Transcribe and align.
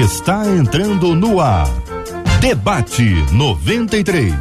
está 0.00 0.48
entrando 0.48 1.14
no 1.14 1.38
ar. 1.38 1.68
Debate 2.40 3.04
93. 3.30 4.32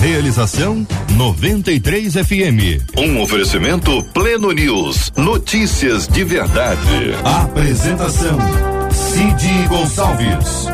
Realização 0.00 0.86
93 1.12 2.14
FM. 2.14 2.98
Um 2.98 3.22
oferecimento 3.22 4.04
Pleno 4.12 4.52
News. 4.52 5.10
Notícias 5.16 6.06
de 6.06 6.22
verdade. 6.22 7.14
Apresentação 7.24 8.38
Cid 8.90 9.68
Gonçalves. 9.68 10.66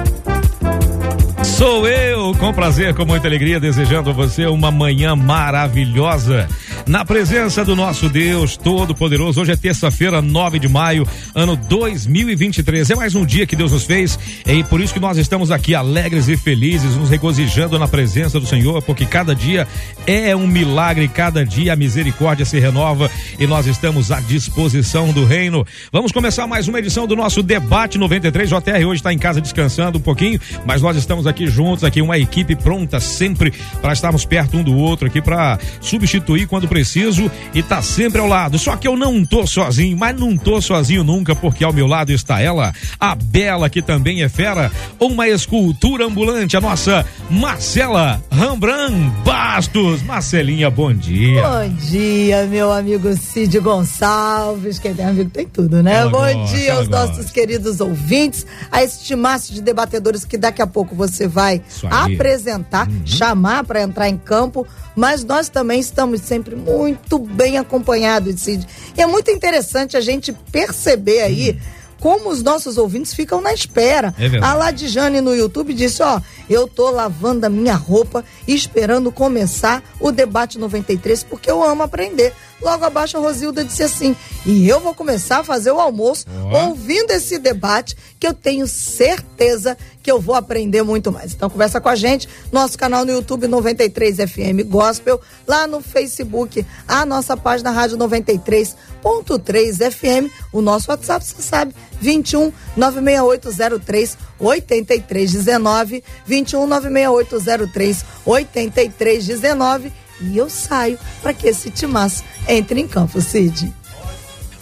Sou 1.44 1.86
eu, 1.86 2.34
com 2.34 2.52
prazer, 2.52 2.94
com 2.94 3.04
muita 3.04 3.28
alegria, 3.28 3.60
desejando 3.60 4.10
a 4.10 4.12
você 4.12 4.46
uma 4.46 4.72
manhã 4.72 5.14
maravilhosa 5.14 6.48
na 6.88 7.04
presença 7.04 7.62
do 7.66 7.76
nosso 7.76 8.08
Deus 8.08 8.56
Todo-Poderoso. 8.56 9.42
Hoje 9.42 9.52
é 9.52 9.56
terça-feira, 9.56 10.22
9 10.22 10.58
de 10.58 10.68
maio, 10.68 11.06
ano 11.34 11.54
2023. 11.54 12.88
É 12.88 12.94
mais 12.94 13.14
um 13.14 13.26
dia 13.26 13.46
que 13.46 13.54
Deus 13.54 13.72
nos 13.72 13.84
fez 13.84 14.18
e 14.46 14.64
por 14.64 14.80
isso 14.80 14.94
que 14.94 15.00
nós 15.00 15.18
estamos 15.18 15.50
aqui 15.50 15.74
alegres 15.74 16.28
e 16.28 16.36
felizes, 16.36 16.96
nos 16.96 17.10
regozijando 17.10 17.78
na 17.78 17.86
presença 17.86 18.40
do 18.40 18.46
Senhor, 18.46 18.80
porque 18.82 19.04
cada 19.04 19.34
dia 19.34 19.68
é 20.06 20.34
um 20.34 20.46
milagre, 20.46 21.06
cada 21.08 21.44
dia 21.44 21.74
a 21.74 21.76
misericórdia 21.76 22.46
se 22.46 22.58
renova 22.58 23.10
e 23.38 23.46
nós 23.46 23.66
estamos 23.66 24.10
à 24.10 24.18
disposição 24.20 25.12
do 25.12 25.26
reino. 25.26 25.66
Vamos 25.92 26.10
começar 26.10 26.46
mais 26.46 26.68
uma 26.68 26.78
edição 26.78 27.06
do 27.06 27.14
nosso 27.14 27.42
debate 27.42 27.98
93. 27.98 28.50
O 28.50 28.60
JR 28.60 28.86
hoje 28.86 29.00
está 29.00 29.12
em 29.12 29.18
casa 29.18 29.42
descansando 29.42 29.98
um 29.98 30.02
pouquinho, 30.02 30.40
mas 30.64 30.80
nós 30.80 30.96
estamos 30.96 31.26
aqui 31.26 31.48
juntos, 31.48 31.84
aqui 31.84 32.00
uma 32.00 32.16
equipe 32.16 32.56
pronta 32.56 32.98
sempre 32.98 33.52
para 33.82 33.92
estarmos 33.92 34.24
perto 34.24 34.56
um 34.56 34.64
do 34.64 34.74
outro 34.74 35.06
aqui 35.06 35.20
para 35.20 35.58
substituir 35.82 36.46
quando 36.46 36.66
precisar 36.66 36.77
preciso 36.78 37.28
e 37.52 37.60
tá 37.60 37.82
sempre 37.82 38.20
ao 38.20 38.28
lado. 38.28 38.56
Só 38.56 38.76
que 38.76 38.86
eu 38.86 38.96
não 38.96 39.24
tô 39.24 39.44
sozinho, 39.46 39.96
mas 39.96 40.18
não 40.18 40.36
tô 40.36 40.60
sozinho 40.60 41.02
nunca, 41.02 41.34
porque 41.34 41.64
ao 41.64 41.72
meu 41.72 41.88
lado 41.88 42.12
está 42.12 42.40
ela, 42.40 42.72
a 43.00 43.16
Bela, 43.16 43.68
que 43.68 43.82
também 43.82 44.22
é 44.22 44.28
fera, 44.28 44.70
uma 45.00 45.26
escultura 45.26 46.06
ambulante, 46.06 46.56
a 46.56 46.60
nossa 46.60 47.04
Marcela 47.28 48.22
Rambran 48.30 49.10
Bastos. 49.24 50.02
Marcelinha, 50.02 50.70
bom 50.70 50.94
dia. 50.94 51.42
Bom 51.42 51.68
dia, 51.74 52.46
meu 52.46 52.70
amigo 52.70 53.12
Cid 53.16 53.58
Gonçalves. 53.58 54.78
Quem 54.78 54.94
tem 54.94 55.04
amigo 55.04 55.30
tem 55.30 55.46
tudo, 55.46 55.82
né? 55.82 55.94
Ela 55.96 56.10
bom 56.10 56.18
gosta, 56.18 56.56
dia 56.56 56.74
aos 56.74 56.88
nossos 56.88 57.16
gosta. 57.16 57.32
queridos 57.32 57.80
ouvintes, 57.80 58.46
a 58.70 58.84
este 58.84 59.04
timaço 59.04 59.52
de 59.52 59.60
debatedores 59.60 60.24
que 60.24 60.38
daqui 60.38 60.62
a 60.62 60.66
pouco 60.66 60.94
você 60.94 61.26
vai 61.26 61.60
apresentar, 61.90 62.86
uhum. 62.88 63.02
chamar 63.04 63.64
para 63.64 63.82
entrar 63.82 64.08
em 64.08 64.16
campo 64.16 64.64
mas 64.98 65.22
nós 65.22 65.48
também 65.48 65.78
estamos 65.78 66.22
sempre 66.22 66.56
muito 66.76 67.18
bem 67.18 67.58
acompanhados, 67.58 68.40
Cid. 68.40 68.66
E 68.96 69.02
é 69.02 69.06
muito 69.06 69.30
interessante 69.30 69.96
a 69.96 70.00
gente 70.00 70.32
perceber 70.32 71.22
aí. 71.22 71.50
Hum 71.52 71.78
como 72.00 72.30
os 72.30 72.42
nossos 72.42 72.78
ouvintes 72.78 73.12
ficam 73.12 73.40
na 73.40 73.52
espera. 73.52 74.14
É 74.18 74.38
a 74.38 74.54
Ladijane 74.54 75.20
no 75.20 75.34
YouTube 75.34 75.74
disse: 75.74 76.02
Ó, 76.02 76.20
eu 76.48 76.66
tô 76.66 76.90
lavando 76.90 77.46
a 77.46 77.48
minha 77.48 77.74
roupa 77.74 78.24
esperando 78.46 79.12
começar 79.12 79.82
o 80.00 80.10
debate 80.10 80.58
93 80.58 81.24
porque 81.24 81.50
eu 81.50 81.62
amo 81.62 81.82
aprender. 81.82 82.32
Logo 82.60 82.84
abaixo 82.84 83.16
a 83.16 83.20
Rosilda 83.20 83.64
disse 83.64 83.82
assim: 83.82 84.16
e 84.44 84.68
eu 84.68 84.80
vou 84.80 84.94
começar 84.94 85.40
a 85.40 85.44
fazer 85.44 85.70
o 85.70 85.80
almoço 85.80 86.24
oh. 86.28 86.68
ouvindo 86.68 87.10
esse 87.10 87.38
debate 87.38 87.96
que 88.18 88.26
eu 88.26 88.34
tenho 88.34 88.66
certeza 88.66 89.76
que 90.02 90.10
eu 90.10 90.20
vou 90.20 90.34
aprender 90.34 90.82
muito 90.82 91.12
mais. 91.12 91.34
Então 91.34 91.50
conversa 91.50 91.80
com 91.80 91.88
a 91.88 91.94
gente, 91.94 92.28
nosso 92.50 92.78
canal 92.78 93.04
no 93.04 93.12
YouTube 93.12 93.46
93 93.46 94.16
FM 94.16 94.66
Gospel, 94.66 95.20
lá 95.46 95.66
no 95.66 95.80
Facebook, 95.80 96.64
a 96.86 97.04
nossa 97.04 97.36
página 97.36 97.70
Rádio 97.70 97.98
93.3 97.98 99.90
FM, 99.92 100.32
o 100.52 100.60
nosso 100.60 100.90
WhatsApp, 100.90 101.24
você 101.24 101.42
sabe, 101.42 101.74
21 102.00 102.52
96803 102.76 104.16
8319, 104.38 106.04
21 106.26 106.66
96803 106.66 108.04
8319 108.24 110.07
e 110.20 110.36
eu 110.36 110.48
saio 110.48 110.98
para 111.22 111.32
que 111.32 111.48
esse 111.48 111.70
timaço 111.70 112.24
entre 112.46 112.80
em 112.80 112.88
campo, 112.88 113.20
Cid. 113.20 113.72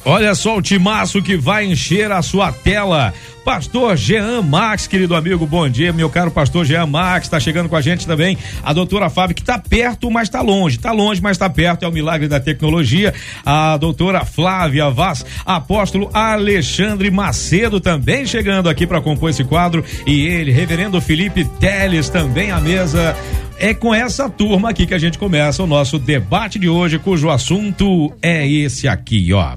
Olha 0.04 0.36
só 0.36 0.56
o 0.56 0.62
timaço 0.62 1.20
que 1.20 1.36
vai 1.36 1.64
encher 1.64 2.12
a 2.12 2.22
sua 2.22 2.52
tela. 2.52 3.12
Pastor 3.44 3.96
Jean 3.96 4.40
Max, 4.40 4.86
querido 4.86 5.16
amigo, 5.16 5.44
bom 5.46 5.68
dia, 5.68 5.92
meu 5.92 6.08
caro 6.08 6.30
pastor 6.30 6.64
Jean 6.64 6.86
Max, 6.86 7.26
está 7.26 7.40
chegando 7.40 7.68
com 7.68 7.74
a 7.74 7.80
gente 7.80 8.06
também. 8.06 8.38
A 8.62 8.72
doutora 8.72 9.10
Fábio, 9.10 9.34
que 9.34 9.40
está 9.40 9.58
perto, 9.58 10.08
mas 10.08 10.28
está 10.28 10.40
longe. 10.40 10.76
Está 10.76 10.92
longe, 10.92 11.20
mas 11.20 11.32
está 11.32 11.50
perto, 11.50 11.84
é 11.84 11.88
o 11.88 11.92
milagre 11.92 12.28
da 12.28 12.38
tecnologia. 12.38 13.12
A 13.44 13.76
doutora 13.76 14.24
Flávia 14.24 14.90
Vaz, 14.90 15.26
apóstolo 15.44 16.08
Alexandre 16.14 17.10
Macedo 17.10 17.80
também 17.80 18.26
chegando 18.26 18.68
aqui 18.68 18.86
para 18.86 19.00
compor 19.00 19.30
esse 19.30 19.42
quadro. 19.42 19.84
E 20.06 20.24
ele, 20.26 20.52
reverendo 20.52 21.00
Felipe 21.00 21.44
Teles, 21.58 22.08
também 22.08 22.52
à 22.52 22.60
mesa. 22.60 23.16
É 23.58 23.72
com 23.72 23.94
essa 23.94 24.28
turma 24.28 24.68
aqui 24.68 24.86
que 24.86 24.92
a 24.92 24.98
gente 24.98 25.18
começa 25.18 25.62
o 25.62 25.66
nosso 25.66 25.98
debate 25.98 26.58
de 26.58 26.68
hoje, 26.68 26.98
cujo 26.98 27.30
assunto 27.30 28.12
é 28.20 28.46
esse 28.46 28.86
aqui, 28.86 29.32
ó. 29.32 29.56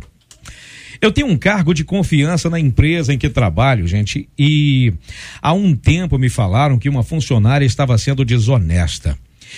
Eu 1.01 1.11
tenho 1.11 1.27
um 1.27 1.37
cargo 1.37 1.73
de 1.73 1.83
confiança 1.83 2.49
na 2.49 2.57
empresa 2.59 3.13
em 3.13 3.17
que 3.17 3.29
trabalho, 3.29 3.85
gente, 3.85 4.29
e 4.37 4.93
há 5.41 5.51
um 5.51 5.75
tempo 5.75 6.17
me 6.17 6.29
falaram 6.29 6.79
que 6.79 6.87
uma 6.87 7.03
funcionária 7.03 7.65
estava 7.65 7.97
sendo 7.97 8.23
desonesta. 8.23 9.17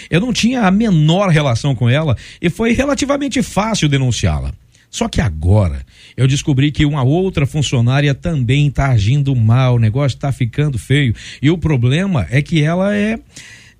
Eu 0.09 0.19
não 0.19 0.33
tinha 0.33 0.61
a 0.61 0.71
menor 0.71 1.29
relação 1.29 1.75
com 1.75 1.87
ela 1.87 2.17
e 2.41 2.49
foi 2.49 2.73
relativamente 2.73 3.43
fácil 3.43 3.87
denunciá-la. 3.87 4.53
Só 4.89 5.07
que 5.07 5.21
agora 5.21 5.85
eu 6.17 6.27
descobri 6.27 6.71
que 6.71 6.85
uma 6.85 7.03
outra 7.03 7.45
funcionária 7.45 8.13
também 8.13 8.67
está 8.67 8.89
agindo 8.89 9.35
mal, 9.35 9.75
o 9.75 9.79
negócio 9.79 10.15
está 10.15 10.31
ficando 10.31 10.79
feio. 10.79 11.13
E 11.41 11.49
o 11.49 11.57
problema 11.57 12.27
é 12.29 12.41
que 12.41 12.61
ela 12.61 12.95
é 12.95 13.19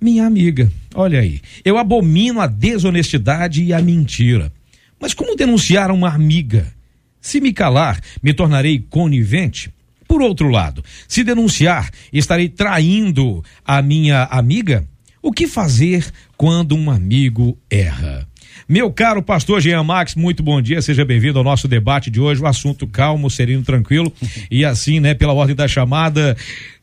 minha 0.02 0.26
amiga. 0.26 0.70
Olha 0.94 1.20
aí, 1.20 1.40
eu 1.64 1.78
abomino 1.78 2.40
a 2.40 2.46
desonestidade 2.46 3.62
e 3.62 3.72
a 3.72 3.80
mentira. 3.80 4.52
Mas 5.00 5.14
como 5.14 5.36
denunciar 5.36 5.90
uma 5.90 6.10
amiga? 6.10 6.72
Se 7.20 7.40
me 7.40 7.52
calar, 7.52 8.00
me 8.22 8.34
tornarei 8.34 8.84
conivente? 8.90 9.72
Por 10.06 10.20
outro 10.20 10.48
lado, 10.48 10.84
se 11.08 11.24
denunciar, 11.24 11.90
estarei 12.12 12.48
traindo 12.48 13.42
a 13.64 13.80
minha 13.80 14.24
amiga? 14.24 14.86
O 15.22 15.32
que 15.32 15.46
fazer 15.46 16.04
quando 16.36 16.76
um 16.76 16.90
amigo 16.90 17.56
erra? 17.70 18.28
Meu 18.68 18.92
caro 18.92 19.22
pastor 19.22 19.60
Jean 19.60 19.82
Max, 19.82 20.14
muito 20.14 20.42
bom 20.42 20.60
dia, 20.60 20.82
seja 20.82 21.04
bem-vindo 21.04 21.38
ao 21.38 21.44
nosso 21.44 21.66
debate 21.66 22.10
de 22.10 22.20
hoje, 22.20 22.40
o 22.40 22.44
um 22.44 22.48
assunto 22.48 22.86
calmo, 22.86 23.30
sereno, 23.30 23.62
tranquilo 23.62 24.12
e 24.50 24.64
assim, 24.64 25.00
né, 25.00 25.14
pela 25.14 25.32
ordem 25.32 25.56
da 25.56 25.66
chamada, 25.66 26.36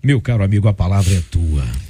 meu 0.03 0.19
caro 0.19 0.43
amigo, 0.43 0.67
a 0.67 0.73
palavra 0.73 1.13
é 1.13 1.21
tua. 1.29 1.88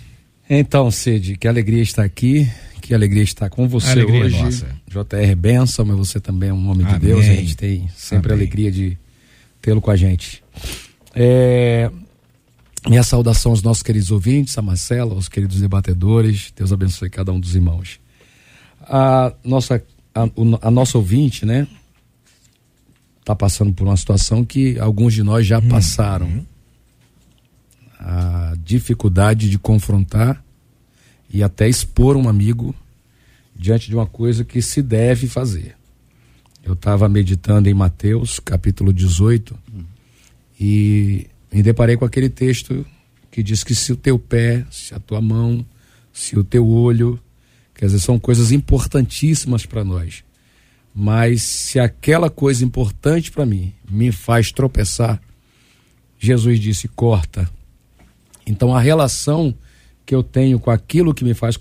Então, 0.49 0.89
Cid, 0.89 1.37
que 1.37 1.47
alegria 1.47 1.83
estar 1.83 2.03
aqui, 2.03 2.49
que 2.81 2.93
alegria 2.93 3.21
estar 3.21 3.49
com 3.49 3.67
você 3.67 3.91
alegria 3.91 4.25
hoje. 4.25 4.43
Nossa. 4.43 4.67
JR 4.87 5.35
Benção, 5.37 5.85
mas 5.85 5.97
você 5.97 6.19
também 6.19 6.49
é 6.49 6.53
um 6.53 6.69
homem 6.69 6.87
Amém. 6.87 6.99
de 6.99 7.05
Deus, 7.05 7.19
a 7.25 7.33
gente 7.35 7.55
tem 7.55 7.87
sempre 7.95 8.33
Amém. 8.33 8.45
alegria 8.45 8.71
de 8.71 8.97
tê-lo 9.61 9.79
com 9.79 9.91
a 9.91 9.95
gente. 9.95 10.43
É, 11.13 11.91
minha 12.87 13.03
saudação 13.03 13.51
aos 13.51 13.61
nossos 13.61 13.83
queridos 13.83 14.09
ouvintes, 14.09 14.57
a 14.57 14.61
Marcela, 14.61 15.13
aos 15.13 15.29
queridos 15.29 15.61
debatedores, 15.61 16.51
Deus 16.55 16.73
abençoe 16.73 17.09
cada 17.09 17.31
um 17.31 17.39
dos 17.39 17.53
irmãos. 17.53 17.99
A 18.81 19.33
nossa, 19.43 19.83
a, 20.15 20.27
a 20.61 20.71
nossa 20.71 20.97
ouvinte, 20.97 21.45
né, 21.45 21.67
está 23.19 23.35
passando 23.35 23.71
por 23.71 23.85
uma 23.85 23.97
situação 23.97 24.43
que 24.43 24.79
alguns 24.79 25.13
de 25.13 25.21
nós 25.21 25.45
já 25.45 25.59
uhum. 25.59 25.67
passaram. 25.67 26.47
A 27.99 28.48
dificuldade 28.69 29.49
de 29.49 29.57
confrontar 29.57 30.43
e 31.27 31.41
até 31.41 31.67
expor 31.67 32.15
um 32.15 32.29
amigo 32.29 32.75
diante 33.55 33.89
de 33.89 33.95
uma 33.95 34.05
coisa 34.05 34.45
que 34.45 34.61
se 34.61 34.83
deve 34.83 35.25
fazer. 35.25 35.75
Eu 36.63 36.73
estava 36.73 37.09
meditando 37.09 37.67
em 37.67 37.73
Mateus, 37.73 38.39
capítulo 38.39 38.93
18, 38.93 39.57
uhum. 39.73 39.83
e 40.59 41.25
me 41.51 41.63
deparei 41.63 41.97
com 41.97 42.05
aquele 42.05 42.29
texto 42.29 42.85
que 43.31 43.41
diz 43.41 43.63
que 43.63 43.73
se 43.73 43.91
o 43.91 43.95
teu 43.95 44.19
pé, 44.19 44.63
se 44.69 44.93
a 44.93 44.99
tua 44.99 45.19
mão, 45.19 45.65
se 46.13 46.37
o 46.37 46.43
teu 46.43 46.67
olho, 46.67 47.19
quer 47.73 47.87
dizer, 47.87 47.99
são 47.99 48.19
coisas 48.19 48.51
importantíssimas 48.51 49.65
para 49.65 49.83
nós. 49.83 50.23
Mas 50.93 51.41
se 51.41 51.79
aquela 51.79 52.29
coisa 52.29 52.63
importante 52.63 53.31
para 53.31 53.47
mim 53.47 53.73
me 53.89 54.11
faz 54.11 54.51
tropeçar, 54.51 55.19
Jesus 56.19 56.59
disse: 56.59 56.87
corta. 56.87 57.49
Então 58.49 58.75
a 58.75 58.81
relação 58.81 59.53
que 60.05 60.15
eu 60.15 60.23
tenho 60.23 60.59
com 60.59 60.71
aquilo 60.71 61.13
que 61.13 61.23
me 61.23 61.35
faz 61.35 61.55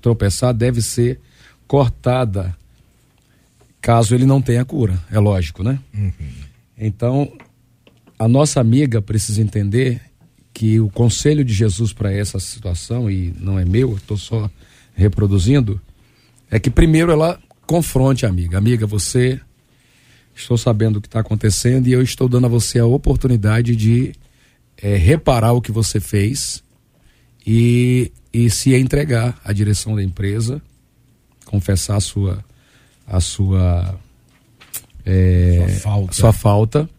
tropeçar 0.00 0.54
deve 0.54 0.80
ser 0.80 1.20
cortada, 1.66 2.56
caso 3.80 4.14
ele 4.14 4.24
não 4.24 4.40
tenha 4.40 4.64
cura, 4.64 4.98
é 5.10 5.18
lógico, 5.18 5.62
né? 5.62 5.78
Uhum. 5.92 6.12
Então, 6.78 7.30
a 8.18 8.26
nossa 8.26 8.58
amiga 8.58 9.02
precisa 9.02 9.42
entender 9.42 10.00
que 10.52 10.80
o 10.80 10.88
conselho 10.88 11.44
de 11.44 11.52
Jesus 11.52 11.92
para 11.92 12.10
essa 12.10 12.40
situação, 12.40 13.10
e 13.10 13.34
não 13.38 13.58
é 13.58 13.64
meu, 13.64 13.96
estou 13.96 14.16
só 14.16 14.50
reproduzindo, 14.94 15.80
é 16.50 16.58
que 16.58 16.70
primeiro 16.70 17.12
ela 17.12 17.38
confronte 17.66 18.24
a 18.24 18.30
amiga. 18.30 18.56
Amiga, 18.56 18.86
você 18.86 19.38
estou 20.34 20.56
sabendo 20.56 20.96
o 20.96 21.00
que 21.00 21.08
está 21.08 21.20
acontecendo 21.20 21.86
e 21.86 21.92
eu 21.92 22.02
estou 22.02 22.28
dando 22.28 22.46
a 22.46 22.48
você 22.48 22.78
a 22.78 22.86
oportunidade 22.86 23.76
de 23.76 24.14
é, 24.84 24.96
reparar 24.96 25.54
o 25.54 25.62
que 25.62 25.72
você 25.72 25.98
fez 25.98 26.62
e, 27.46 28.12
e 28.30 28.50
se 28.50 28.74
entregar 28.74 29.40
à 29.42 29.50
direção 29.50 29.96
da 29.96 30.02
empresa, 30.02 30.60
confessar 31.46 31.96
a 31.96 32.00
sua 32.00 32.44
a 33.06 33.18
sua, 33.20 33.98
é, 35.04 35.66
sua, 35.68 35.80
falta. 35.80 36.12
sua 36.12 36.32
falta 36.32 36.90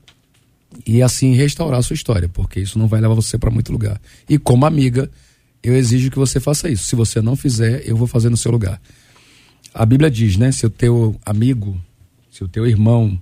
e 0.85 1.01
assim 1.01 1.33
restaurar 1.33 1.79
a 1.79 1.83
sua 1.83 1.93
história, 1.93 2.27
porque 2.27 2.59
isso 2.59 2.79
não 2.79 2.87
vai 2.87 2.99
levar 2.99 3.13
você 3.13 3.37
para 3.37 3.51
muito 3.51 3.71
lugar. 3.71 4.01
E 4.27 4.39
como 4.39 4.65
amiga, 4.65 5.09
eu 5.63 5.75
exijo 5.75 6.09
que 6.09 6.17
você 6.17 6.39
faça 6.39 6.69
isso. 6.69 6.85
Se 6.85 6.95
você 6.95 7.21
não 7.21 7.35
fizer, 7.35 7.87
eu 7.87 7.95
vou 7.95 8.07
fazer 8.07 8.29
no 8.29 8.37
seu 8.37 8.51
lugar. 8.51 8.81
A 9.73 9.85
Bíblia 9.85 10.09
diz, 10.09 10.37
né? 10.37 10.51
Se 10.51 10.65
o 10.65 10.69
teu 10.69 11.19
amigo, 11.25 11.79
se 12.31 12.43
o 12.43 12.47
teu 12.47 12.67
irmão 12.67 13.19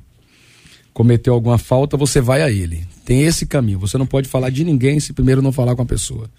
cometeu 0.93 1.33
alguma 1.33 1.57
falta, 1.57 1.95
você 1.95 2.19
vai 2.21 2.41
a 2.41 2.49
ele. 2.49 2.85
Tem 3.05 3.23
esse 3.23 3.45
caminho. 3.45 3.79
Você 3.79 3.97
não 3.97 4.05
pode 4.05 4.27
falar 4.27 4.49
de 4.49 4.63
ninguém 4.63 4.99
se 4.99 5.13
primeiro 5.13 5.41
não 5.41 5.51
falar 5.51 5.75
com 5.75 5.81
a 5.81 5.85
pessoa. 5.85 6.29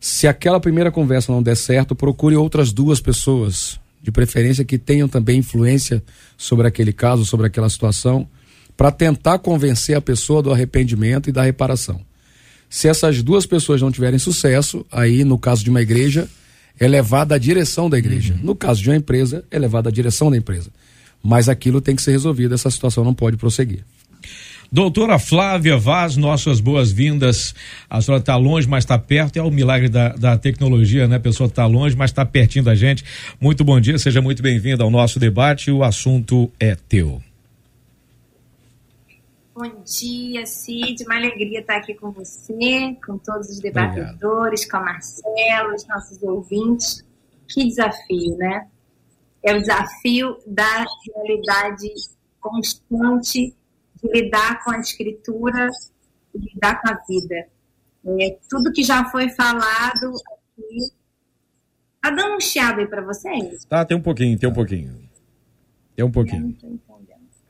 Se 0.00 0.26
aquela 0.26 0.60
primeira 0.60 0.90
conversa 0.90 1.32
não 1.32 1.42
der 1.42 1.56
certo, 1.56 1.94
procure 1.94 2.36
outras 2.36 2.72
duas 2.72 3.00
pessoas, 3.00 3.80
de 4.02 4.12
preferência 4.12 4.64
que 4.64 4.78
tenham 4.78 5.08
também 5.08 5.38
influência 5.38 6.02
sobre 6.36 6.66
aquele 6.66 6.92
caso, 6.92 7.24
sobre 7.24 7.46
aquela 7.46 7.68
situação, 7.68 8.28
para 8.76 8.92
tentar 8.92 9.38
convencer 9.38 9.96
a 9.96 10.00
pessoa 10.00 10.42
do 10.42 10.52
arrependimento 10.52 11.28
e 11.28 11.32
da 11.32 11.42
reparação. 11.42 12.00
Se 12.68 12.88
essas 12.88 13.22
duas 13.22 13.46
pessoas 13.46 13.80
não 13.80 13.90
tiverem 13.90 14.18
sucesso, 14.18 14.84
aí 14.92 15.24
no 15.24 15.38
caso 15.38 15.64
de 15.64 15.70
uma 15.70 15.80
igreja, 15.80 16.28
é 16.78 16.86
levada 16.86 17.34
à 17.34 17.38
direção 17.38 17.88
da 17.88 17.98
igreja. 17.98 18.34
Uhum. 18.34 18.40
No 18.42 18.54
caso 18.54 18.82
de 18.82 18.90
uma 18.90 18.96
empresa, 18.96 19.44
é 19.50 19.58
levada 19.58 19.88
à 19.88 19.92
direção 19.92 20.30
da 20.30 20.36
empresa. 20.36 20.70
Mas 21.22 21.48
aquilo 21.48 21.80
tem 21.80 21.96
que 21.96 22.02
ser 22.02 22.12
resolvido, 22.12 22.54
essa 22.54 22.70
situação 22.70 23.02
não 23.02 23.14
pode 23.14 23.36
prosseguir. 23.36 23.84
Doutora 24.70 25.18
Flávia 25.18 25.76
Vaz, 25.76 26.16
nossas 26.16 26.60
boas-vindas. 26.60 27.54
A 27.88 28.00
senhora 28.00 28.20
está 28.20 28.36
longe, 28.36 28.68
mas 28.68 28.84
está 28.84 28.98
perto. 28.98 29.36
É 29.36 29.42
o 29.42 29.50
milagre 29.50 29.88
da, 29.88 30.08
da 30.10 30.36
tecnologia, 30.36 31.06
né? 31.06 31.16
A 31.16 31.20
pessoa 31.20 31.46
está 31.46 31.66
longe, 31.66 31.96
mas 31.96 32.10
está 32.10 32.24
pertinho 32.26 32.64
da 32.64 32.74
gente. 32.74 33.04
Muito 33.40 33.64
bom 33.64 33.80
dia, 33.80 33.98
seja 33.98 34.20
muito 34.20 34.42
bem-vinda 34.42 34.82
ao 34.82 34.90
nosso 34.90 35.20
debate. 35.20 35.70
O 35.70 35.84
assunto 35.84 36.50
é 36.58 36.74
teu. 36.74 37.22
Bom 39.54 39.82
dia, 39.84 40.44
Cid. 40.44 41.02
Uma 41.04 41.16
alegria 41.16 41.60
estar 41.60 41.76
aqui 41.76 41.94
com 41.94 42.10
você, 42.10 42.94
com 43.06 43.16
todos 43.16 43.48
os 43.48 43.60
debatedores, 43.60 44.64
Obrigado. 44.64 44.70
com 44.70 44.76
a 44.76 44.80
Marcelo, 44.80 45.74
os 45.74 45.86
nossos 45.86 46.22
ouvintes. 46.22 47.04
Que 47.48 47.64
desafio, 47.64 48.36
né? 48.36 48.66
É 49.42 49.54
o 49.54 49.60
desafio 49.60 50.36
da 50.46 50.84
realidade 51.06 51.88
constante 52.40 53.54
lidar 54.12 54.62
com 54.64 54.70
a 54.70 54.78
escritura 54.78 55.68
e 56.34 56.38
lidar 56.38 56.80
com 56.80 56.88
a 56.88 56.98
vida. 57.08 57.46
É, 58.20 58.38
tudo 58.48 58.72
que 58.72 58.82
já 58.82 59.04
foi 59.06 59.28
falado 59.30 60.12
aqui. 60.32 60.92
Tá 62.00 62.10
dando 62.10 62.36
um 62.36 62.40
chiado 62.40 62.80
aí 62.80 62.86
para 62.86 63.02
vocês? 63.02 63.64
Tá, 63.64 63.84
tem 63.84 63.96
um 63.96 64.02
pouquinho, 64.02 64.38
tem 64.38 64.48
um 64.48 64.54
pouquinho. 64.54 65.08
Tem 65.96 66.04
um 66.04 66.10
pouquinho. 66.10 66.56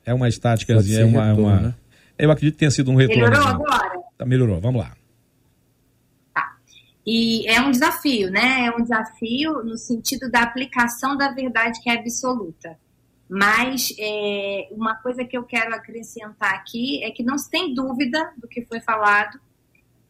É 0.05 0.15
uma 0.15 0.29
estática, 0.29 0.73
é 0.73 0.77
uma. 1.05 1.27
Retorno, 1.27 1.43
uma... 1.43 1.61
Né? 1.61 1.75
Eu 2.19 2.31
acredito 2.31 2.55
que 2.55 2.61
tenha 2.61 2.71
sido 2.71 2.91
um 2.91 2.97
retorno. 2.97 3.23
Melhorou 3.23 3.49
agora? 3.49 4.01
Tá, 4.17 4.25
melhorou, 4.25 4.61
vamos 4.61 4.81
lá. 4.81 4.97
Tá. 6.33 6.57
E 7.05 7.47
é 7.49 7.61
um 7.61 7.71
desafio, 7.71 8.31
né? 8.31 8.67
É 8.67 8.71
um 8.71 8.83
desafio 8.83 9.63
no 9.63 9.77
sentido 9.77 10.31
da 10.31 10.43
aplicação 10.43 11.17
da 11.17 11.31
verdade 11.33 11.81
que 11.83 11.91
é 11.91 11.99
absoluta. 11.99 12.79
Mas 13.29 13.93
é, 13.99 14.69
uma 14.71 14.95
coisa 14.97 15.25
que 15.25 15.37
eu 15.37 15.43
quero 15.43 15.75
acrescentar 15.75 16.55
aqui 16.55 17.03
é 17.03 17.11
que 17.11 17.25
não 17.25 17.37
se 17.37 17.51
tem 17.51 17.75
dúvida 17.75 18.33
do 18.37 18.47
que 18.47 18.65
foi 18.65 18.81
falado, 18.81 19.41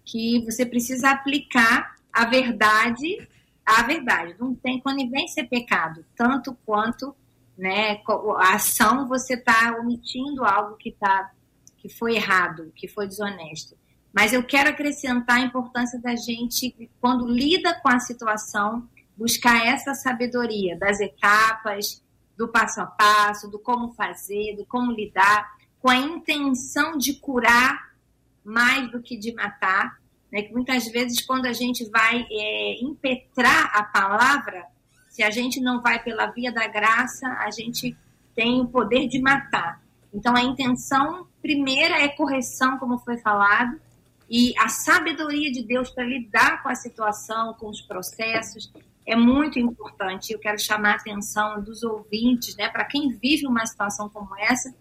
que 0.04 0.44
você 0.44 0.66
precisa 0.66 1.10
aplicar 1.10 1.96
a 2.12 2.26
verdade 2.26 3.28
à 3.64 3.82
verdade. 3.82 4.36
Não 4.38 4.54
tem 4.54 4.80
conivência 4.80 5.40
é 5.40 5.44
pecado, 5.44 6.04
tanto 6.14 6.56
quanto 6.64 7.14
né, 7.56 8.00
a 8.38 8.54
ação 8.54 9.08
você 9.08 9.34
está 9.34 9.76
omitindo 9.80 10.44
algo 10.44 10.76
que, 10.76 10.92
tá, 10.92 11.32
que 11.78 11.88
foi 11.88 12.16
errado, 12.16 12.70
que 12.74 12.86
foi 12.86 13.06
desonesto. 13.06 13.76
Mas 14.12 14.32
eu 14.32 14.42
quero 14.42 14.70
acrescentar 14.70 15.38
a 15.38 15.44
importância 15.44 16.00
da 16.00 16.14
gente, 16.14 16.90
quando 17.00 17.26
lida 17.26 17.74
com 17.80 17.88
a 17.88 17.98
situação, 17.98 18.88
buscar 19.16 19.66
essa 19.66 19.94
sabedoria 19.94 20.78
das 20.78 21.00
etapas, 21.00 22.02
do 22.36 22.48
passo 22.48 22.80
a 22.80 22.86
passo, 22.86 23.50
do 23.50 23.58
como 23.58 23.92
fazer, 23.92 24.56
do 24.56 24.66
como 24.66 24.92
lidar, 24.92 25.56
com 25.80 25.90
a 25.90 25.96
intenção 25.96 26.96
de 26.96 27.14
curar 27.14 27.94
mais 28.44 28.90
do 28.90 29.00
que 29.00 29.16
de 29.16 29.32
matar. 29.32 29.98
Né? 30.30 30.42
Que 30.42 30.52
muitas 30.52 30.86
vezes, 30.88 31.24
quando 31.24 31.46
a 31.46 31.52
gente 31.52 31.88
vai 31.90 32.26
é, 32.30 32.82
impetrar 32.82 33.70
a 33.74 33.82
palavra, 33.82 34.66
se 35.08 35.22
a 35.22 35.30
gente 35.30 35.60
não 35.60 35.80
vai 35.80 36.02
pela 36.02 36.26
via 36.26 36.52
da 36.52 36.66
graça, 36.66 37.26
a 37.40 37.50
gente 37.50 37.96
tem 38.34 38.60
o 38.60 38.68
poder 38.68 39.08
de 39.08 39.20
matar. 39.20 39.80
Então, 40.12 40.36
a 40.36 40.42
intenção 40.42 41.26
primeira 41.40 42.02
é 42.02 42.08
correção, 42.08 42.78
como 42.78 42.98
foi 42.98 43.16
falado, 43.18 43.80
e 44.28 44.52
a 44.58 44.68
sabedoria 44.68 45.50
de 45.52 45.62
Deus 45.62 45.90
para 45.90 46.04
lidar 46.04 46.62
com 46.62 46.68
a 46.68 46.74
situação, 46.74 47.54
com 47.54 47.68
os 47.68 47.80
processos, 47.80 48.72
é 49.06 49.14
muito 49.14 49.58
importante. 49.58 50.32
Eu 50.32 50.38
quero 50.38 50.58
chamar 50.58 50.92
a 50.92 50.96
atenção 50.96 51.62
dos 51.62 51.82
ouvintes, 51.82 52.56
né, 52.56 52.68
para 52.68 52.84
quem 52.84 53.16
vive 53.16 53.46
uma 53.46 53.64
situação 53.64 54.08
como 54.08 54.36
essa. 54.38 54.74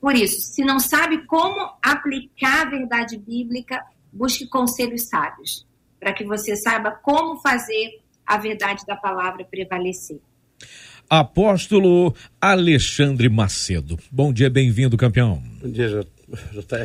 Por 0.00 0.14
isso, 0.14 0.40
se 0.52 0.64
não 0.64 0.78
sabe 0.78 1.26
como 1.26 1.60
aplicar 1.82 2.66
a 2.66 2.70
verdade 2.70 3.18
bíblica, 3.18 3.84
busque 4.12 4.46
conselhos 4.48 5.08
sábios, 5.08 5.66
para 6.00 6.12
que 6.12 6.24
você 6.24 6.56
saiba 6.56 6.90
como 6.90 7.40
fazer 7.40 8.00
a 8.24 8.38
verdade 8.38 8.84
da 8.86 8.96
palavra 8.96 9.44
prevalecer. 9.44 10.20
Apóstolo 11.08 12.14
Alexandre 12.40 13.28
Macedo. 13.28 13.98
Bom 14.10 14.32
dia, 14.32 14.50
bem-vindo, 14.50 14.96
campeão. 14.96 15.40
Bom 15.62 15.70
dia, 15.70 16.06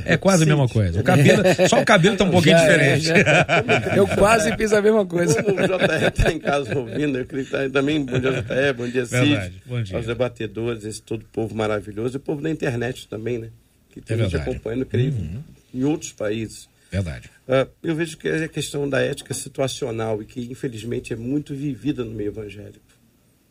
é 0.05 0.17
quase 0.17 0.43
a 0.43 0.45
mesma 0.45 0.67
coisa. 0.67 0.99
O 0.99 1.03
cabelo, 1.03 1.43
só 1.67 1.81
o 1.81 1.85
cabelo 1.85 2.15
tá 2.15 2.23
um 2.23 2.31
pouquinho 2.31 2.57
já 2.57 2.63
diferente. 2.63 3.11
É, 3.11 3.97
eu 3.97 4.07
quase 4.07 4.55
fiz 4.55 4.71
a 4.71 4.81
mesma 4.81 5.05
coisa. 5.05 5.39
O 5.41 5.55
JR 5.55 6.07
está 6.07 6.31
em 6.31 6.39
casa 6.39 6.77
ouvindo, 6.77 7.17
eu 7.17 7.25
queria 7.25 7.43
estar 7.43 7.69
também. 7.71 8.03
Bom 8.05 8.19
dia, 8.19 8.31
JR, 8.31 8.73
bom 8.77 8.87
dia, 8.87 9.05
Cid. 9.05 9.61
Bom 9.65 9.81
dia. 9.81 9.97
Aos 9.97 10.05
debatedores, 10.05 10.83
esse 10.85 11.01
todo 11.01 11.25
povo 11.25 11.55
maravilhoso. 11.55 12.15
E 12.15 12.17
o 12.17 12.19
povo 12.19 12.41
da 12.41 12.49
internet 12.49 13.07
também, 13.07 13.39
né? 13.39 13.49
Que 13.91 13.99
tem 13.99 14.15
é 14.19 14.23
gente 14.23 14.37
acompanhando, 14.37 14.85
creio, 14.85 15.11
uhum. 15.11 15.43
em 15.73 15.83
outros 15.83 16.11
países. 16.11 16.69
Verdade. 16.91 17.29
Uh, 17.47 17.69
eu 17.81 17.95
vejo 17.95 18.17
que 18.17 18.27
é 18.27 18.43
a 18.43 18.47
questão 18.47 18.87
da 18.87 19.01
ética 19.01 19.33
situacional 19.33 20.21
e 20.21 20.25
que, 20.25 20.51
infelizmente, 20.51 21.13
é 21.13 21.15
muito 21.15 21.55
vivida 21.55 22.03
no 22.05 22.11
meio 22.11 22.29
evangélico. 22.29 22.79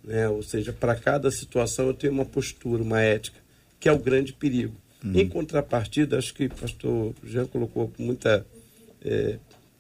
Né? 0.05 0.29
Ou 0.29 0.43
seja, 0.43 0.73
para 0.73 0.95
cada 0.95 1.31
situação 1.31 1.89
eu 1.89 1.95
tenho 1.95 2.13
uma 2.13 2.25
postura, 2.25 2.83
uma 2.83 3.01
ética, 3.01 3.39
que 3.79 3.89
é 3.89 3.93
o 3.93 3.99
grande 3.99 4.33
perigo. 4.33 4.75
Hum. 5.05 5.13
Em 5.15 5.29
contrapartida, 5.29 6.19
acho 6.19 6.35
que 6.35 6.47
o 6.47 6.55
pastor 6.55 7.15
Jean 7.25 7.47
colocou 7.47 7.89
com 7.89 8.03
muita 8.03 8.47
é, 9.03 9.39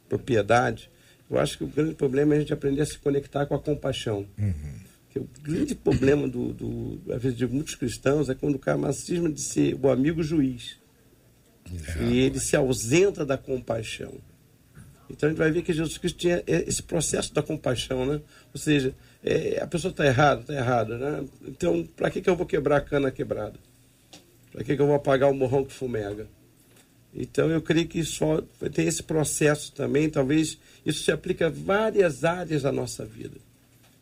propriedade, 0.09 0.91
eu 1.31 1.39
acho 1.39 1.59
que 1.59 1.65
o 1.65 1.69
grande 1.69 1.95
problema 1.95 2.35
é 2.35 2.39
a 2.39 2.41
gente 2.41 2.53
aprender 2.53 2.83
a 2.83 2.87
se 2.87 2.99
conectar 2.99 3.47
com 3.47 3.55
a 3.55 3.59
compaixão. 3.59 4.27
Uhum. 4.37 4.75
Que 5.11 5.19
o 5.21 5.29
grande 5.43 5.75
problema 5.75 6.27
do, 6.27 6.53
do, 6.53 7.13
às 7.13 7.23
vezes, 7.23 7.39
de 7.39 7.47
muitos 7.47 7.77
cristãos 7.77 8.29
é 8.29 8.35
quando 8.35 8.57
o 8.57 8.59
cara 8.59 8.93
cisma 8.93 9.31
de 9.31 9.41
ser 9.41 9.79
o 9.81 9.89
amigo 9.89 10.23
juiz. 10.23 10.77
É. 11.99 12.05
E 12.05 12.19
ele 12.19 12.41
se 12.41 12.57
ausenta 12.57 13.25
da 13.25 13.39
compaixão. 13.39 14.15
Então 15.09 15.29
a 15.29 15.31
gente 15.31 15.39
vai 15.39 15.51
ver 15.51 15.63
que 15.63 15.73
Jesus 15.73 15.99
Cristo 15.99 16.19
tinha 16.19 16.43
esse 16.47 16.83
processo 16.83 17.33
da 17.35 17.43
compaixão, 17.43 18.07
né? 18.07 18.21
Ou 18.53 18.61
seja, 18.61 18.95
é, 19.23 19.61
a 19.61 19.67
pessoa 19.67 19.91
está 19.91 20.07
errada, 20.07 20.41
está 20.41 20.55
errada, 20.55 20.99
né? 20.99 21.29
Então, 21.47 21.87
para 21.97 22.11
que, 22.11 22.21
que 22.21 22.31
eu 22.31 22.37
vou 22.37 22.47
quebrar 22.47 22.77
a 22.77 22.81
cana 22.81 23.11
quebrada? 23.11 23.59
Para 24.53 24.65
que, 24.65 24.75
que 24.77 24.83
eu 24.83 24.87
vou 24.87 24.97
apagar 24.97 25.31
o 25.31 25.35
morrão 25.35 25.65
que 25.65 25.73
fumega? 25.73 26.27
Então 27.15 27.51
eu 27.51 27.61
creio 27.61 27.87
que 27.87 28.05
só 28.05 28.43
tem 28.73 28.87
esse 28.87 29.03
processo 29.03 29.73
também, 29.73 30.09
talvez 30.09 30.59
isso 30.87 31.03
se 31.03 31.11
aplica 31.11 31.47
a 31.47 31.51
várias 31.51 32.25
áreas 32.25 32.63
da 32.63 32.73
nossa 32.73 33.05
vida. 33.05 33.37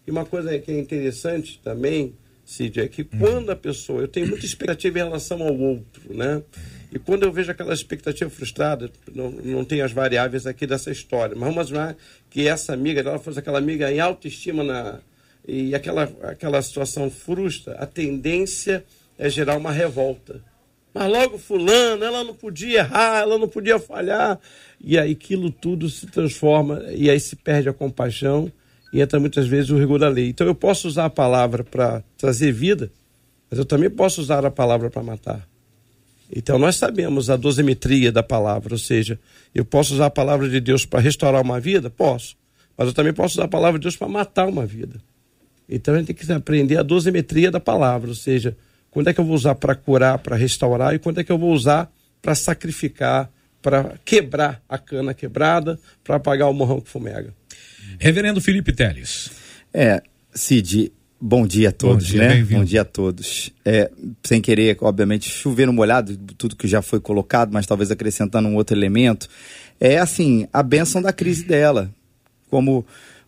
E 0.06 0.10
uma 0.10 0.24
coisa 0.24 0.58
que 0.58 0.70
é 0.70 0.78
interessante 0.78 1.60
também, 1.62 2.14
Cid, 2.44 2.80
é 2.80 2.88
que 2.88 3.02
uhum. 3.02 3.18
quando 3.18 3.50
a 3.50 3.56
pessoa, 3.56 4.00
eu 4.00 4.08
tenho 4.08 4.26
muita 4.26 4.46
expectativa 4.46 4.98
em 4.98 5.02
relação 5.02 5.42
ao 5.42 5.54
outro, 5.54 6.14
né? 6.14 6.42
E 6.90 6.98
quando 6.98 7.24
eu 7.24 7.32
vejo 7.32 7.50
aquela 7.50 7.74
expectativa 7.74 8.30
frustrada, 8.30 8.90
não, 9.14 9.30
não 9.30 9.64
tem 9.64 9.82
as 9.82 9.92
variáveis 9.92 10.46
aqui 10.46 10.66
dessa 10.66 10.90
história, 10.90 11.36
mas 11.36 11.54
vamos 11.54 11.68
imaginar 11.68 11.96
que 12.30 12.48
essa 12.48 12.72
amiga, 12.72 13.02
ela 13.02 13.18
fosse 13.18 13.38
aquela 13.38 13.58
amiga 13.58 13.92
em 13.92 14.00
autoestima 14.00 14.64
na, 14.64 14.98
e 15.46 15.74
aquela, 15.74 16.04
aquela 16.22 16.62
situação 16.62 17.10
frustra, 17.10 17.74
a 17.74 17.84
tendência 17.84 18.84
é 19.18 19.28
gerar 19.28 19.56
uma 19.56 19.72
revolta. 19.72 20.40
Mas 20.94 21.10
logo 21.10 21.38
fulano, 21.38 22.04
ela 22.04 22.24
não 22.24 22.34
podia 22.34 22.78
errar, 22.78 23.20
ela 23.20 23.38
não 23.38 23.48
podia 23.48 23.78
falhar. 23.78 24.38
E 24.80 24.98
aí 24.98 25.12
aquilo 25.12 25.50
tudo 25.50 25.88
se 25.90 26.06
transforma, 26.06 26.82
e 26.94 27.10
aí 27.10 27.20
se 27.20 27.36
perde 27.36 27.68
a 27.68 27.72
compaixão 27.72 28.50
e 28.92 29.00
entra 29.00 29.20
muitas 29.20 29.46
vezes 29.46 29.70
o 29.70 29.78
rigor 29.78 29.98
da 29.98 30.08
lei. 30.08 30.28
Então 30.28 30.46
eu 30.46 30.54
posso 30.54 30.88
usar 30.88 31.06
a 31.06 31.10
palavra 31.10 31.62
para 31.62 32.02
trazer 32.16 32.52
vida, 32.52 32.90
mas 33.50 33.58
eu 33.58 33.64
também 33.64 33.90
posso 33.90 34.20
usar 34.20 34.44
a 34.44 34.50
palavra 34.50 34.90
para 34.90 35.02
matar. 35.02 35.46
Então 36.34 36.58
nós 36.58 36.76
sabemos 36.76 37.30
a 37.30 37.36
dosimetria 37.36 38.12
da 38.12 38.22
palavra, 38.22 38.74
ou 38.74 38.78
seja, 38.78 39.18
eu 39.54 39.64
posso 39.64 39.94
usar 39.94 40.06
a 40.06 40.10
palavra 40.10 40.48
de 40.48 40.60
Deus 40.60 40.84
para 40.84 41.00
restaurar 41.00 41.42
uma 41.42 41.60
vida? 41.60 41.90
Posso. 41.90 42.36
Mas 42.76 42.88
eu 42.88 42.94
também 42.94 43.12
posso 43.12 43.34
usar 43.34 43.44
a 43.44 43.48
palavra 43.48 43.78
de 43.78 43.84
Deus 43.84 43.96
para 43.96 44.08
matar 44.08 44.46
uma 44.46 44.64
vida. 44.64 45.00
Então 45.68 45.94
a 45.94 45.98
gente 45.98 46.06
tem 46.08 46.16
que 46.16 46.32
aprender 46.32 46.76
a 46.78 46.82
dosimetria 46.82 47.50
da 47.50 47.60
palavra, 47.60 48.08
ou 48.08 48.14
seja, 48.14 48.56
quando 48.90 49.08
é 49.08 49.14
que 49.14 49.20
eu 49.20 49.24
vou 49.24 49.34
usar 49.34 49.54
para 49.54 49.74
curar, 49.74 50.18
para 50.18 50.36
restaurar 50.36 50.94
e 50.94 50.98
quando 50.98 51.20
é 51.20 51.24
que 51.24 51.32
eu 51.32 51.38
vou 51.38 51.52
usar 51.52 51.90
para 52.22 52.34
sacrificar, 52.34 53.30
para 53.62 53.94
quebrar 54.04 54.62
a 54.68 54.78
cana 54.78 55.14
quebrada, 55.14 55.78
para 56.02 56.16
apagar 56.16 56.48
o 56.48 56.54
morrão 56.54 56.80
que 56.80 56.88
fumega. 56.88 57.34
Reverendo 57.98 58.40
Felipe 58.40 58.72
Teles. 58.72 59.30
É, 59.72 60.02
Cid, 60.34 60.92
bom 61.20 61.46
dia 61.46 61.70
a 61.70 61.72
todos, 61.72 62.06
bom 62.06 62.10
dia, 62.12 62.28
né? 62.28 62.42
Bom 62.42 62.64
dia 62.64 62.82
a 62.82 62.84
todos. 62.84 63.52
É, 63.64 63.90
sem 64.22 64.40
querer, 64.40 64.76
obviamente, 64.80 65.28
chover 65.28 65.66
no 65.66 65.72
molhado, 65.72 66.16
tudo 66.36 66.56
que 66.56 66.68
já 66.68 66.80
foi 66.82 67.00
colocado, 67.00 67.52
mas 67.52 67.66
talvez 67.66 67.90
acrescentando 67.90 68.48
um 68.48 68.56
outro 68.56 68.76
elemento, 68.76 69.28
é 69.80 69.98
assim, 69.98 70.48
a 70.52 70.62
bênção 70.62 71.02
da 71.02 71.12
crise 71.12 71.44
dela. 71.44 71.90
Como 72.50 72.86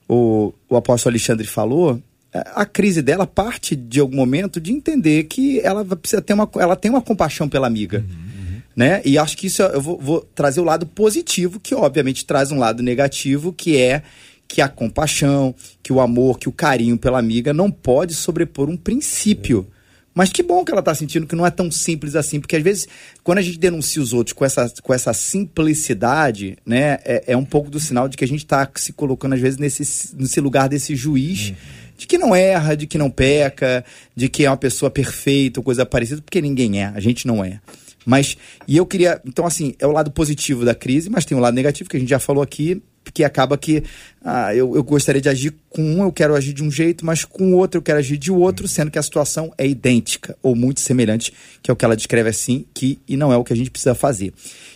o, 0.08 0.52
o 0.68 0.76
apóstolo 0.76 1.12
Alexandre 1.12 1.46
falou, 1.46 2.02
a 2.32 2.64
crise 2.64 3.02
dela 3.02 3.26
parte 3.26 3.75
de 3.75 3.99
algum 3.99 4.16
momento 4.16 4.60
de 4.60 4.72
entender 4.72 5.25
que 5.25 5.60
ela 5.60 5.84
precisa 5.84 6.22
ter 6.22 6.32
uma, 6.32 6.49
ela 6.56 6.76
tem 6.76 6.90
uma 6.90 7.02
compaixão 7.02 7.49
pela 7.49 7.66
amiga. 7.66 8.04
Uhum. 8.08 8.60
Né? 8.76 9.02
E 9.04 9.18
acho 9.18 9.37
que 9.37 9.49
isso 9.49 9.62
eu 9.62 9.80
vou, 9.80 9.99
vou 9.99 10.20
trazer 10.34 10.60
o 10.60 10.64
lado 10.64 10.87
positivo, 10.87 11.58
que 11.58 11.75
obviamente 11.75 12.25
traz 12.25 12.52
um 12.52 12.58
lado 12.58 12.82
negativo, 12.82 13.52
que 13.52 13.76
é 13.76 14.02
que 14.46 14.60
a 14.60 14.68
compaixão, 14.68 15.54
que 15.82 15.92
o 15.92 16.00
amor, 16.00 16.38
que 16.38 16.49
o 16.49 16.52
carinho 16.52 16.99
pela 16.99 17.18
amiga 17.18 17.52
não 17.52 17.70
pode 17.70 18.14
sobrepor 18.14 18.68
um 18.68 18.76
princípio. 18.76 19.66
Mas 20.12 20.30
que 20.30 20.42
bom 20.42 20.64
que 20.64 20.72
ela 20.72 20.80
está 20.80 20.92
sentindo 20.92 21.26
que 21.26 21.37
não 21.37 21.46
é 21.46 21.50
tão 21.50 21.70
simples 21.70 22.16
assim, 22.16 22.40
porque 22.40 22.56
às 22.56 22.62
vezes, 22.62 22.88
quando 23.22 23.38
a 23.38 23.42
gente 23.42 23.58
denuncia 23.58 24.02
os 24.02 24.12
outros 24.12 24.32
com 24.32 24.44
essa, 24.44 24.72
com 24.82 24.92
essa 24.92 25.12
simplicidade, 25.12 26.56
né, 26.66 26.99
é, 27.04 27.25
é 27.28 27.37
um 27.37 27.44
pouco 27.44 27.70
do 27.70 27.78
sinal 27.78 28.08
de 28.08 28.16
que 28.16 28.25
a 28.25 28.28
gente 28.28 28.44
está 28.44 28.68
se 28.75 28.92
colocando, 28.92 29.34
às 29.34 29.40
vezes, 29.40 29.58
nesse, 29.58 30.16
nesse 30.16 30.40
lugar 30.40 30.68
desse 30.68 30.96
juiz. 30.96 31.50
Uhum 31.50 31.89
de 32.00 32.07
que 32.07 32.16
não 32.16 32.35
erra, 32.35 32.75
de 32.75 32.87
que 32.87 32.97
não 32.97 33.11
peca, 33.11 33.85
de 34.16 34.26
que 34.30 34.47
é 34.47 34.50
uma 34.50 34.57
pessoa 34.57 34.90
perfeita 34.90 35.61
ou 35.61 35.64
coisa 35.64 35.85
parecida, 35.85 36.23
porque 36.23 36.40
ninguém 36.40 36.80
é, 36.80 36.87
a 36.87 36.99
gente 36.99 37.26
não 37.26 37.45
é. 37.45 37.61
Mas, 38.07 38.38
e 38.66 38.78
eu 38.78 38.87
queria, 38.87 39.21
então 39.26 39.45
assim, 39.45 39.75
é 39.78 39.87
o 39.87 39.92
lado 39.92 40.11
positivo 40.11 40.64
da 40.64 40.75
crise, 40.75 41.11
mas 41.11 41.26
tem 41.26 41.37
o 41.37 41.40
lado 41.40 41.54
negativo 41.54 41.90
que 41.90 41.99
a 41.99 42.00
gente 42.00 42.09
já 42.09 42.19
falou 42.19 42.42
aqui, 42.42 42.83
que 43.12 43.23
acaba 43.23 43.59
que 43.59 43.85
ah, 44.25 44.54
eu, 44.54 44.75
eu 44.75 44.83
gostaria 44.83 45.21
de 45.21 45.28
agir 45.28 45.54
com 45.69 45.83
um, 45.83 46.02
eu 46.02 46.11
quero 46.11 46.35
agir 46.35 46.54
de 46.54 46.62
um 46.62 46.71
jeito, 46.71 47.04
mas 47.04 47.23
com 47.23 47.52
o 47.52 47.57
outro 47.59 47.78
eu 47.78 47.83
quero 47.83 47.99
agir 47.99 48.16
de 48.16 48.33
outro, 48.33 48.66
sendo 48.66 48.90
que 48.90 48.99
a 48.99 49.02
situação 49.02 49.52
é 49.59 49.66
idêntica 49.66 50.35
ou 50.42 50.57
muito 50.57 50.80
semelhante, 50.80 51.35
que 51.62 51.71
é 51.71 51.75
o 51.75 51.76
que 51.76 51.85
ela 51.85 51.97
descreve 51.97 52.30
assim, 52.30 52.64
que 52.73 52.99
e 53.07 53.14
não 53.14 53.30
é 53.30 53.37
o 53.37 53.45
que 53.45 53.52
a 53.52 53.57
gente 53.57 53.71
precisa 53.71 53.95
fazer. 53.95 54.33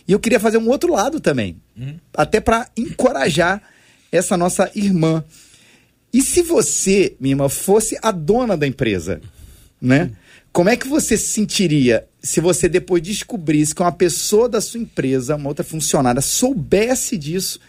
E 0.07 0.11
eu 0.11 0.19
queria 0.19 0.39
fazer 0.39 0.59
um 0.59 0.69
outro 0.69 0.93
lado 0.93 1.19
também, 1.19 1.57
uhum. 1.75 1.95
até 2.13 2.39
para 2.39 2.67
encorajar 2.77 3.63
essa 4.11 4.37
nossa 4.37 4.69
irmã 4.75 5.23
e 6.15 6.21
se 6.21 6.41
você, 6.41 7.13
minha 7.19 7.33
irmã, 7.33 7.49
fosse 7.49 7.97
a 8.01 8.09
dona 8.09 8.55
da 8.55 8.65
empresa, 8.65 9.19
né? 9.81 10.11
Como 10.53 10.69
é 10.69 10.77
que 10.77 10.87
você 10.87 11.17
se 11.17 11.27
sentiria 11.27 12.07
se 12.23 12.39
você 12.39 12.69
depois 12.69 13.03
descobrisse 13.03 13.75
que 13.75 13.81
uma 13.81 13.91
pessoa 13.91 14.47
da 14.47 14.61
sua 14.61 14.79
empresa, 14.79 15.35
uma 15.35 15.49
outra 15.49 15.65
funcionária, 15.65 16.21
soubesse 16.21 17.17
disso 17.17 17.59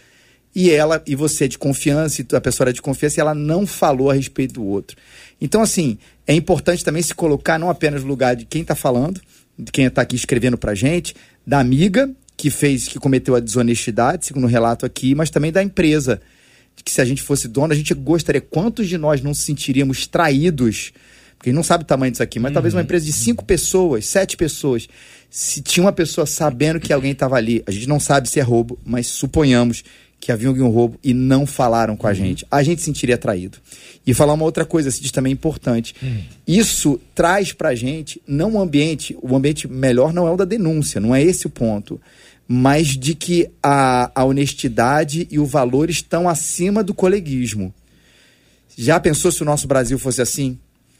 e 0.55 0.71
ela 0.71 1.03
e 1.05 1.13
você 1.13 1.43
é 1.43 1.47
de 1.49 1.57
confiança, 1.57 2.21
e 2.21 2.35
a 2.37 2.39
pessoa 2.39 2.67
era 2.67 2.73
de 2.73 2.81
confiança 2.81 3.19
e 3.19 3.21
ela 3.21 3.35
não 3.35 3.67
falou 3.67 4.09
a 4.09 4.13
respeito 4.13 4.53
do 4.53 4.63
outro. 4.63 4.95
Então, 5.41 5.61
assim, 5.61 5.97
é 6.25 6.33
importante 6.33 6.85
também 6.85 7.03
se 7.03 7.13
colocar 7.13 7.59
não 7.59 7.69
apenas 7.69 8.01
no 8.01 8.07
lugar 8.07 8.33
de 8.33 8.45
quem 8.45 8.61
está 8.61 8.75
falando, 8.75 9.19
de 9.59 9.73
quem 9.73 9.87
está 9.87 10.03
aqui 10.03 10.15
escrevendo 10.15 10.57
para 10.57 10.73
gente, 10.73 11.13
da 11.45 11.59
amiga 11.59 12.09
que 12.37 12.49
fez, 12.49 12.87
que 12.87 12.97
cometeu 12.97 13.35
a 13.35 13.41
desonestidade, 13.41 14.25
segundo 14.25 14.45
o 14.45 14.49
relato 14.49 14.85
aqui, 14.85 15.13
mas 15.13 15.29
também 15.29 15.51
da 15.51 15.61
empresa 15.61 16.21
que 16.83 16.91
se 16.91 17.01
a 17.01 17.05
gente 17.05 17.21
fosse 17.21 17.47
dono, 17.47 17.73
a 17.73 17.75
gente 17.75 17.93
gostaria. 17.93 18.41
Quantos 18.41 18.87
de 18.87 18.97
nós 18.97 19.21
não 19.21 19.33
se 19.33 19.43
sentiríamos 19.43 20.07
traídos? 20.07 20.91
Porque 21.37 21.49
a 21.49 21.51
gente 21.51 21.57
não 21.57 21.63
sabe 21.63 21.83
o 21.83 21.87
tamanho 21.87 22.11
disso 22.11 22.23
aqui, 22.23 22.39
mas 22.39 22.49
uhum. 22.49 22.53
talvez 22.53 22.73
uma 22.73 22.81
empresa 22.81 23.05
de 23.05 23.13
cinco 23.13 23.45
pessoas, 23.45 24.05
sete 24.05 24.35
pessoas, 24.35 24.87
se 25.29 25.61
tinha 25.61 25.83
uma 25.83 25.91
pessoa 25.91 26.25
sabendo 26.25 26.79
que 26.79 26.91
alguém 26.91 27.11
estava 27.11 27.35
ali, 27.35 27.63
a 27.67 27.71
gente 27.71 27.87
não 27.87 27.99
sabe 27.99 28.29
se 28.29 28.39
é 28.39 28.43
roubo, 28.43 28.79
mas 28.83 29.07
suponhamos 29.07 29.83
que 30.19 30.31
havia 30.31 30.47
algum 30.47 30.67
roubo 30.69 30.97
e 31.03 31.13
não 31.13 31.45
falaram 31.45 31.95
com 31.95 32.07
a 32.07 32.09
uhum. 32.09 32.15
gente, 32.15 32.45
a 32.49 32.63
gente 32.63 32.79
se 32.81 32.85
sentiria 32.85 33.17
traído. 33.17 33.59
E 34.05 34.13
falar 34.13 34.33
uma 34.33 34.45
outra 34.45 34.65
coisa, 34.65 34.89
se 34.89 35.01
diz 35.01 35.11
também 35.11 35.31
importante. 35.31 35.93
Uhum. 36.01 36.23
Isso 36.47 36.99
traz 37.13 37.53
pra 37.53 37.75
gente, 37.75 38.19
não 38.25 38.53
um 38.53 38.59
ambiente, 38.59 39.15
o 39.21 39.35
ambiente 39.35 39.67
melhor 39.67 40.11
não 40.11 40.27
é 40.27 40.31
o 40.31 40.37
da 40.37 40.45
denúncia, 40.45 40.99
não 40.99 41.13
é 41.13 41.21
esse 41.21 41.45
o 41.45 41.49
ponto 41.49 42.01
mas 42.47 42.87
de 42.87 43.13
que 43.13 43.49
a, 43.61 44.09
a 44.15 44.23
honestidade 44.23 45.27
e 45.29 45.37
o 45.37 45.45
valor 45.45 45.89
estão 45.89 46.29
acima 46.29 46.83
do 46.83 46.93
coleguismo. 46.93 47.73
Já 48.77 48.99
pensou 48.99 49.31
se 49.31 49.41
o 49.41 49.45
nosso 49.45 49.67
Brasil 49.67 49.99
fosse 49.99 50.21
assim? 50.21 50.57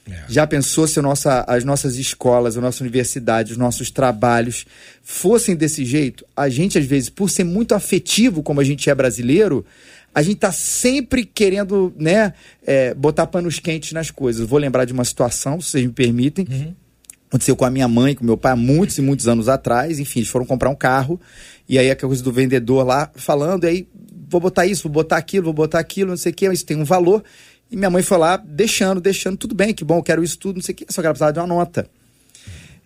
É. 0.09 0.23
Já 0.27 0.47
pensou 0.47 0.87
se 0.87 0.99
nossa, 1.01 1.45
as 1.47 1.63
nossas 1.63 1.95
escolas, 1.95 2.57
a 2.57 2.61
nossa 2.61 2.83
universidade, 2.83 3.51
os 3.51 3.57
nossos 3.57 3.91
trabalhos 3.91 4.65
fossem 5.03 5.55
desse 5.55 5.85
jeito? 5.85 6.25
A 6.35 6.49
gente, 6.49 6.77
às 6.77 6.85
vezes, 6.85 7.09
por 7.09 7.29
ser 7.29 7.43
muito 7.43 7.75
afetivo, 7.75 8.43
como 8.43 8.59
a 8.59 8.63
gente 8.63 8.89
é 8.89 8.95
brasileiro, 8.95 9.65
a 10.13 10.21
gente 10.21 10.35
está 10.35 10.51
sempre 10.51 11.23
querendo 11.23 11.93
né, 11.97 12.33
é, 12.65 12.93
botar 12.93 13.27
panos 13.27 13.59
quentes 13.59 13.91
nas 13.91 14.09
coisas. 14.09 14.47
Vou 14.47 14.59
lembrar 14.59 14.85
de 14.85 14.93
uma 14.93 15.05
situação, 15.05 15.61
se 15.61 15.71
vocês 15.71 15.85
me 15.85 15.93
permitem. 15.93 16.47
Uhum 16.49 16.86
aconteceu 17.27 17.55
com 17.55 17.65
a 17.65 17.69
minha 17.69 17.87
mãe, 17.87 18.15
com 18.15 18.25
meu 18.25 18.37
pai, 18.37 18.55
muitos 18.55 18.97
e 18.97 19.01
muitos 19.01 19.27
anos 19.27 19.47
atrás. 19.49 19.99
Enfim, 19.99 20.19
eles 20.19 20.29
foram 20.29 20.45
comprar 20.45 20.69
um 20.69 20.75
carro. 20.75 21.19
E 21.67 21.77
aí 21.77 21.91
aquela 21.91 22.09
coisa 22.09 22.23
do 22.23 22.31
vendedor 22.31 22.85
lá 22.85 23.11
falando, 23.15 23.65
e 23.65 23.67
aí 23.67 23.87
vou 24.29 24.39
botar 24.41 24.65
isso, 24.65 24.83
vou 24.83 24.91
botar 24.91 25.17
aquilo, 25.17 25.45
vou 25.45 25.53
botar 25.53 25.79
aquilo, 25.79 26.11
não 26.11 26.17
sei 26.17 26.31
o 26.31 26.35
que, 26.35 26.47
isso 26.51 26.65
tem 26.65 26.77
um 26.77 26.85
valor. 26.85 27.23
E 27.69 27.75
minha 27.75 27.89
mãe 27.89 28.01
foi 28.01 28.17
lá, 28.17 28.37
deixando, 28.37 29.01
deixando, 29.01 29.37
tudo 29.37 29.53
bem, 29.53 29.73
que 29.73 29.83
bom, 29.83 29.97
eu 29.97 30.03
quero 30.03 30.23
isso 30.23 30.37
tudo, 30.37 30.55
não 30.55 30.63
sei 30.63 30.73
o 30.73 30.75
que, 30.75 30.85
só 30.89 31.01
que 31.01 31.07
ela 31.07 31.13
precisava 31.13 31.33
de 31.33 31.39
uma 31.39 31.47
nota. 31.47 31.89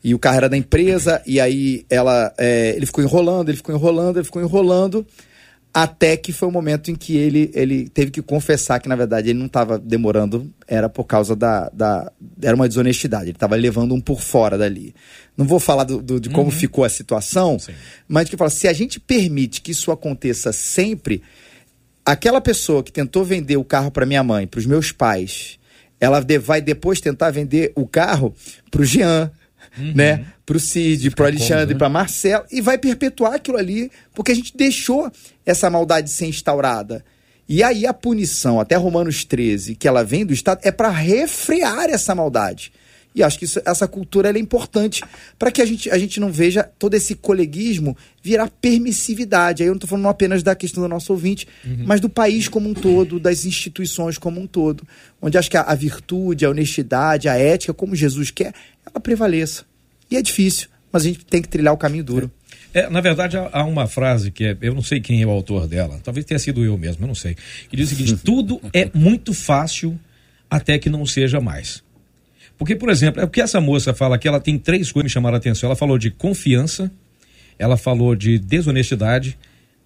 E 0.04 0.16
o 0.16 0.20
carro 0.20 0.38
era 0.38 0.50
da 0.50 0.58
empresa, 0.58 1.22
e 1.28 1.40
aí 1.40 1.86
ela, 1.88 2.34
é, 2.38 2.74
ele 2.76 2.88
ficou 2.88 3.04
enrolando, 3.04 3.50
ele 3.50 3.58
ficou 3.58 3.76
enrolando, 3.76 4.18
ele 4.18 4.26
ficou 4.26 4.42
enrolando. 4.42 5.06
Até 5.74 6.18
que 6.18 6.34
foi 6.34 6.50
o 6.50 6.52
momento 6.52 6.92
em 6.92 6.96
que 6.96 7.16
ele, 7.16 7.50
ele 7.54 7.88
teve 7.88 8.12
que 8.12 8.22
confessar 8.22 8.80
que, 8.82 8.90
na 8.90 8.96
verdade, 8.96 9.30
ele 9.30 9.40
não 9.40 9.46
estava 9.46 9.80
demorando, 9.80 10.52
era 10.68 10.90
por 10.90 11.06
causa 11.06 11.34
da, 11.34 11.70
da. 11.70 12.12
Era 12.42 12.56
uma 12.56 12.68
desonestidade, 12.68 13.26
ele 13.26 13.32
estava 13.32 13.56
levando 13.56 13.96
um 13.96 14.02
por 14.02 14.22
fora 14.22 14.58
dali. 14.58 14.94
Não 15.38 15.46
vou 15.46 15.62
falar 15.62 15.86
do, 15.86 16.02
do 16.02 16.20
de 16.20 16.30
como 16.30 16.46
uhum. 16.46 16.52
ficou 16.52 16.84
a 16.84 16.90
situação, 16.90 17.58
Sim. 17.58 17.72
mas 18.06 18.30
que 18.30 18.36
fala, 18.36 18.50
se 18.50 18.68
a 18.68 18.74
gente 18.74 19.00
permite 19.00 19.62
que 19.62 19.72
isso 19.72 19.92
aconteça 19.92 20.52
sempre, 20.52 21.22
aquela 22.06 22.42
pessoa 22.42 22.84
que 22.84 22.92
tentou 22.92 23.24
vender 23.24 23.56
o 23.56 23.64
carro 23.64 23.92
para 23.92 24.06
minha 24.06 24.24
mãe, 24.24 24.46
para 24.46 24.60
os 24.60 24.66
meus 24.66 24.92
pais, 24.92 25.58
ela 26.02 26.26
vai 26.42 26.60
depois 26.60 27.00
tentar 27.00 27.32
vender 27.32 27.72
o 27.76 27.88
carro 27.88 28.36
para 28.70 28.82
o 28.82 28.86
Jean, 28.86 29.32
uhum. 29.78 29.94
né? 29.96 30.26
Para 30.46 30.58
o 30.58 30.60
Cid, 30.60 31.12
para 31.12 31.24
o 31.24 31.28
Alexandre, 31.28 31.74
né? 31.74 31.78
para 31.78 31.90
Marcelo, 31.90 32.46
e 32.52 32.62
vai 32.62 32.78
perpetuar 32.78 33.34
aquilo 33.34 33.58
ali, 33.58 33.92
porque 34.14 34.32
a 34.32 34.36
gente 34.36 34.56
deixou 34.56 35.12
essa 35.46 35.70
maldade 35.70 36.10
ser 36.10 36.26
instaurada. 36.28 37.04
E 37.48 37.64
aí 37.64 37.86
a 37.86 37.94
punição, 37.94 38.60
até 38.60 38.76
Romanos 38.76 39.26
13, 39.26 39.76
que 39.76 39.88
ela 39.88 40.04
vem 40.04 40.26
do 40.26 40.34
Estado, 40.34 40.62
é 40.64 40.72
para 40.72 40.90
refrear 40.90 41.90
essa 41.90 42.16
maldade. 42.16 42.72
E 43.14 43.22
acho 43.22 43.38
que 43.38 43.46
isso, 43.46 43.62
essa 43.66 43.88
cultura 43.88 44.30
é 44.30 44.40
importante 44.40 45.04
para 45.38 45.52
que 45.52 45.62
a 45.62 45.66
gente, 45.66 45.90
a 45.90 45.98
gente 45.98 46.20
não 46.20 46.32
veja 46.32 46.64
todo 46.64 46.94
esse 46.94 47.16
coleguismo 47.16 47.96
virar 48.24 48.50
permissividade. 48.50 49.62
Aí 49.64 49.68
eu 49.68 49.74
não 49.74 49.78
estou 49.78 49.90
falando 49.90 50.08
apenas 50.08 50.42
da 50.42 50.56
questão 50.56 50.82
do 50.82 50.88
nosso 50.88 51.12
ouvinte, 51.12 51.48
uhum. 51.66 51.84
mas 51.86 52.00
do 52.00 52.10
país 52.10 52.48
como 52.48 52.70
um 52.70 52.74
todo, 52.74 53.20
das 53.20 53.46
instituições 53.46 54.18
como 54.18 54.40
um 54.40 54.48
todo. 54.48 54.88
Onde 55.22 55.38
acho 55.38 55.52
que 55.52 55.58
a, 55.58 55.62
a 55.62 55.76
virtude, 55.76 56.46
a 56.46 56.50
honestidade, 56.50 57.28
a 57.28 57.36
ética, 57.36 57.74
como 57.74 57.96
Jesus 57.96 58.32
quer, 58.32 58.54
ela 58.86 59.00
prevaleça. 59.02 59.66
E 60.10 60.16
é 60.16 60.22
difícil, 60.22 60.70
mas 60.92 61.04
a 61.04 61.08
gente 61.08 61.26
tem 61.26 61.42
que 61.42 61.50
trilhar 61.50 61.74
o 61.74 61.78
caminho 61.78 62.04
duro. 62.04 62.32
É, 62.74 62.90
na 62.90 63.02
verdade, 63.02 63.36
há 63.38 63.66
uma 63.66 63.86
frase 63.88 64.32
que 64.32 64.46
é, 64.46 64.58
eu 64.62 64.74
não 64.74 64.82
sei 64.82 65.02
quem 65.02 65.22
é 65.22 65.26
o 65.26 65.30
autor 65.30 65.68
dela, 65.68 66.00
talvez 66.02 66.26
tenha 66.26 66.40
sido 66.40 66.64
eu 66.64 66.78
mesmo, 66.78 67.04
eu 67.04 67.08
não 67.08 67.16
sei, 67.16 67.36
que 67.70 67.76
diz 67.76 67.92
o 67.92 67.96
seguinte: 67.96 68.16
tudo 68.24 68.62
é 68.74 68.90
muito 68.94 69.34
fácil 69.34 70.00
até 70.50 70.80
que 70.80 70.90
não 70.90 71.06
seja 71.06 71.42
mais. 71.42 71.84
Porque, 72.62 72.76
por 72.76 72.92
exemplo, 72.92 73.20
é 73.20 73.26
o 73.26 73.28
que 73.28 73.42
essa 73.42 73.60
moça 73.60 73.92
fala 73.92 74.20
que 74.20 74.28
ela 74.28 74.40
tem 74.40 74.56
três 74.56 74.92
coisas 74.92 75.02
que 75.02 75.04
me 75.06 75.10
chamaram 75.10 75.34
a 75.34 75.40
atenção. 75.40 75.66
Ela 75.66 75.76
falou 75.76 75.98
de 75.98 76.12
confiança, 76.12 76.92
ela 77.58 77.76
falou 77.76 78.16
de 78.16 78.38
desonestidade, 78.38 79.36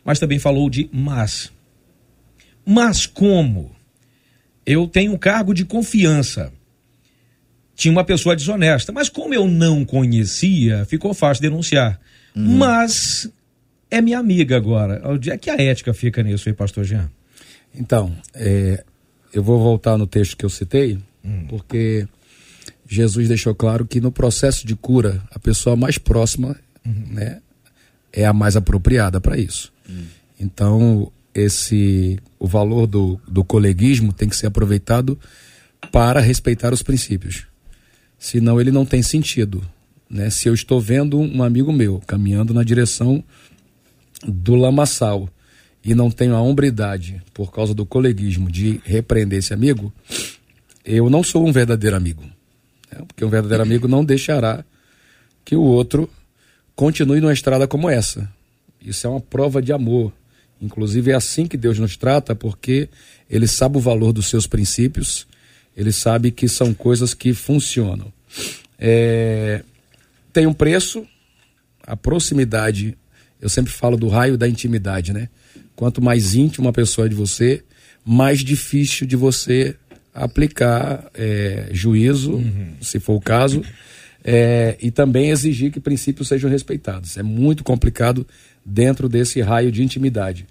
mas 0.04 0.20
também 0.20 0.40
falou 0.40 0.70
de 0.70 0.90
mas. 0.92 1.54
Mas 2.66 3.06
como? 3.06 3.74
Eu 4.66 4.90
tenho 4.90 5.14
um 5.14 5.18
cargo 5.18 5.54
de 5.54 5.64
confiança. 5.64 6.52
Tinha 7.74 7.94
uma 7.94 8.04
pessoa 8.04 8.36
desonesta, 8.36 8.92
mas 8.92 9.08
como 9.08 9.34
eu 9.34 9.48
não 9.48 9.86
conhecia, 9.86 10.84
ficou 10.84 11.14
fácil 11.14 11.44
denunciar. 11.44 11.98
Uhum. 12.36 12.58
Mas 12.58 13.32
é 13.90 14.02
minha 14.02 14.20
amiga 14.20 14.58
agora. 14.58 15.02
Onde 15.06 15.32
é 15.32 15.38
que 15.38 15.50
a 15.50 15.56
ética 15.56 15.94
fica 15.94 16.22
nisso 16.22 16.50
aí, 16.50 16.54
pastor 16.54 16.84
Jean? 16.84 17.10
Então, 17.74 18.14
é, 18.34 18.84
eu 19.34 19.42
vou 19.42 19.60
voltar 19.60 19.98
no 19.98 20.06
texto 20.06 20.36
que 20.36 20.44
eu 20.44 20.50
citei, 20.50 21.00
hum. 21.24 21.46
porque 21.48 22.06
Jesus 22.88 23.28
deixou 23.28 23.56
claro 23.56 23.86
que 23.86 24.00
no 24.00 24.12
processo 24.12 24.66
de 24.66 24.76
cura, 24.76 25.22
a 25.32 25.40
pessoa 25.40 25.76
mais 25.76 25.98
próxima 25.98 26.56
uhum. 26.86 27.06
né, 27.12 27.42
é 28.14 28.26
a 28.26 28.34
mais 28.34 28.56
apropriada 28.56 29.20
para 29.20 29.38
isso. 29.38 29.74
Uhum. 29.90 30.06
Então, 30.40 31.12
esse 31.34 32.20
o 32.40 32.48
valor 32.48 32.88
do, 32.88 33.20
do 33.28 33.44
coleguismo 33.44 34.14
tem 34.14 34.30
que 34.30 34.36
ser 34.36 34.48
aproveitado 34.48 35.20
para 35.92 36.20
respeitar 36.20 36.74
os 36.74 36.84
princípios. 36.84 37.48
Senão 38.18 38.60
ele 38.62 38.72
não 38.72 38.86
tem 38.86 39.02
sentido. 39.02 39.62
Né? 40.10 40.30
Se 40.30 40.48
eu 40.48 40.54
estou 40.54 40.80
vendo 40.80 41.20
um 41.20 41.44
amigo 41.44 41.74
meu 41.74 42.02
caminhando 42.06 42.54
na 42.54 42.64
direção 42.64 43.24
do 44.26 44.56
lamaçal 44.56 45.30
e 45.84 45.94
não 45.94 46.10
tenho 46.10 46.36
a 46.36 46.42
hombridade 46.42 47.22
por 47.34 47.52
causa 47.52 47.74
do 47.74 47.86
coleguismo 47.86 48.50
de 48.50 48.80
repreender 48.84 49.40
esse 49.40 49.54
amigo, 49.54 49.94
eu 50.84 51.10
não 51.10 51.24
sou 51.24 51.46
um 51.46 51.52
verdadeiro 51.52 51.96
amigo. 51.96 52.24
Né? 52.92 53.04
Porque 53.08 53.24
um 53.24 53.30
verdadeiro 53.30 53.64
amigo 53.64 53.88
não 53.88 54.04
deixará 54.04 54.64
que 55.44 55.56
o 55.56 55.62
outro 55.62 56.10
continue 56.76 57.22
numa 57.22 57.34
estrada 57.34 57.68
como 57.68 57.90
essa. 57.90 58.30
Isso 58.82 59.08
é 59.08 59.10
uma 59.10 59.22
prova 59.22 59.62
de 59.62 59.72
amor. 59.72 60.12
Inclusive 60.62 61.12
é 61.12 61.16
assim 61.16 61.48
que 61.48 61.58
Deus 61.58 61.80
nos 61.80 61.98
trata, 61.98 62.36
porque 62.36 62.90
Ele 63.30 63.48
sabe 63.48 63.78
o 63.78 63.82
valor 63.82 64.12
dos 64.14 64.28
seus 64.28 64.48
princípios, 64.48 65.28
Ele 65.76 65.92
sabe 65.92 66.32
que 66.32 66.48
são 66.48 66.74
coisas 66.74 67.14
que 67.14 67.34
funcionam. 67.34 68.12
É... 68.80 69.64
Tem 70.32 70.48
um 70.48 70.54
preço, 70.54 71.06
a 71.86 71.96
proximidade. 71.96 72.98
Eu 73.40 73.50
sempre 73.50 73.72
falo 73.72 73.98
do 73.98 74.08
raio 74.08 74.38
da 74.38 74.48
intimidade, 74.48 75.14
né? 75.14 75.30
Quanto 75.76 76.02
mais 76.02 76.36
íntima 76.36 76.70
a 76.70 76.74
pessoa 76.74 77.06
é 77.06 77.10
de 77.10 77.16
você, 77.16 77.64
mais 78.04 78.40
difícil 78.40 79.06
de 79.06 79.16
você 79.16 79.76
aplicar 80.16 81.12
é, 81.14 81.68
juízo, 81.72 82.36
uhum. 82.36 82.74
se 82.82 83.00
for 83.02 83.16
o 83.16 83.22
caso, 83.22 83.62
é, 84.24 84.78
e 84.82 84.90
também 84.90 85.30
exigir 85.30 85.72
que 85.72 85.80
princípios 85.80 86.30
sejam 86.30 86.50
respeitados. 86.50 87.18
É 87.18 87.22
muito 87.22 87.64
complicado 87.64 88.26
dentro 88.66 89.10
desse 89.10 89.42
raio 89.42 89.72
de 89.72 89.84
intimidade. 89.84 90.48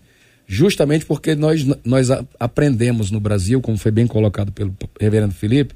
Justamente 0.47 1.07
porque 1.07 1.35
nós, 1.35 1.65
nós 1.83 2.09
aprendemos 2.39 3.11
no 3.11 3.19
Brasil, 3.19 3.63
como 3.63 3.79
foi 3.79 3.91
bem 3.91 4.07
colocado 4.07 4.53
pelo 4.53 4.77
reverendo 5.01 5.33
Felipe, 5.33 5.75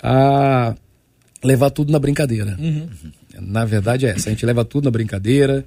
a 0.00 0.76
levar 1.42 1.70
tudo 1.70 1.90
na 1.90 1.98
brincadeira. 1.98 2.56
Uhum. 2.58 2.88
Na 3.40 3.64
verdade 3.64 4.06
é 4.06 4.10
essa, 4.10 4.28
a 4.28 4.32
gente 4.32 4.46
leva 4.46 4.64
tudo 4.64 4.84
na 4.84 4.90
brincadeira 4.92 5.64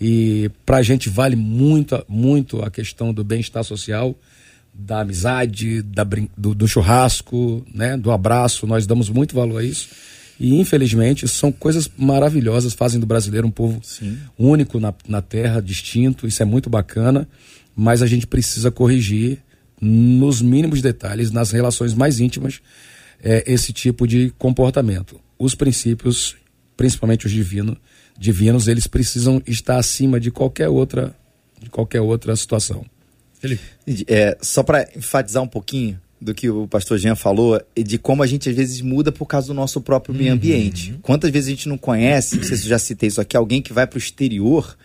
e 0.00 0.50
para 0.64 0.78
a 0.78 0.82
gente 0.82 1.10
vale 1.10 1.36
muito, 1.36 2.02
muito 2.08 2.62
a 2.62 2.70
questão 2.70 3.12
do 3.12 3.22
bem-estar 3.22 3.62
social, 3.62 4.16
da 4.78 5.00
amizade, 5.00 5.82
da, 5.82 6.06
do, 6.36 6.54
do 6.54 6.68
churrasco, 6.68 7.66
né, 7.74 7.96
do 7.96 8.12
abraço, 8.12 8.64
nós 8.64 8.86
damos 8.86 9.10
muito 9.10 9.34
valor 9.34 9.58
a 9.58 9.64
isso. 9.64 9.88
E 10.38 10.54
infelizmente 10.54 11.26
são 11.26 11.50
coisas 11.50 11.90
maravilhosas, 11.98 12.74
fazem 12.74 13.00
do 13.00 13.06
brasileiro 13.06 13.48
um 13.48 13.50
povo 13.50 13.80
Sim. 13.82 14.16
único 14.38 14.78
na, 14.78 14.94
na 15.08 15.20
terra, 15.20 15.60
distinto, 15.60 16.28
isso 16.28 16.40
é 16.40 16.46
muito 16.46 16.70
bacana, 16.70 17.28
mas 17.74 18.02
a 18.02 18.06
gente 18.06 18.24
precisa 18.24 18.70
corrigir 18.70 19.38
nos 19.80 20.40
mínimos 20.40 20.80
detalhes, 20.80 21.32
nas 21.32 21.50
relações 21.50 21.92
mais 21.92 22.20
íntimas, 22.20 22.60
é, 23.20 23.42
esse 23.52 23.72
tipo 23.72 24.06
de 24.06 24.32
comportamento. 24.38 25.20
Os 25.36 25.56
princípios, 25.56 26.36
principalmente 26.76 27.26
os 27.26 27.32
divino, 27.32 27.76
divinos, 28.16 28.68
eles 28.68 28.86
precisam 28.86 29.42
estar 29.44 29.76
acima 29.76 30.20
de 30.20 30.30
qualquer 30.30 30.68
outra, 30.68 31.16
de 31.60 31.68
qualquer 31.68 32.00
outra 32.00 32.34
situação. 32.36 32.84
Felipe. 33.40 33.62
É, 34.06 34.36
só 34.40 34.62
para 34.62 34.88
enfatizar 34.96 35.42
um 35.42 35.48
pouquinho, 35.48 36.00
do 36.20 36.34
que 36.34 36.50
o 36.50 36.66
pastor 36.66 36.98
Jean 36.98 37.14
falou, 37.14 37.60
de 37.76 37.98
como 37.98 38.22
a 38.22 38.26
gente 38.26 38.48
às 38.48 38.56
vezes 38.56 38.80
muda 38.80 39.12
por 39.12 39.26
causa 39.26 39.46
do 39.48 39.54
nosso 39.54 39.80
próprio 39.80 40.14
meio 40.14 40.30
uhum. 40.30 40.36
ambiente. 40.36 40.98
Quantas 41.02 41.30
vezes 41.30 41.48
a 41.48 41.50
gente 41.50 41.68
não 41.68 41.78
conhece, 41.78 42.36
não 42.36 42.42
sei 42.42 42.56
se 42.56 42.64
eu 42.64 42.70
já 42.70 42.78
citei 42.78 43.08
isso 43.08 43.20
aqui, 43.20 43.36
alguém 43.36 43.62
que 43.62 43.72
vai 43.72 43.86
para 43.86 43.96
o 43.96 43.98
exterior 43.98 44.76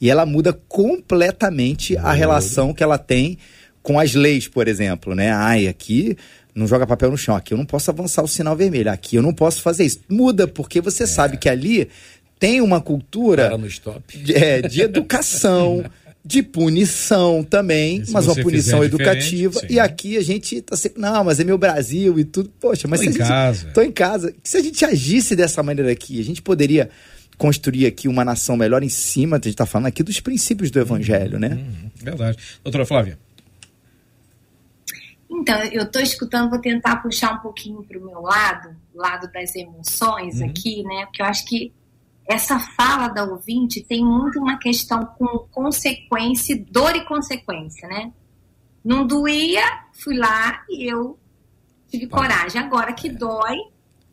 e 0.00 0.10
ela 0.10 0.26
muda 0.26 0.52
completamente 0.68 1.96
a 1.96 2.12
relação 2.12 2.74
que 2.74 2.82
ela 2.82 2.98
tem 2.98 3.38
com 3.82 3.98
as 3.98 4.14
leis, 4.14 4.46
por 4.46 4.68
exemplo, 4.68 5.14
né? 5.14 5.32
Ai, 5.32 5.66
aqui 5.66 6.16
não 6.54 6.66
joga 6.66 6.86
papel 6.86 7.10
no 7.10 7.16
chão, 7.16 7.34
aqui 7.34 7.54
eu 7.54 7.58
não 7.58 7.64
posso 7.64 7.90
avançar 7.90 8.22
o 8.22 8.28
sinal 8.28 8.54
vermelho, 8.54 8.90
aqui 8.90 9.16
eu 9.16 9.22
não 9.22 9.32
posso 9.32 9.62
fazer 9.62 9.84
isso. 9.84 10.00
Muda, 10.08 10.46
porque 10.46 10.80
você 10.80 11.04
é. 11.04 11.06
sabe 11.06 11.38
que 11.38 11.48
ali 11.48 11.88
tem 12.38 12.60
uma 12.60 12.80
cultura 12.80 13.50
de, 14.08 14.34
é, 14.34 14.60
de 14.60 14.82
educação. 14.82 15.84
de 16.24 16.42
punição 16.42 17.42
também, 17.42 18.04
mas 18.10 18.26
uma 18.26 18.36
punição 18.36 18.84
educativa. 18.84 19.60
E 19.68 19.80
aqui 19.80 20.16
a 20.16 20.22
gente 20.22 20.60
tá 20.62 20.76
sempre, 20.76 21.00
não, 21.00 21.24
mas 21.24 21.40
é 21.40 21.44
meu 21.44 21.58
Brasil 21.58 22.18
e 22.18 22.24
tudo. 22.24 22.48
Poxa, 22.60 22.86
mas 22.86 23.00
tô 23.00 23.06
em 23.06 23.12
gente, 23.12 23.18
casa. 23.18 23.70
Tô 23.74 23.82
em 23.82 23.90
casa. 23.90 24.34
Se 24.44 24.56
a 24.56 24.62
gente 24.62 24.84
agisse 24.84 25.34
dessa 25.34 25.62
maneira 25.62 25.90
aqui, 25.90 26.20
a 26.20 26.24
gente 26.24 26.40
poderia 26.40 26.88
construir 27.36 27.86
aqui 27.86 28.06
uma 28.06 28.24
nação 28.24 28.56
melhor 28.56 28.84
em 28.84 28.88
cima, 28.88 29.36
a 29.36 29.38
gente 29.38 29.48
está 29.48 29.66
falando 29.66 29.88
aqui 29.88 30.02
dos 30.02 30.20
princípios 30.20 30.70
do 30.70 30.78
evangelho, 30.78 31.40
né? 31.40 31.48
Uhum, 31.48 31.90
verdade. 31.96 32.38
Doutora 32.62 32.86
Flávia. 32.86 33.18
Então, 35.28 35.58
eu 35.64 35.82
estou 35.82 36.00
escutando, 36.00 36.50
vou 36.50 36.60
tentar 36.60 36.96
puxar 36.96 37.32
um 37.32 37.38
pouquinho 37.38 37.82
para 37.82 37.98
o 37.98 38.04
meu 38.04 38.20
lado, 38.20 38.76
lado 38.94 39.28
das 39.32 39.56
emoções 39.56 40.40
uhum. 40.40 40.46
aqui, 40.46 40.84
né? 40.84 41.06
Porque 41.06 41.20
eu 41.22 41.26
acho 41.26 41.44
que 41.46 41.72
essa 42.26 42.58
fala 42.58 43.08
da 43.08 43.24
ouvinte 43.24 43.82
tem 43.82 44.04
muito 44.04 44.38
uma 44.38 44.58
questão 44.58 45.04
com 45.04 45.26
consequência, 45.50 46.64
dor 46.70 46.94
e 46.94 47.04
consequência, 47.04 47.88
né? 47.88 48.12
Não 48.84 49.06
doía, 49.06 49.62
fui 49.92 50.16
lá 50.16 50.64
e 50.68 50.90
eu 50.90 51.18
tive 51.88 52.06
coragem. 52.06 52.60
Agora 52.60 52.92
que 52.92 53.08
dói, 53.08 53.56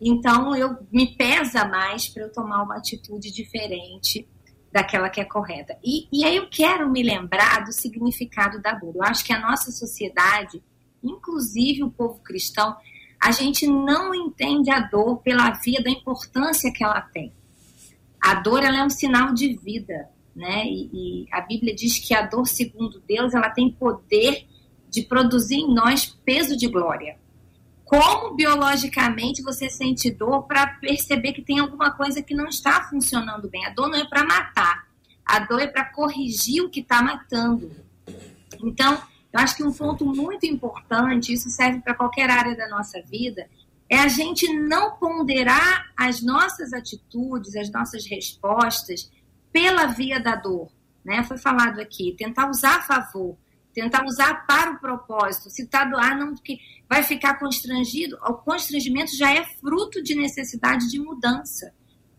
então 0.01 0.55
eu 0.55 0.77
me 0.91 1.15
pesa 1.15 1.65
mais 1.65 2.07
para 2.07 2.23
eu 2.23 2.31
tomar 2.31 2.63
uma 2.63 2.77
atitude 2.77 3.31
diferente 3.31 4.27
daquela 4.71 5.09
que 5.09 5.19
é 5.19 5.25
correta. 5.25 5.77
E, 5.83 6.07
e 6.11 6.23
aí 6.23 6.35
eu 6.35 6.47
quero 6.49 6.89
me 6.89 7.01
lembrar 7.01 7.63
do 7.63 7.71
significado 7.71 8.61
da 8.61 8.73
dor. 8.73 8.95
Eu 8.95 9.03
acho 9.03 9.25
que 9.25 9.33
a 9.33 9.39
nossa 9.39 9.71
sociedade, 9.71 10.61
inclusive 11.03 11.83
o 11.83 11.91
povo 11.91 12.19
cristão, 12.21 12.75
a 13.19 13.31
gente 13.31 13.67
não 13.67 14.13
entende 14.13 14.71
a 14.71 14.79
dor 14.79 15.17
pela 15.17 15.51
via 15.51 15.81
da 15.81 15.89
importância 15.89 16.71
que 16.71 16.83
ela 16.83 17.01
tem. 17.01 17.33
A 18.21 18.35
dor 18.35 18.63
ela 18.63 18.79
é 18.79 18.83
um 18.83 18.89
sinal 18.89 19.33
de 19.33 19.55
vida, 19.55 20.09
né? 20.35 20.65
E, 20.65 20.89
e, 20.93 21.27
a 21.31 21.41
Bíblia 21.41 21.73
diz 21.73 21.97
que 21.99 22.13
a 22.13 22.21
dor, 22.21 22.47
segundo 22.47 23.01
Deus, 23.07 23.33
ela 23.33 23.49
tem 23.49 23.71
poder 23.71 24.45
de 24.89 25.03
produzir 25.03 25.57
em 25.57 25.73
nós 25.73 26.05
peso 26.25 26.57
de 26.57 26.67
glória. 26.67 27.17
Como 27.85 28.35
biologicamente 28.35 29.41
você 29.41 29.69
sente 29.69 30.11
dor 30.11 30.43
para 30.43 30.67
perceber 30.67 31.33
que 31.33 31.41
tem 31.41 31.59
alguma 31.59 31.91
coisa 31.91 32.21
que 32.21 32.35
não 32.35 32.47
está 32.47 32.83
funcionando 32.83 33.49
bem? 33.49 33.65
A 33.65 33.71
dor 33.71 33.89
não 33.89 33.97
é 33.97 34.07
para 34.07 34.23
matar, 34.23 34.87
a 35.25 35.39
dor 35.39 35.61
é 35.61 35.67
para 35.67 35.85
corrigir 35.85 36.63
o 36.63 36.69
que 36.69 36.81
está 36.81 37.01
matando. 37.01 37.71
Então, 38.63 39.01
eu 39.31 39.39
acho 39.39 39.55
que 39.55 39.63
um 39.63 39.71
ponto 39.71 40.05
muito 40.05 40.45
importante, 40.45 41.33
isso 41.33 41.49
serve 41.49 41.81
para 41.81 41.93
qualquer 41.93 42.29
área 42.29 42.55
da 42.55 42.67
nossa 42.67 43.01
vida, 43.01 43.47
é 43.89 43.97
a 43.97 44.07
gente 44.07 44.47
não 44.53 44.95
ponderar 44.97 45.91
as 45.97 46.21
nossas 46.21 46.73
atitudes, 46.73 47.55
as 47.55 47.71
nossas 47.71 48.05
respostas 48.05 49.11
pela 49.51 49.87
via 49.87 50.19
da 50.19 50.35
dor. 50.35 50.71
Né? 51.03 51.23
Foi 51.23 51.37
falado 51.37 51.79
aqui, 51.79 52.15
tentar 52.15 52.49
usar 52.49 52.77
a 52.77 52.81
favor, 52.83 53.35
tentar 53.73 54.05
usar 54.05 54.45
para 54.45 54.71
o 54.71 54.79
propósito. 54.79 55.49
Se 55.49 55.63
está 55.63 55.85
doar, 55.85 56.17
não, 56.17 56.35
porque 56.35 56.59
vai 56.87 57.01
ficar 57.01 57.39
constrangido. 57.39 58.15
O 58.23 58.33
constrangimento 58.33 59.15
já 59.15 59.33
é 59.33 59.43
fruto 59.43 60.03
de 60.03 60.13
necessidade 60.13 60.89
de 60.89 60.99
mudança. 60.99 61.73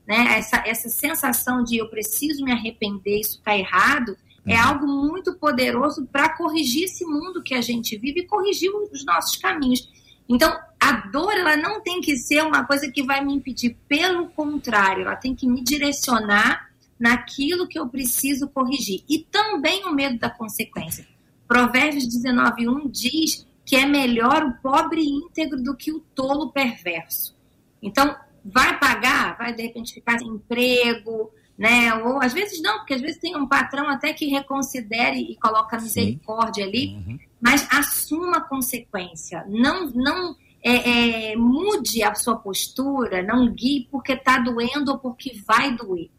Né? 0.06 0.38
Essa, 0.38 0.64
essa 0.66 0.88
sensação 0.88 1.62
de 1.62 1.76
eu 1.76 1.88
preciso 1.88 2.44
me 2.44 2.50
arrepender, 2.50 3.20
isso 3.20 3.38
está 3.38 3.56
errado, 3.56 4.16
é 4.44 4.54
uhum. 4.54 4.68
algo 4.68 4.86
muito 4.86 5.34
poderoso 5.34 6.04
para 6.06 6.36
corrigir 6.36 6.84
esse 6.84 7.04
mundo 7.04 7.42
que 7.42 7.54
a 7.54 7.60
gente 7.60 7.96
vive 7.96 8.20
e 8.20 8.26
corrigir 8.26 8.70
os 8.90 9.04
nossos 9.04 9.36
caminhos. 9.36 9.88
Então, 10.30 10.56
a 10.78 10.92
dor 11.08 11.32
ela 11.32 11.56
não 11.56 11.80
tem 11.80 12.00
que 12.00 12.16
ser 12.16 12.40
uma 12.44 12.64
coisa 12.64 12.88
que 12.88 13.02
vai 13.02 13.22
me 13.24 13.34
impedir, 13.34 13.76
pelo 13.88 14.28
contrário, 14.28 15.02
ela 15.02 15.16
tem 15.16 15.34
que 15.34 15.44
me 15.44 15.60
direcionar 15.60 16.70
naquilo 16.96 17.66
que 17.66 17.76
eu 17.76 17.88
preciso 17.88 18.48
corrigir. 18.48 19.02
E 19.08 19.18
também 19.18 19.84
o 19.86 19.92
medo 19.92 20.20
da 20.20 20.30
consequência. 20.30 21.04
Provérbios 21.48 22.06
19:1 22.06 22.88
diz 22.88 23.44
que 23.64 23.74
é 23.74 23.84
melhor 23.84 24.44
o 24.44 24.52
pobre 24.62 25.02
íntegro 25.02 25.60
do 25.60 25.76
que 25.76 25.90
o 25.90 25.98
tolo 26.14 26.52
perverso. 26.52 27.34
Então, 27.82 28.14
vai 28.44 28.78
pagar, 28.78 29.36
vai 29.36 29.52
de 29.52 29.62
repente 29.62 29.94
ficar 29.94 30.16
sem 30.16 30.28
emprego, 30.28 31.32
né? 31.60 31.94
Ou 31.94 32.20
às 32.20 32.32
vezes 32.32 32.60
não, 32.60 32.78
porque 32.78 32.94
às 32.94 33.00
vezes 33.00 33.20
tem 33.20 33.36
um 33.36 33.46
patrão 33.46 33.88
até 33.88 34.12
que 34.12 34.26
reconsidere 34.26 35.20
e 35.20 35.36
coloca 35.36 35.78
misericórdia 35.78 36.64
Sim. 36.64 36.68
ali. 36.68 37.04
Uhum 37.06 37.30
mas 37.40 37.66
assuma 37.70 38.38
a 38.38 38.42
consequência. 38.42 39.44
Não, 39.48 39.88
não 39.90 40.36
é, 40.62 41.30
é, 41.32 41.36
mude 41.36 42.02
a 42.02 42.14
sua 42.14 42.36
postura, 42.36 43.22
não 43.22 43.50
guie 43.50 43.88
porque 43.90 44.12
está 44.12 44.38
doendo 44.38 44.92
ou 44.92 44.98
porque 44.98 45.40
vai 45.46 45.74
doer. 45.74 46.10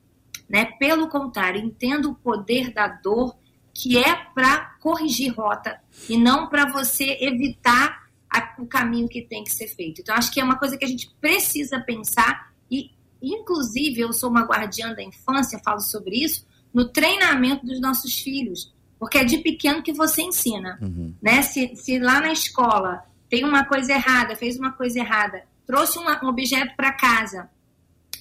Né? 0.50 0.66
Pelo 0.80 1.08
contrário, 1.08 1.62
entenda 1.64 2.10
o 2.10 2.16
poder 2.16 2.74
da 2.74 2.88
dor 2.88 3.38
que 3.74 3.98
é 3.98 4.16
para 4.34 4.76
corrigir 4.82 5.34
rota 5.34 5.80
e 6.10 6.18
não 6.18 6.50
para 6.50 6.70
você 6.70 7.18
evitar 7.22 8.10
a, 8.30 8.56
o 8.60 8.66
caminho 8.66 9.08
que 9.08 9.22
tem 9.22 9.44
que 9.44 9.54
ser 9.54 9.68
feito. 9.68 10.02
Então, 10.02 10.16
acho 10.16 10.32
que 10.32 10.42
é 10.42 10.44
uma 10.44 10.58
coisa 10.58 10.78
que 10.78 10.84
a 10.84 10.88
gente 10.88 11.10
precisa 11.22 11.80
pensar 11.80 12.51
inclusive, 13.22 14.02
eu 14.02 14.14
sou 14.14 14.30
uma 14.30 14.44
guardiã 14.44 14.94
da 14.94 15.04
infância, 15.04 15.62
falo 15.64 15.80
sobre 15.80 16.24
isso, 16.24 16.46
no 16.74 16.88
treinamento 16.88 17.66
dos 17.66 17.80
nossos 17.80 18.14
filhos. 18.16 18.74
Porque 19.00 19.18
é 19.18 19.24
de 19.24 19.40
pequeno 19.40 19.82
que 19.82 19.94
você 19.94 20.22
ensina. 20.22 20.78
Uhum. 20.82 21.14
Né? 21.22 21.42
Se, 21.42 21.76
se 21.76 22.00
lá 22.00 22.20
na 22.20 22.32
escola 22.32 23.04
tem 23.30 23.44
uma 23.44 23.66
coisa 23.66 23.94
errada, 23.94 24.36
fez 24.36 24.58
uma 24.58 24.72
coisa 24.72 25.00
errada, 25.00 25.44
trouxe 25.66 25.98
um 25.98 26.28
objeto 26.28 26.76
para 26.76 26.92
casa, 26.92 27.50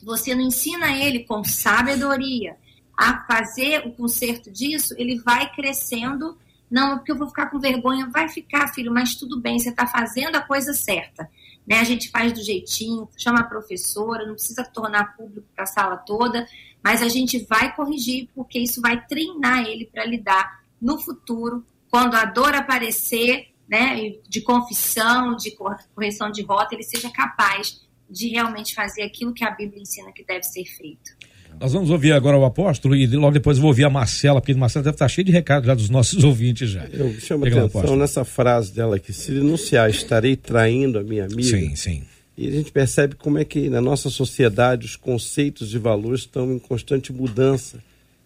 você 0.02 0.34
não 0.34 0.42
ensina 0.42 0.96
ele 0.96 1.24
com 1.24 1.44
sabedoria 1.44 2.56
a 2.96 3.24
fazer 3.24 3.86
o 3.86 3.92
conserto 3.92 4.50
disso, 4.50 4.94
ele 4.98 5.18
vai 5.20 5.50
crescendo. 5.52 6.36
Não, 6.70 6.98
porque 6.98 7.12
eu 7.12 7.16
vou 7.16 7.28
ficar 7.28 7.46
com 7.46 7.58
vergonha. 7.58 8.08
Vai 8.10 8.28
ficar, 8.28 8.68
filho, 8.68 8.92
mas 8.92 9.14
tudo 9.14 9.40
bem, 9.40 9.58
você 9.58 9.70
está 9.70 9.86
fazendo 9.86 10.36
a 10.36 10.42
coisa 10.42 10.72
certa. 10.72 11.28
Né? 11.70 11.78
A 11.78 11.84
gente 11.84 12.10
faz 12.10 12.32
do 12.32 12.42
jeitinho, 12.42 13.08
chama 13.16 13.40
a 13.40 13.44
professora, 13.44 14.26
não 14.26 14.34
precisa 14.34 14.64
tornar 14.64 15.16
público 15.16 15.46
para 15.54 15.62
a 15.62 15.68
sala 15.68 15.96
toda, 15.96 16.44
mas 16.82 17.00
a 17.00 17.08
gente 17.08 17.46
vai 17.48 17.72
corrigir, 17.76 18.28
porque 18.34 18.58
isso 18.58 18.80
vai 18.80 19.06
treinar 19.06 19.64
ele 19.64 19.86
para 19.86 20.04
lidar 20.04 20.64
no 20.82 20.98
futuro, 20.98 21.64
quando 21.88 22.16
a 22.16 22.24
dor 22.24 22.54
aparecer, 22.54 23.52
né, 23.68 24.16
de 24.28 24.40
confissão, 24.40 25.36
de 25.36 25.54
correção 25.94 26.32
de 26.32 26.42
rota, 26.42 26.74
ele 26.74 26.82
seja 26.82 27.08
capaz 27.10 27.86
de 28.08 28.28
realmente 28.28 28.74
fazer 28.74 29.02
aquilo 29.02 29.32
que 29.32 29.44
a 29.44 29.50
Bíblia 29.50 29.80
ensina 29.80 30.10
que 30.10 30.24
deve 30.24 30.42
ser 30.42 30.64
feito. 30.64 31.12
Nós 31.58 31.72
vamos 31.72 31.90
ouvir 31.90 32.12
agora 32.12 32.38
o 32.38 32.44
apóstolo 32.44 32.94
e 32.94 33.06
logo 33.06 33.32
depois 33.32 33.56
eu 33.56 33.62
vou 33.62 33.70
ouvir 33.70 33.84
a 33.84 33.90
Marcela, 33.90 34.40
porque 34.40 34.52
a 34.52 34.56
Marcela 34.56 34.82
deve 34.84 34.94
estar 34.94 35.08
cheia 35.08 35.24
de 35.24 35.32
recados 35.32 35.66
já 35.66 35.74
dos 35.74 35.90
nossos 35.90 36.22
ouvintes 36.24 36.70
já. 36.70 36.84
Eu 36.92 37.12
chamo 37.20 37.44
a 37.44 37.48
atenção 37.48 37.96
nessa 37.96 38.24
frase 38.24 38.72
dela 38.72 38.96
aqui, 38.96 39.12
se 39.12 39.32
denunciar, 39.32 39.90
estarei 39.90 40.36
traindo 40.36 40.98
a 40.98 41.02
minha 41.02 41.24
amiga. 41.24 41.42
Sim, 41.42 41.74
sim. 41.74 42.02
E 42.36 42.48
a 42.48 42.50
gente 42.50 42.72
percebe 42.72 43.14
como 43.16 43.38
é 43.38 43.44
que 43.44 43.68
na 43.68 43.80
nossa 43.80 44.08
sociedade 44.08 44.86
os 44.86 44.96
conceitos 44.96 45.74
e 45.74 45.78
valores 45.78 46.20
estão 46.20 46.52
em 46.52 46.58
constante 46.58 47.12
mudança. 47.12 47.82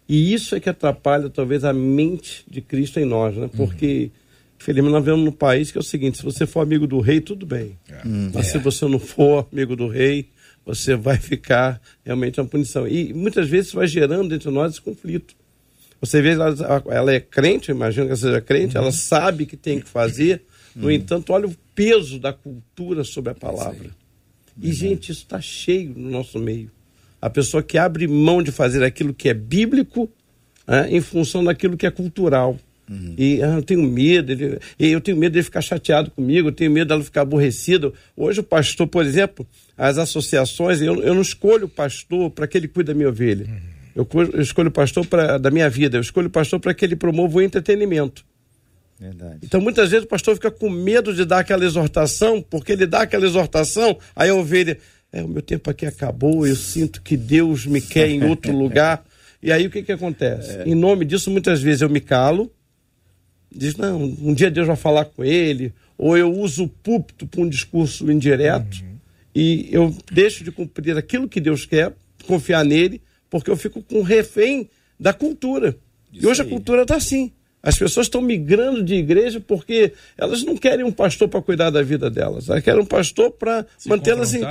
E 0.07 0.33
isso 0.33 0.55
é 0.55 0.59
que 0.59 0.69
atrapalha 0.69 1.29
talvez 1.29 1.65
a 1.65 1.73
mente 1.73 2.45
de 2.49 2.61
Cristo 2.61 2.99
em 2.99 3.05
nós, 3.05 3.35
né? 3.35 3.49
Porque 3.55 4.11
uhum 4.13 4.25
Felizmente 4.57 4.93
nós 4.93 5.05
vemos 5.05 5.23
no 5.23 5.31
país 5.31 5.69
que 5.69 5.77
é 5.77 5.81
o 5.81 5.83
seguinte: 5.83 6.17
se 6.17 6.23
você 6.23 6.45
for 6.45 6.61
amigo 6.61 6.87
do 6.87 6.99
rei, 6.99 7.21
tudo 7.21 7.45
bem. 7.45 7.77
É. 7.89 8.07
Hum, 8.07 8.31
Mas 8.33 8.47
é. 8.47 8.51
se 8.53 8.57
você 8.57 8.87
não 8.87 8.99
for 8.99 9.47
amigo 9.51 9.75
do 9.75 9.87
rei, 9.87 10.27
você 10.65 10.95
vai 10.95 11.17
ficar 11.17 11.79
realmente 12.03 12.39
uma 12.39 12.47
punição. 12.47 12.87
E 12.87 13.13
muitas 13.13 13.47
vezes 13.47 13.71
vai 13.71 13.87
gerando 13.87 14.33
entre 14.33 14.49
nós 14.49 14.73
esse 14.73 14.81
conflito. 14.81 15.35
Você 16.01 16.21
vê, 16.21 16.31
ela, 16.31 16.83
ela 16.89 17.13
é 17.13 17.19
crente, 17.19 17.71
imagino 17.71 18.05
que 18.05 18.11
ela 18.11 18.19
seja 18.19 18.41
crente, 18.41 18.75
uhum. 18.75 18.83
ela 18.83 18.91
sabe 18.91 19.45
que 19.45 19.55
tem 19.55 19.79
que 19.79 19.87
fazer, 19.87 20.43
no 20.75 20.85
uhum. 20.85 20.91
entanto, 20.91 21.31
olha 21.31 21.47
o 21.47 21.55
peso 21.73 22.19
da 22.19 22.33
cultura 22.33 23.03
sobre 23.03 23.31
a 23.31 23.35
palavra. 23.35 23.89
E, 24.61 24.71
gente, 24.71 25.11
isso 25.11 25.23
está 25.23 25.39
cheio 25.39 25.93
no 25.95 26.09
nosso 26.09 26.39
meio. 26.39 26.71
A 27.21 27.29
pessoa 27.29 27.63
que 27.63 27.77
abre 27.77 28.07
mão 28.07 28.41
de 28.43 28.51
fazer 28.51 28.83
aquilo 28.83 29.13
que 29.13 29.29
é 29.29 29.33
bíblico 29.33 30.09
né, 30.67 30.87
em 30.89 31.01
função 31.01 31.43
daquilo 31.43 31.77
que 31.77 31.85
é 31.85 31.91
cultural. 31.91 32.57
Uhum. 32.89 33.15
E 33.17 33.41
ah, 33.41 33.55
eu 33.55 33.63
tenho 33.63 33.83
medo, 33.83 34.31
ele, 34.31 34.59
eu 34.79 35.01
tenho 35.01 35.17
medo 35.17 35.33
de 35.33 35.43
ficar 35.43 35.61
chateado 35.61 36.11
comigo, 36.11 36.49
eu 36.49 36.51
tenho 36.51 36.71
medo 36.71 36.89
dela 36.89 37.03
ficar 37.03 37.21
aborrecida. 37.21 37.91
Hoje 38.15 38.39
o 38.39 38.43
pastor, 38.43 38.87
por 38.87 39.03
exemplo, 39.03 39.47
as 39.77 39.97
associações, 39.97 40.81
eu, 40.81 41.01
eu 41.01 41.13
não 41.13 41.21
escolho 41.21 41.65
o 41.65 41.69
pastor 41.69 42.29
para 42.29 42.47
que 42.47 42.57
ele 42.57 42.67
cuide 42.67 42.87
da 42.87 42.93
minha 42.93 43.09
ovelha. 43.09 43.45
Uhum. 43.45 43.75
Eu, 43.95 44.07
eu, 44.33 44.41
escolho 44.41 44.67
o 44.67 44.71
pastor 44.71 45.05
pra, 45.05 45.37
da 45.37 45.49
minha 45.49 45.69
vida, 45.69 45.97
eu 45.97 46.01
escolho 46.01 46.27
o 46.27 46.31
pastor 46.31 46.59
para 46.59 46.73
que 46.73 46.85
ele 46.85 46.95
promova 46.95 47.37
o 47.37 47.41
entretenimento. 47.41 48.25
Verdade. 48.99 49.39
Então 49.43 49.59
muitas 49.59 49.89
vezes 49.89 50.05
o 50.05 50.07
pastor 50.07 50.35
fica 50.35 50.51
com 50.51 50.69
medo 50.69 51.13
de 51.13 51.25
dar 51.25 51.39
aquela 51.39 51.65
exortação, 51.65 52.41
porque 52.41 52.71
ele 52.71 52.85
dá 52.85 53.01
aquela 53.01 53.25
exortação, 53.25 53.97
aí 54.15 54.29
a 54.29 54.35
ovelha, 54.35 54.77
é, 55.11 55.23
o 55.23 55.27
meu 55.27 55.41
tempo 55.41 55.69
aqui 55.69 55.85
acabou, 55.85 56.45
eu 56.45 56.55
sinto 56.55 57.01
que 57.01 57.17
Deus 57.17 57.65
me 57.65 57.81
quer 57.81 58.09
em 58.09 58.23
outro 58.25 58.51
lugar. 58.55 59.03
E 59.41 59.51
aí 59.51 59.65
o 59.67 59.69
que, 59.69 59.83
que 59.83 59.91
acontece? 59.91 60.57
É. 60.57 60.63
Em 60.65 60.75
nome 60.75 61.05
disso, 61.05 61.29
muitas 61.29 61.61
vezes 61.61 61.81
eu 61.81 61.89
me 61.89 61.99
calo, 61.99 62.51
diz, 63.55 63.75
não, 63.77 64.03
um 64.03 64.33
dia 64.33 64.51
Deus 64.51 64.67
vai 64.67 64.75
falar 64.75 65.05
com 65.05 65.23
ele, 65.23 65.73
ou 65.97 66.17
eu 66.17 66.31
uso 66.31 66.65
o 66.65 66.69
púlpito 66.69 67.25
para 67.25 67.41
um 67.41 67.49
discurso 67.49 68.11
indireto 68.11 68.81
uhum. 68.81 68.97
e 69.33 69.69
eu 69.71 69.95
deixo 70.11 70.43
de 70.43 70.51
cumprir 70.51 70.97
aquilo 70.97 71.29
que 71.29 71.39
Deus 71.39 71.65
quer, 71.65 71.93
confiar 72.27 72.65
nele, 72.65 73.01
porque 73.29 73.49
eu 73.49 73.55
fico 73.55 73.81
com 73.81 74.01
refém 74.01 74.69
da 74.99 75.13
cultura. 75.13 75.75
Isso 76.11 76.25
e 76.25 76.27
hoje 76.27 76.41
aí. 76.41 76.47
a 76.47 76.49
cultura 76.49 76.81
está 76.81 76.95
assim. 76.95 77.31
As 77.65 77.79
pessoas 77.79 78.05
estão 78.05 78.21
migrando 78.21 78.83
de 78.83 78.93
igreja 78.93 79.39
porque 79.39 79.91
elas 80.15 80.43
não 80.43 80.55
querem 80.55 80.85
um 80.85 80.91
pastor 80.91 81.27
para 81.27 81.41
cuidar 81.41 81.71
da 81.71 81.81
vida 81.81 82.11
delas. 82.11 82.47
Elas 82.47 82.63
querem 82.63 82.79
um 82.79 82.85
pastor 82.85 83.31
para 83.31 83.65
mantê-las 83.87 84.35
em 84.35 84.43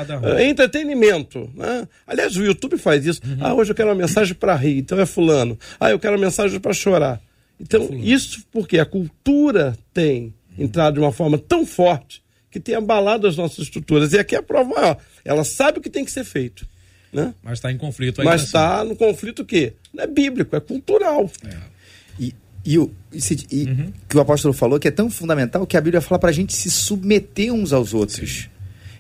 entretenimento. 0.51 1.49
Né? 1.55 1.87
Aliás, 2.09 2.37
o 2.37 2.45
YouTube 2.45 2.77
faz 2.77 3.07
isso. 3.07 3.21
Uhum. 3.25 3.37
Ah, 3.39 3.55
hoje 3.55 3.71
eu 3.71 3.75
quero 3.77 3.89
uma 3.89 3.95
mensagem 3.95 4.35
para 4.35 4.57
rir, 4.57 4.79
então 4.79 4.99
é 4.99 5.07
fulano. 5.07 5.57
Ah, 5.79 5.91
eu 5.91 5.99
quero 6.01 6.15
uma 6.15 6.21
mensagem 6.21 6.59
para 6.59 6.73
chorar. 6.73 7.23
Então, 7.59 7.89
isso 7.93 8.45
porque 8.51 8.79
a 8.79 8.85
cultura 8.85 9.77
tem 9.93 10.35
entrado 10.59 10.95
de 10.95 11.01
uma 11.01 11.13
forma 11.13 11.39
tão 11.39 11.65
forte 11.65 12.23
que 12.51 12.61
tem 12.61 12.75
abalado 12.75 13.27
as 13.27 13.37
nossas 13.37 13.65
estruturas. 13.65 14.13
E 14.13 14.19
aqui 14.19 14.35
é 14.35 14.39
a 14.39 14.43
prova 14.43 14.69
maior. 14.69 14.99
Ela 15.25 15.45
sabe 15.45 15.79
o 15.79 15.81
que 15.81 15.91
tem 15.91 16.05
que 16.05 16.13
ser 16.13 16.25
feito. 16.25 16.67
Né? 17.13 17.35
Mas 17.43 17.55
está 17.55 17.71
em 17.71 17.79
conflito 17.79 18.21
aí. 18.21 18.25
Mas 18.25 18.43
está 18.43 18.81
assim. 18.81 18.89
no 18.89 18.97
conflito 18.97 19.43
o 19.43 19.45
quê? 19.45 19.75
Não 19.93 20.05
é 20.05 20.07
bíblico, 20.07 20.55
é 20.57 20.61
cultural. 20.61 21.31
É. 21.47 21.57
E, 22.19 22.35
e, 22.65 22.79
o, 22.79 22.93
e 23.13 23.65
uhum. 23.65 23.93
que 24.09 24.17
o 24.17 24.21
apóstolo 24.21 24.53
falou 24.53 24.79
que 24.81 24.89
é 24.89 24.91
tão 24.91 25.09
fundamental 25.09 25.67
que 25.67 25.77
a 25.77 25.81
Bíblia 25.81 26.01
fala 26.01 26.19
para 26.19 26.31
a 26.31 26.33
gente 26.33 26.53
se 26.53 26.71
submeter 26.71 27.53
uns 27.53 27.73
aos 27.73 27.95
outros. 27.95 28.17
Sim. 28.17 28.49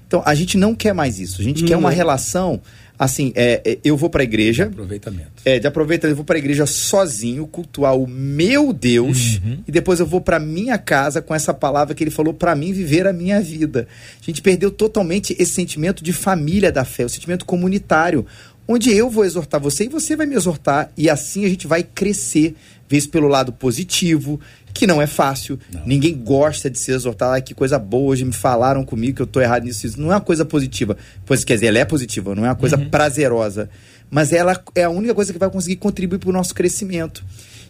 Então, 0.06 0.22
a 0.24 0.34
gente 0.34 0.56
não 0.56 0.74
quer 0.74 0.92
mais 0.92 1.18
isso. 1.18 1.40
A 1.40 1.44
gente 1.44 1.64
quer 1.64 1.76
uma 1.76 1.90
relação 1.90 2.60
assim, 2.98 3.32
é, 3.34 3.60
é 3.64 3.78
eu 3.84 3.96
vou 3.96 4.08
para 4.08 4.22
a 4.22 4.24
igreja. 4.24 4.66
De 4.66 4.72
aproveitamento. 4.72 5.30
É, 5.44 5.58
de 5.58 5.66
aproveitamento. 5.66 6.12
Eu 6.12 6.16
vou 6.16 6.24
para 6.24 6.36
a 6.36 6.38
igreja 6.38 6.66
sozinho, 6.66 7.46
cultuar 7.46 7.96
o 7.96 8.06
meu 8.06 8.72
Deus, 8.72 9.36
uhum. 9.36 9.58
e 9.66 9.72
depois 9.72 10.00
eu 10.00 10.06
vou 10.06 10.20
para 10.20 10.38
minha 10.38 10.78
casa 10.78 11.20
com 11.20 11.34
essa 11.34 11.52
palavra 11.52 11.94
que 11.94 12.04
ele 12.04 12.10
falou 12.10 12.32
para 12.32 12.54
mim 12.54 12.72
viver 12.72 13.06
a 13.06 13.12
minha 13.12 13.40
vida. 13.40 13.88
A 14.20 14.24
gente 14.24 14.40
perdeu 14.40 14.70
totalmente 14.70 15.34
esse 15.38 15.52
sentimento 15.52 16.02
de 16.02 16.12
família 16.12 16.70
da 16.70 16.84
fé, 16.84 17.04
o 17.04 17.08
sentimento 17.08 17.44
comunitário, 17.44 18.26
onde 18.66 18.90
eu 18.90 19.10
vou 19.10 19.24
exortar 19.24 19.60
você 19.60 19.84
e 19.84 19.88
você 19.88 20.16
vai 20.16 20.26
me 20.26 20.34
exortar, 20.34 20.90
e 20.96 21.10
assim 21.10 21.44
a 21.44 21.48
gente 21.48 21.66
vai 21.66 21.82
crescer, 21.82 22.54
vez 22.88 23.06
pelo 23.06 23.28
lado 23.28 23.52
positivo, 23.52 24.40
que 24.72 24.86
não 24.86 25.00
é 25.00 25.06
fácil. 25.06 25.58
Não. 25.72 25.86
Ninguém 25.86 26.14
gosta 26.14 26.68
de 26.68 26.78
ser 26.78 26.92
exortado. 26.92 27.34
Ah, 27.34 27.40
que 27.40 27.54
coisa 27.54 27.78
boa, 27.78 28.12
hoje 28.12 28.24
me 28.24 28.32
falaram 28.32 28.84
comigo 28.84 29.16
que 29.16 29.22
eu 29.22 29.26
estou 29.26 29.42
errado 29.42 29.64
nisso. 29.64 29.86
Isso 29.86 30.00
não 30.00 30.12
é 30.12 30.14
uma 30.14 30.20
coisa 30.20 30.44
positiva. 30.44 30.96
Pois 31.24 31.44
quer 31.44 31.54
dizer, 31.54 31.66
ela 31.66 31.78
é 31.78 31.84
positiva, 31.84 32.34
não 32.34 32.44
é 32.44 32.48
uma 32.48 32.56
coisa 32.56 32.76
uhum. 32.76 32.88
prazerosa. 32.88 33.70
Mas 34.10 34.32
ela 34.32 34.60
é 34.74 34.84
a 34.84 34.90
única 34.90 35.14
coisa 35.14 35.32
que 35.32 35.38
vai 35.38 35.50
conseguir 35.50 35.76
contribuir 35.76 36.18
para 36.18 36.30
o 36.30 36.32
nosso 36.32 36.54
crescimento. 36.54 37.24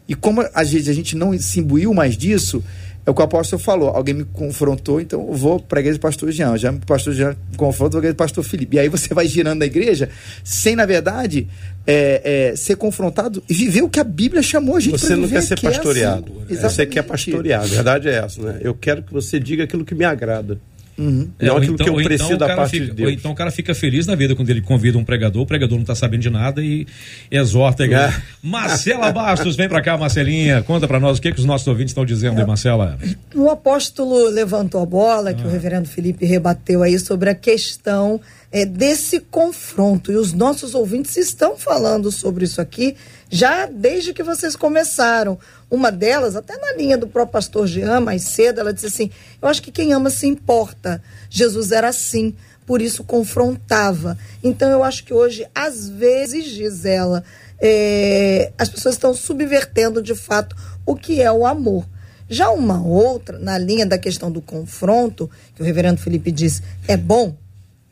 E 0.09 0.15
como 0.15 0.45
às 0.53 0.71
vezes 0.71 0.89
a 0.89 0.93
gente 0.93 1.17
não 1.17 1.37
se 1.39 1.61
imbuiu 1.61 1.95
mais 1.95 2.17
disso, 2.17 2.63
é 3.07 3.11
o 3.11 3.15
que 3.15 3.21
o 3.21 3.25
apóstolo 3.25 3.61
falou. 3.61 3.91
Alguém 3.91 4.15
me 4.15 4.25
confrontou, 4.25 5.01
então 5.01 5.27
eu 5.29 5.35
vou 5.35 5.61
para 5.61 5.79
a 5.79 5.81
igreja 5.81 5.99
do 5.99 6.01
pastor 6.01 6.31
Jean. 6.33 6.57
Já 6.57 6.71
o 6.73 6.79
pastor 6.81 7.13
Jean 7.13 7.37
me 7.51 7.57
confronta, 7.57 7.91
vou 7.91 7.91
para 7.91 7.99
a 7.99 8.01
igreja 8.01 8.15
do 8.15 8.17
pastor 8.17 8.45
Felipe. 8.45 8.77
E 8.77 8.81
aí 8.81 8.89
você 8.89 9.13
vai 9.13 9.27
girando 9.27 9.59
na 9.59 9.67
igreja 9.67 10.09
sem, 10.43 10.75
na 10.75 10.87
verdade, 10.87 11.47
é, 11.87 12.51
é, 12.53 12.57
ser 12.57 12.77
confrontado 12.77 13.43
e 13.49 13.53
viver 13.53 13.83
o 13.83 13.89
que 13.91 14.01
a 14.01 14.05
Bíblia 14.05 14.43
chamou 14.43 14.77
a 14.77 14.81
gente 14.81 14.93
Você 14.93 15.15
não 15.15 15.29
quer 15.29 15.43
ser 15.43 15.57
que 15.57 15.67
pastoreado. 15.67 16.33
É 16.49 16.55
assim. 16.55 16.63
Você 16.63 16.87
quer 16.87 17.03
pastorear. 17.03 17.63
A 17.63 17.67
verdade 17.67 18.09
é 18.09 18.15
essa, 18.15 18.41
né? 18.41 18.59
Eu 18.63 18.75
quero 18.75 19.03
que 19.03 19.13
você 19.13 19.39
diga 19.39 19.65
aquilo 19.65 19.85
que 19.85 19.95
me 19.95 20.05
agrada. 20.05 20.59
Uhum. 20.97 21.29
É, 21.39 21.49
aquilo 21.49 21.75
então, 21.75 21.87
que 21.87 21.91
eu 21.91 21.95
preciso 21.97 22.33
então 22.35 22.49
da 22.49 22.55
parte 22.55 22.71
fica, 22.71 22.87
de 22.87 22.93
Deus. 22.93 23.13
então 23.13 23.33
o 23.33 23.35
cara 23.35 23.51
fica 23.51 23.75
feliz 23.75 24.07
na 24.07 24.15
vida 24.15 24.35
quando 24.35 24.49
ele 24.51 24.61
convida 24.61 24.97
um 24.97 25.05
pregador, 25.05 25.43
o 25.43 25.47
pregador 25.47 25.77
não 25.77 25.83
está 25.83 25.95
sabendo 25.95 26.21
de 26.21 26.31
nada 26.31 26.63
e 26.63 26.87
exorta 27.31 27.83
a 27.83 27.87
igreja. 27.87 28.05
É. 28.05 28.23
Marcela 28.43 29.11
Bastos, 29.11 29.57
vem 29.57 29.69
para 29.69 29.83
cá, 29.83 29.99
Marcelinha, 29.99 30.63
conta 30.63 30.87
para 30.87 31.01
nós 31.01 31.19
o 31.19 31.23
que, 31.23 31.33
que 31.33 31.41
os 31.41 31.45
nossos 31.45 31.67
ouvintes 31.67 31.91
estão 31.91 32.05
dizendo 32.05 32.39
aí, 32.39 32.47
Marcela. 32.47 32.97
O 33.35 33.49
apóstolo 33.49 34.29
levantou 34.29 34.83
a 34.83 34.87
bola, 34.87 35.35
que 35.35 35.43
ah. 35.43 35.47
o 35.47 35.51
reverendo 35.51 35.89
Felipe 35.89 36.25
rebateu 36.25 36.83
aí 36.83 36.99
sobre 36.99 37.31
a 37.31 37.35
questão 37.35 38.21
é, 38.55 38.65
desse 38.65 39.19
confronto. 39.19 40.13
E 40.13 40.17
os 40.17 40.33
nossos 40.33 40.77
ouvintes 40.77 41.17
estão 41.17 41.57
falando 41.57 42.13
sobre 42.13 42.45
isso 42.45 42.61
aqui 42.61 42.95
já 43.29 43.67
desde 43.67 44.15
que 44.15 44.23
vocês 44.23 44.55
começaram. 44.55 45.37
Uma 45.69 45.91
delas, 45.91 46.37
até 46.37 46.57
na 46.57 46.73
linha 46.75 46.97
do 46.97 47.09
próprio 47.09 47.33
pastor 47.33 47.67
Jean, 47.67 47.99
mais 47.99 48.23
cedo, 48.23 48.61
ela 48.61 48.73
disse 48.73 48.87
assim: 48.87 49.11
Eu 49.43 49.49
acho 49.49 49.61
que 49.61 49.73
quem 49.73 49.93
ama 49.93 50.09
se 50.09 50.29
importa. 50.29 51.03
Jesus 51.29 51.73
era 51.73 51.89
assim, 51.89 52.33
por 52.65 52.81
isso 52.81 53.03
confrontava. 53.03 54.17
Então 54.41 54.71
eu 54.71 54.85
acho 54.85 55.03
que 55.03 55.13
hoje, 55.13 55.45
às 55.53 55.89
vezes, 55.89 56.45
diz 56.45 56.85
ela, 56.85 57.25
é, 57.61 58.53
as 58.57 58.69
pessoas 58.69 58.95
estão 58.95 59.13
subvertendo 59.15 60.01
de 60.01 60.15
fato 60.15 60.55
o 60.87 60.95
que 60.95 61.21
é 61.21 61.33
o 61.33 61.45
amor. 61.45 61.85
Já 62.29 62.51
uma 62.51 62.81
outra, 62.81 63.37
na 63.37 63.59
linha 63.59 63.85
da 63.85 63.99
questão 63.99 64.31
do 64.31 64.41
confronto, 64.41 65.29
que 65.57 65.61
o 65.61 65.65
reverendo 65.65 66.01
Felipe 66.01 66.31
disse, 66.31 66.63
é 66.87 66.97
bom, 66.97 67.37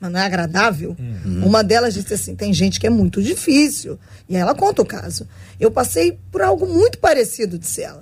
mas 0.02 0.10
não 0.10 0.18
é 0.18 0.24
agradável. 0.24 0.96
Uhum. 0.98 1.46
Uma 1.46 1.62
delas 1.62 1.94
disse 1.94 2.12
assim: 2.12 2.34
tem 2.34 2.52
gente 2.52 2.80
que 2.80 2.88
é 2.88 2.90
muito 2.90 3.22
difícil. 3.22 3.96
E 4.28 4.36
ela 4.36 4.52
conta 4.52 4.82
o 4.82 4.84
caso. 4.84 5.28
Eu 5.60 5.70
passei 5.70 6.18
por 6.32 6.42
algo 6.42 6.66
muito 6.66 6.98
parecido, 6.98 7.56
disse 7.56 7.82
ela. 7.82 8.00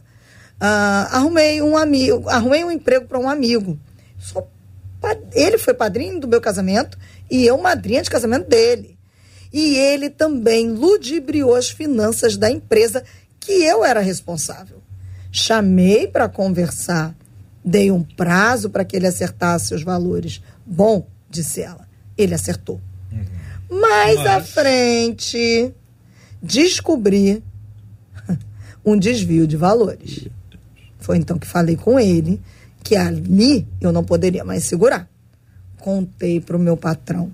Uh, 0.57 1.13
arrumei 1.13 1.61
um 1.61 1.77
amigo, 1.77 2.27
arrumei 2.29 2.65
um 2.65 2.71
emprego 2.71 3.07
para 3.07 3.19
um 3.19 3.29
amigo. 3.29 3.79
Sou, 4.19 4.51
ele 5.33 5.59
foi 5.59 5.75
padrinho 5.75 6.19
do 6.19 6.27
meu 6.27 6.41
casamento 6.41 6.99
e 7.31 7.47
eu 7.47 7.59
madrinha 7.59 8.03
de 8.03 8.09
casamento 8.09 8.49
dele. 8.49 8.99
e 9.53 9.77
ele 9.77 10.09
também 10.09 10.71
ludibriou 10.71 11.55
as 11.55 11.69
finanças 11.69 12.37
da 12.37 12.51
empresa 12.51 13.03
que 13.39 13.53
eu 13.65 13.85
era 13.85 14.01
responsável. 14.01 14.81
Chamei 15.33 16.07
para 16.07 16.29
conversar, 16.29 17.15
dei 17.65 17.91
um 17.91 18.03
prazo 18.03 18.71
para 18.71 18.85
que 18.85 18.97
ele 18.97 19.07
acertasse 19.07 19.75
os 19.75 19.83
valores. 19.83 20.43
Bom, 20.65 21.07
disse 21.29 21.61
ela, 21.63 21.90
ele 22.23 22.35
acertou. 22.35 22.81
Uhum. 23.13 23.81
Mais 23.81 24.17
Mas... 24.17 24.27
à 24.27 24.41
frente, 24.41 25.73
descobri 26.43 27.43
um 28.85 28.97
desvio 28.99 29.47
de 29.47 29.57
valores. 29.57 30.29
Foi 30.99 31.17
então 31.17 31.39
que 31.39 31.47
falei 31.47 31.77
com 31.77 31.99
ele 31.99 32.41
que 32.83 32.97
ali 32.97 33.67
eu 33.81 33.93
não 33.93 34.05
poderia 34.05 34.45
mais 34.45 34.65
segurar. 34.65 35.09
Contei 35.79 36.41
para 36.41 36.57
o 36.57 36.61
meu 36.61 36.77
patrão. 36.77 37.31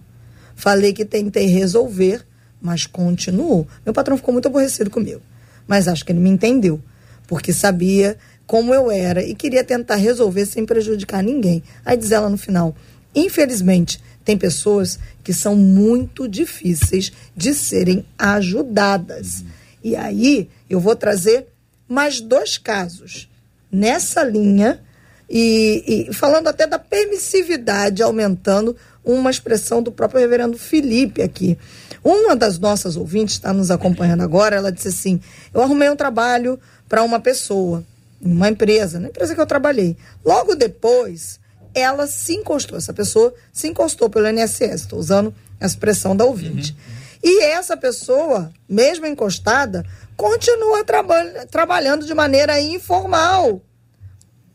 Falei 0.54 0.92
que 0.92 1.04
tentei 1.04 1.46
resolver, 1.46 2.24
mas 2.60 2.86
continuou. 2.86 3.66
Meu 3.84 3.92
patrão 3.92 4.16
ficou 4.16 4.32
muito 4.32 4.46
aborrecido 4.48 4.90
comigo. 4.90 5.20
Mas 5.66 5.88
acho 5.88 6.04
que 6.04 6.12
ele 6.12 6.20
me 6.20 6.30
entendeu, 6.30 6.80
porque 7.26 7.52
sabia 7.52 8.16
como 8.46 8.72
eu 8.72 8.90
era 8.90 9.22
e 9.22 9.34
queria 9.34 9.64
tentar 9.64 9.96
resolver 9.96 10.46
sem 10.46 10.64
prejudicar 10.64 11.22
ninguém. 11.22 11.62
Aí 11.84 11.96
diz 11.96 12.12
ela 12.12 12.28
no 12.28 12.38
final: 12.38 12.74
infelizmente, 13.16 14.00
tem 14.24 14.36
pessoas 14.36 14.98
que 15.24 15.32
são 15.32 15.56
muito 15.56 16.28
difíceis 16.28 17.12
de 17.36 17.54
serem 17.54 18.04
ajudadas. 18.18 19.44
E 19.82 19.96
aí 19.96 20.48
eu 20.68 20.80
vou 20.80 20.94
trazer 20.94 21.46
mais 21.88 22.20
dois 22.20 22.58
casos 22.58 23.28
nessa 23.70 24.22
linha 24.24 24.80
e, 25.28 26.08
e, 26.08 26.12
falando 26.12 26.48
até 26.48 26.66
da 26.66 26.78
permissividade, 26.78 28.02
aumentando 28.02 28.76
uma 29.04 29.30
expressão 29.30 29.82
do 29.82 29.92
próprio 29.92 30.20
reverendo 30.20 30.58
Felipe 30.58 31.22
aqui. 31.22 31.56
Uma 32.02 32.36
das 32.36 32.58
nossas 32.58 32.96
ouvintes 32.96 33.34
está 33.34 33.52
nos 33.52 33.70
acompanhando 33.70 34.22
agora, 34.22 34.56
ela 34.56 34.72
disse 34.72 34.88
assim: 34.88 35.20
Eu 35.52 35.62
arrumei 35.62 35.90
um 35.90 35.96
trabalho 35.96 36.58
para 36.88 37.02
uma 37.02 37.18
pessoa, 37.18 37.84
uma 38.20 38.48
empresa, 38.48 39.00
na 39.00 39.08
empresa 39.08 39.34
que 39.34 39.40
eu 39.40 39.46
trabalhei. 39.46 39.96
Logo 40.24 40.54
depois, 40.54 41.40
ela 41.76 42.06
se 42.06 42.32
encostou, 42.32 42.78
essa 42.78 42.92
pessoa 42.92 43.34
se 43.52 43.68
encostou 43.68 44.08
pelo 44.08 44.28
INSS, 44.28 44.82
estou 44.82 44.98
usando 44.98 45.34
a 45.60 45.66
expressão 45.66 46.16
da 46.16 46.24
ouvinte. 46.24 46.72
Uhum. 46.72 46.96
E 47.22 47.42
essa 47.44 47.76
pessoa, 47.76 48.50
mesmo 48.66 49.06
encostada, 49.06 49.84
continua 50.16 50.82
traba 50.84 51.14
trabalhando 51.50 52.06
de 52.06 52.14
maneira 52.14 52.58
informal 52.60 53.60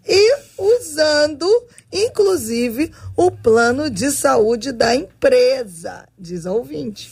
e 0.07 0.35
usando, 0.57 1.47
inclusive, 1.91 2.91
o 3.15 3.29
plano 3.29 3.89
de 3.89 4.09
saúde 4.09 4.71
da 4.71 4.95
empresa, 4.95 6.07
diz 6.17 6.47
a 6.47 6.51
ouvinte. 6.51 7.11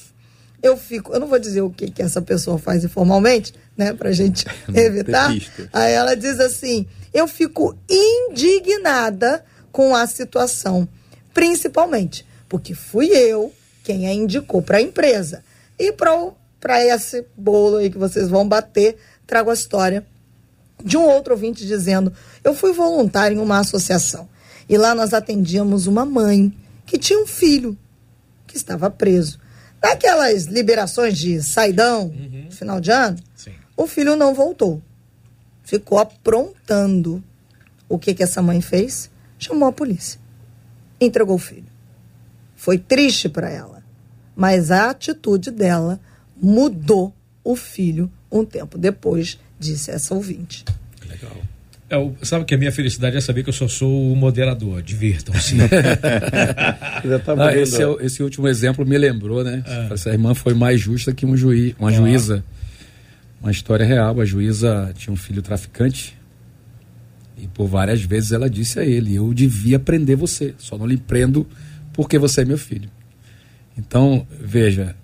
Eu 0.61 0.75
fico, 0.75 1.13
eu 1.13 1.19
não 1.19 1.27
vou 1.27 1.39
dizer 1.39 1.61
o 1.61 1.69
que, 1.69 1.91
que 1.91 2.01
essa 2.01 2.21
pessoa 2.21 2.57
faz 2.57 2.83
informalmente, 2.83 3.53
né, 3.77 3.93
pra 3.93 4.11
gente 4.11 4.45
evitar. 4.73 5.31
Aí 5.71 5.93
ela 5.93 6.15
diz 6.15 6.39
assim: 6.39 6.87
eu 7.13 7.27
fico 7.27 7.77
indignada 7.87 9.43
com 9.71 9.95
a 9.95 10.05
situação, 10.07 10.87
principalmente 11.33 12.25
porque 12.49 12.73
fui 12.73 13.07
eu 13.07 13.53
quem 13.83 14.07
a 14.07 14.13
indicou 14.13 14.61
para 14.61 14.79
a 14.79 14.81
empresa. 14.81 15.43
E 15.77 15.93
para 15.93 16.85
esse 16.85 17.25
bolo 17.37 17.77
aí 17.77 17.89
que 17.89 17.97
vocês 17.97 18.27
vão 18.27 18.47
bater, 18.47 18.97
trago 19.25 19.51
a 19.51 19.53
história 19.53 20.05
de 20.83 20.97
um 20.97 21.03
outro 21.03 21.33
ouvinte 21.33 21.65
dizendo: 21.65 22.11
Eu 22.43 22.53
fui 22.53 22.73
voluntário 22.73 23.37
em 23.37 23.39
uma 23.39 23.59
associação 23.59 24.27
e 24.67 24.77
lá 24.77 24.93
nós 24.93 25.13
atendíamos 25.13 25.87
uma 25.87 26.05
mãe 26.05 26.53
que 26.85 26.97
tinha 26.97 27.19
um 27.21 27.27
filho 27.27 27.77
que 28.47 28.57
estava 28.57 28.89
preso. 28.89 29.39
Naquelas 29.81 30.45
liberações 30.45 31.17
de 31.17 31.41
saidão, 31.41 32.07
uhum. 32.07 32.51
final 32.51 32.81
de 32.81 32.91
ano, 32.91 33.17
Sim. 33.35 33.53
o 33.77 33.87
filho 33.87 34.15
não 34.15 34.33
voltou. 34.33 34.81
Ficou 35.63 35.99
aprontando. 35.99 37.23
O 37.87 37.97
que, 37.97 38.13
que 38.13 38.21
essa 38.21 38.41
mãe 38.41 38.61
fez? 38.61 39.09
Chamou 39.39 39.67
a 39.67 39.71
polícia. 39.71 40.19
Entregou 41.01 41.35
o 41.35 41.39
filho. 41.39 41.65
Foi 42.55 42.77
triste 42.77 43.27
para 43.27 43.49
ela, 43.49 43.81
mas 44.35 44.69
a 44.69 44.91
atitude 44.91 45.49
dela 45.49 45.99
mudou 46.39 47.13
o 47.43 47.55
filho 47.55 48.11
um 48.31 48.45
tempo 48.45 48.77
depois 48.77 49.39
disse 49.59 49.91
essa 49.91 50.13
ouvinte. 50.13 50.63
Legal. 51.07 51.35
É, 51.89 51.95
sabe 52.23 52.45
que 52.45 52.53
a 52.53 52.57
minha 52.57 52.71
felicidade 52.71 53.17
é 53.17 53.21
saber 53.21 53.43
que 53.43 53.49
eu 53.49 53.53
só 53.53 53.67
sou 53.67 54.13
o 54.13 54.15
moderador. 54.15 54.81
Divirtam-se. 54.83 55.55
ah, 57.39 57.55
esse, 57.55 57.81
é, 57.81 57.95
esse, 58.01 58.21
último 58.21 58.47
exemplo 58.47 58.85
me 58.85 58.97
lembrou, 58.97 59.43
né? 59.43 59.63
Ah. 59.65 59.89
Essa 59.91 60.11
irmã 60.11 60.35
foi 60.35 60.53
mais 60.53 60.79
justa 60.79 61.11
que 61.11 61.25
um 61.25 61.35
juiz, 61.35 61.73
uma 61.79 61.89
ah. 61.89 61.93
juíza. 61.93 62.43
Uma 63.41 63.51
história 63.51 63.85
real. 63.85 64.21
A 64.21 64.25
juíza 64.25 64.93
tinha 64.95 65.11
um 65.11 65.17
filho 65.17 65.41
traficante. 65.41 66.15
E 67.41 67.47
por 67.47 67.67
várias 67.67 68.01
vezes 68.01 68.31
ela 68.31 68.49
disse 68.49 68.79
a 68.79 68.85
ele: 68.85 69.15
Eu 69.15 69.33
devia 69.33 69.79
prender 69.79 70.15
você, 70.15 70.53
só 70.57 70.77
não 70.77 70.85
lhe 70.85 70.97
prendo 70.97 71.47
porque 71.93 72.17
você 72.17 72.41
é 72.41 72.45
meu 72.45 72.57
filho. 72.57 72.89
Então, 73.77 74.27
veja, 74.39 74.95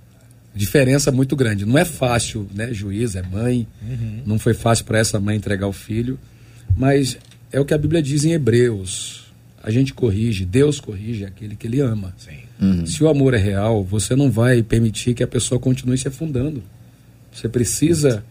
diferença 0.53 1.11
muito 1.11 1.35
grande. 1.35 1.65
Não 1.65 1.77
é 1.77 1.85
fácil, 1.85 2.47
né? 2.53 2.73
Juiz 2.73 3.15
é 3.15 3.21
mãe, 3.21 3.67
uhum. 3.81 4.21
não 4.25 4.39
foi 4.39 4.53
fácil 4.53 4.85
para 4.85 4.99
essa 4.99 5.19
mãe 5.19 5.35
entregar 5.35 5.67
o 5.67 5.73
filho, 5.73 6.19
mas 6.75 7.17
é 7.51 7.59
o 7.59 7.65
que 7.65 7.73
a 7.73 7.77
Bíblia 7.77 8.01
diz 8.01 8.25
em 8.25 8.31
Hebreus. 8.31 9.25
A 9.61 9.71
gente 9.71 9.93
corrige, 9.93 10.45
Deus 10.45 10.79
corrige 10.79 11.25
aquele 11.25 11.55
que 11.55 11.65
ele 11.65 11.79
ama. 11.79 12.13
Uhum. 12.61 12.85
Se 12.85 13.03
o 13.03 13.09
amor 13.09 13.33
é 13.33 13.37
real, 13.37 13.83
você 13.83 14.15
não 14.15 14.29
vai 14.29 14.61
permitir 14.61 15.13
que 15.13 15.23
a 15.23 15.27
pessoa 15.27 15.59
continue 15.59 15.97
se 15.97 16.07
afundando. 16.07 16.63
Você 17.31 17.49
precisa, 17.49 18.23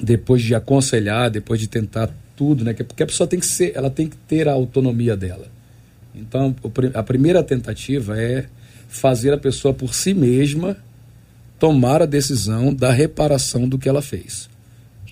depois 0.00 0.42
de 0.42 0.54
aconselhar, 0.54 1.30
depois 1.30 1.60
de 1.60 1.66
tentar 1.68 2.10
tudo, 2.38 2.64
né? 2.64 2.72
Porque 2.72 3.02
a 3.02 3.06
pessoa 3.06 3.26
tem 3.26 3.40
que 3.40 3.46
ser, 3.46 3.72
ela 3.74 3.90
tem 3.90 4.06
que 4.06 4.16
ter 4.16 4.48
a 4.48 4.52
autonomia 4.52 5.16
dela. 5.16 5.48
Então, 6.14 6.54
a 6.94 7.02
primeira 7.02 7.42
tentativa 7.42 8.16
é 8.16 8.46
fazer 8.88 9.32
a 9.32 9.36
pessoa 9.36 9.74
por 9.74 9.92
si 9.92 10.14
mesma 10.14 10.76
tomar 11.58 12.00
a 12.00 12.06
decisão 12.06 12.72
da 12.72 12.92
reparação 12.92 13.68
do 13.68 13.76
que 13.76 13.88
ela 13.88 14.00
fez. 14.00 14.48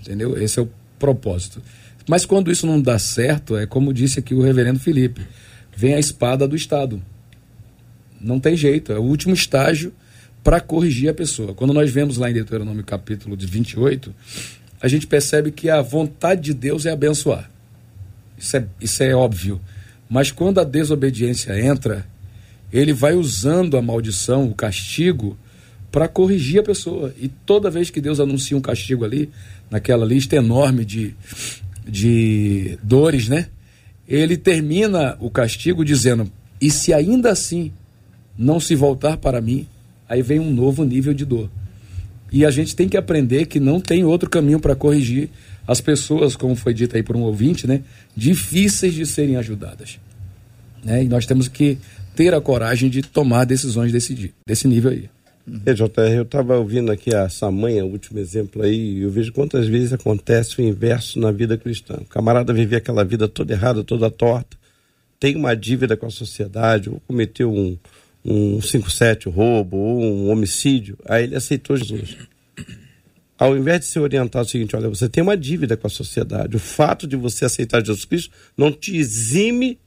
Entendeu? 0.01 0.41
Esse 0.41 0.61
é 0.61 0.63
o 0.63 0.71
propósito. 1.01 1.61
Mas 2.09 2.25
quando 2.25 2.53
isso 2.53 2.65
não 2.65 2.81
dá 2.81 2.97
certo, 2.97 3.57
é 3.57 3.67
como 3.67 3.93
disse 3.93 4.21
aqui 4.21 4.33
o 4.33 4.41
reverendo 4.41 4.79
Felipe, 4.79 5.21
vem 5.77 5.95
a 5.95 5.99
espada 5.99 6.47
do 6.47 6.55
Estado. 6.55 7.03
Não 8.21 8.39
tem 8.39 8.57
jeito, 8.57 8.93
é 8.93 8.99
o 8.99 9.03
último 9.03 9.35
estágio 9.35 9.93
para 10.45 10.61
corrigir 10.61 11.11
a 11.11 11.15
pessoa. 11.15 11.53
Quando 11.55 11.75
nós 11.75 11.91
vemos 11.91 12.19
lá 12.19 12.31
em 12.31 12.35
Deuteronômio 12.35 12.85
capítulo 12.85 13.37
de 13.37 13.47
28, 13.47 14.15
a 14.81 14.89
gente 14.89 15.07
percebe 15.07 15.51
que 15.51 15.71
a 15.71 15.81
vontade 15.81 16.43
de 16.43 16.55
Deus 16.55 16.87
é 16.87 16.91
abençoar. 16.91 17.51
Isso 18.39 18.57
é, 18.57 18.67
isso 18.81 19.03
é 19.03 19.15
óbvio. 19.15 19.61
Mas 20.09 20.31
quando 20.31 20.61
a 20.61 20.65
desobediência 20.65 21.59
entra, 21.61 22.07
ele 22.73 22.93
vai 22.93 23.15
usando 23.15 23.77
a 23.77 23.83
maldição, 23.83 24.49
o 24.49 24.55
castigo, 24.55 25.37
para 25.91 26.09
corrigir 26.09 26.61
a 26.61 26.63
pessoa. 26.63 27.15
E 27.19 27.29
toda 27.29 27.71
vez 27.71 27.91
que 27.91 28.01
Deus 28.01 28.21
anuncia 28.21 28.57
um 28.57 28.61
castigo 28.61 29.05
ali, 29.05 29.31
naquela 29.71 30.05
lista 30.05 30.37
enorme 30.37 30.85
de, 30.85 31.15
de 31.87 32.79
dores, 32.83 33.29
né? 33.29 33.49
Ele 34.07 34.37
termina 34.37 35.17
o 35.21 35.31
castigo 35.31 35.85
dizendo: 35.85 36.31
E 36.61 36.71
se 36.71 36.93
ainda 36.93 37.31
assim 37.31 37.73
não 38.39 38.61
se 38.61 38.75
voltar 38.75 39.17
para 39.17 39.41
mim, 39.41 39.67
aí 40.09 40.23
vem 40.23 40.39
um 40.39 40.53
novo 40.53 40.85
nível 40.85 41.15
de 41.15 41.25
dor. 41.25 41.51
E 42.37 42.45
a 42.45 42.51
gente 42.51 42.77
tem 42.77 42.87
que 42.87 42.99
aprender 42.99 43.47
que 43.47 43.59
não 43.59 43.81
tem 43.81 44.05
outro 44.05 44.29
caminho 44.29 44.61
para 44.61 44.77
corrigir 44.77 45.31
as 45.67 45.81
pessoas, 45.81 46.37
como 46.37 46.55
foi 46.55 46.75
dito 46.75 46.95
aí 46.95 47.03
por 47.03 47.17
um 47.17 47.23
ouvinte, 47.23 47.67
né? 47.67 47.83
Difíceis 48.15 48.93
de 48.93 49.07
serem 49.07 49.37
ajudadas. 49.37 49.99
Né? 50.85 51.05
E 51.05 51.09
nós 51.09 51.25
temos 51.25 51.49
que 51.49 51.79
ter 52.15 52.35
a 52.35 52.41
coragem 52.41 52.91
de 52.91 53.01
tomar 53.01 53.47
decisões 53.47 53.91
desse, 53.91 54.35
desse 54.47 54.69
nível 54.69 54.91
aí. 54.91 55.09
É, 55.65 56.15
eu 56.15 56.25
estava 56.25 56.59
ouvindo 56.59 56.93
aqui 56.93 57.15
a 57.15 57.27
Samanha, 57.31 57.87
o 57.87 57.91
último 57.91 58.19
exemplo 58.19 58.63
aí, 58.63 58.99
e 58.99 59.01
eu 59.01 59.11
vejo 59.11 59.33
quantas 59.33 59.67
vezes 59.67 59.95
acontece 59.95 60.61
o 60.61 60.63
inverso 60.63 61.19
na 61.19 61.33
vida 61.33 61.57
cristã. 61.57 61.95
O 62.03 62.05
camarada 62.05 62.53
vive 62.53 62.77
aquela 62.77 63.03
vida 63.03 63.27
toda 63.27 63.55
errada, 63.55 63.83
toda 63.83 64.11
torta, 64.11 64.59
tem 65.19 65.37
uma 65.37 65.57
dívida 65.57 65.97
com 65.97 66.05
a 66.05 66.11
sociedade, 66.11 66.91
ou 66.91 67.01
cometeu 67.07 67.51
um, 67.51 67.79
um 68.27 68.59
5-7 68.59 69.31
roubo, 69.31 69.77
ou 69.77 70.03
um 70.03 70.31
homicídio, 70.31 70.99
aí 71.07 71.25
ele 71.25 71.37
aceitou 71.37 71.77
Jesus. 71.77 72.17
Ao 73.39 73.57
invés 73.57 73.81
de 73.81 73.87
se 73.87 73.99
orientar 74.01 74.43
o 74.43 74.49
seguinte, 74.49 74.75
olha, 74.75 74.89
você 74.89 75.09
tem 75.09 75.23
uma 75.23 75.37
dívida 75.37 75.77
com 75.77 75.87
a 75.87 75.91
sociedade, 75.91 76.57
o 76.57 76.59
fato 76.59 77.07
de 77.07 77.15
você 77.15 77.45
aceitar 77.45 77.85
Jesus 77.85 78.05
Cristo 78.05 78.33
não 78.57 78.73
te 78.73 78.97
exime. 78.97 79.79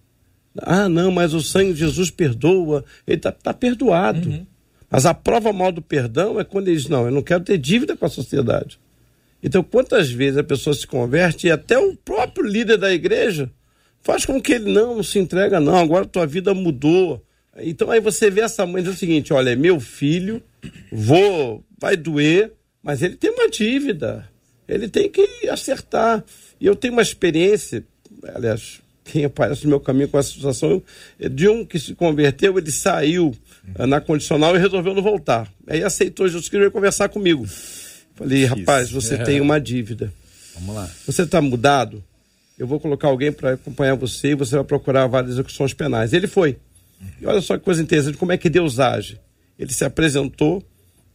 Ah, 0.58 0.88
não, 0.88 1.12
mas 1.12 1.34
o 1.34 1.42
sangue 1.42 1.74
de 1.74 1.80
Jesus 1.80 2.10
perdoa, 2.10 2.86
ele 3.06 3.18
está 3.18 3.32
tá 3.32 3.54
perdoado. 3.54 4.30
Uhum. 4.30 4.46
Mas 4.90 5.06
a 5.06 5.14
prova 5.14 5.52
mal 5.52 5.72
do 5.72 5.82
perdão 5.82 6.40
é 6.40 6.44
quando 6.44 6.68
ele 6.68 6.78
diz: 6.78 6.88
não, 6.88 7.06
eu 7.06 7.12
não 7.12 7.22
quero 7.22 7.44
ter 7.44 7.58
dívida 7.58 7.96
com 7.96 8.06
a 8.06 8.10
sociedade. 8.10 8.80
Então, 9.42 9.64
quantas 9.64 10.10
vezes 10.10 10.38
a 10.38 10.44
pessoa 10.44 10.74
se 10.74 10.86
converte 10.86 11.48
e 11.48 11.52
até 11.52 11.78
o 11.78 11.96
próprio 11.96 12.46
líder 12.46 12.78
da 12.78 12.92
igreja 12.92 13.50
faz 14.02 14.26
com 14.26 14.42
que 14.42 14.54
ele 14.54 14.72
não, 14.72 14.96
não 14.96 15.04
se 15.04 15.20
entrega, 15.20 15.60
não, 15.60 15.78
agora 15.78 16.06
tua 16.06 16.26
vida 16.26 16.54
mudou. 16.54 17.24
Então 17.62 17.92
aí 17.92 18.00
você 18.00 18.30
vê 18.30 18.42
essa 18.42 18.66
mãe 18.66 18.82
dizer 18.82 18.96
o 18.96 18.98
seguinte: 18.98 19.34
olha, 19.34 19.52
é 19.52 19.56
meu 19.56 19.80
filho, 19.80 20.42
vou, 20.92 21.64
vai 21.78 21.96
doer, 21.96 22.54
mas 22.82 23.02
ele 23.02 23.16
tem 23.16 23.32
uma 23.32 23.50
dívida. 23.50 24.28
Ele 24.68 24.88
tem 24.88 25.10
que 25.10 25.50
acertar. 25.50 26.24
E 26.62 26.66
eu 26.66 26.76
tenho 26.76 26.94
uma 26.94 27.02
experiência, 27.02 27.84
aliás, 28.36 28.82
quem 29.04 29.26
aparece 29.26 29.64
no 29.64 29.70
meu 29.70 29.80
caminho 29.80 30.08
com 30.08 30.20
essa 30.20 30.30
situação, 30.30 30.82
de 31.32 31.48
um 31.48 31.66
que 31.66 31.80
se 31.80 31.96
converteu, 31.96 32.58
ele 32.58 32.72
saiu 32.72 33.36
uhum. 33.80 33.88
na 33.88 34.00
condicional 34.00 34.56
e 34.56 34.60
resolveu 34.60 34.94
não 34.94 35.02
voltar. 35.02 35.52
Aí 35.68 35.84
aceitou 35.84 36.28
Jesus 36.28 36.48
Cristo 36.48 36.60
veio 36.60 36.72
conversar 36.72 37.10
comigo. 37.10 37.48
Falei, 38.16 38.46
rapaz, 38.46 38.92
você 38.92 39.16
é. 39.16 39.24
tem 39.24 39.42
uma 39.42 39.60
dívida. 39.60 40.14
Vamos 40.56 40.76
lá. 40.76 40.90
Você 41.06 41.24
está 41.24 41.42
mudado? 41.42 42.04
Eu 42.58 42.68
vou 42.68 42.80
colocar 42.80 43.08
alguém 43.08 43.32
para 43.32 43.54
acompanhar 43.54 43.96
você 43.96 44.30
e 44.30 44.36
você 44.36 44.56
vai 44.56 44.66
procurar 44.66 45.08
várias 45.08 45.34
execuções 45.34 45.74
penais. 45.74 46.12
Ele 46.14 46.28
foi. 46.28 46.58
E 47.22 47.26
olha 47.26 47.42
só 47.42 47.58
que 47.58 47.64
coisa 47.64 47.82
interessante, 47.82 48.18
como 48.18 48.32
é 48.32 48.38
que 48.38 48.50
Deus 48.50 48.80
age. 48.80 49.20
Ele 49.58 49.72
se 49.74 49.84
apresentou, 49.84 50.64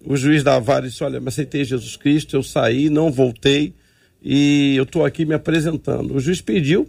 o 0.05 0.16
juiz 0.16 0.42
da 0.42 0.59
vara 0.59 0.88
disse, 0.88 1.03
olha, 1.03 1.20
me 1.20 1.29
aceitei 1.29 1.64
Jesus 1.64 1.97
Cristo, 1.97 2.37
eu 2.37 2.42
saí, 2.42 2.90
não 2.90 3.11
voltei 3.11 3.75
e 4.23 4.75
eu 4.77 4.85
estou 4.85 5.05
aqui 5.05 5.25
me 5.25 5.35
apresentando. 5.35 6.14
O 6.14 6.20
juiz 6.20 6.40
pediu, 6.40 6.88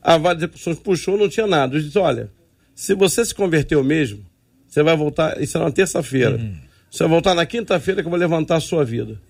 a 0.00 0.16
vara 0.16 0.36
de 0.38 0.44
execuções 0.44 0.78
puxou, 0.78 1.16
não 1.16 1.28
tinha 1.28 1.46
nada. 1.46 1.72
O 1.72 1.74
juiz 1.74 1.86
disse, 1.86 1.98
olha, 1.98 2.30
se 2.74 2.94
você 2.94 3.24
se 3.24 3.34
converteu 3.34 3.82
mesmo, 3.82 4.24
você 4.68 4.82
vai 4.82 4.96
voltar, 4.96 5.40
isso 5.40 5.58
é 5.58 5.60
na 5.60 5.70
terça-feira. 5.70 6.36
Uhum. 6.36 6.56
Você 6.90 7.02
vai 7.04 7.10
voltar 7.10 7.34
na 7.34 7.46
quinta-feira 7.46 8.02
que 8.02 8.06
eu 8.06 8.10
vou 8.10 8.18
levantar 8.18 8.56
a 8.56 8.60
sua 8.60 8.84
vida. 8.84 9.20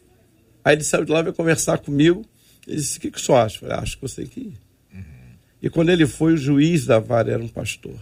Aí 0.65 0.77
ele 0.77 0.85
saiu 0.85 1.05
de 1.05 1.13
lá 1.13 1.23
veio 1.23 1.35
conversar 1.35 1.79
comigo. 1.79 2.25
Ele 2.67 2.77
disse, 2.77 2.99
o 2.99 3.01
que, 3.01 3.11
que 3.11 3.19
o 3.19 3.21
senhor 3.21 3.39
acha? 3.39 3.57
Eu 3.57 3.61
falei, 3.61 3.77
acho 3.77 3.97
que 3.97 4.03
você 4.03 4.23
tem 4.23 4.27
que 4.27 4.41
ir. 4.41 4.55
Uhum. 4.95 5.03
E 5.63 5.71
quando 5.71 5.91
ele 5.91 6.07
foi, 6.07 6.35
o 6.35 6.37
juiz 6.37 6.87
da 6.87 6.99
vara 6.99 7.33
era 7.33 7.43
um 7.43 7.49
pastor. 7.49 7.95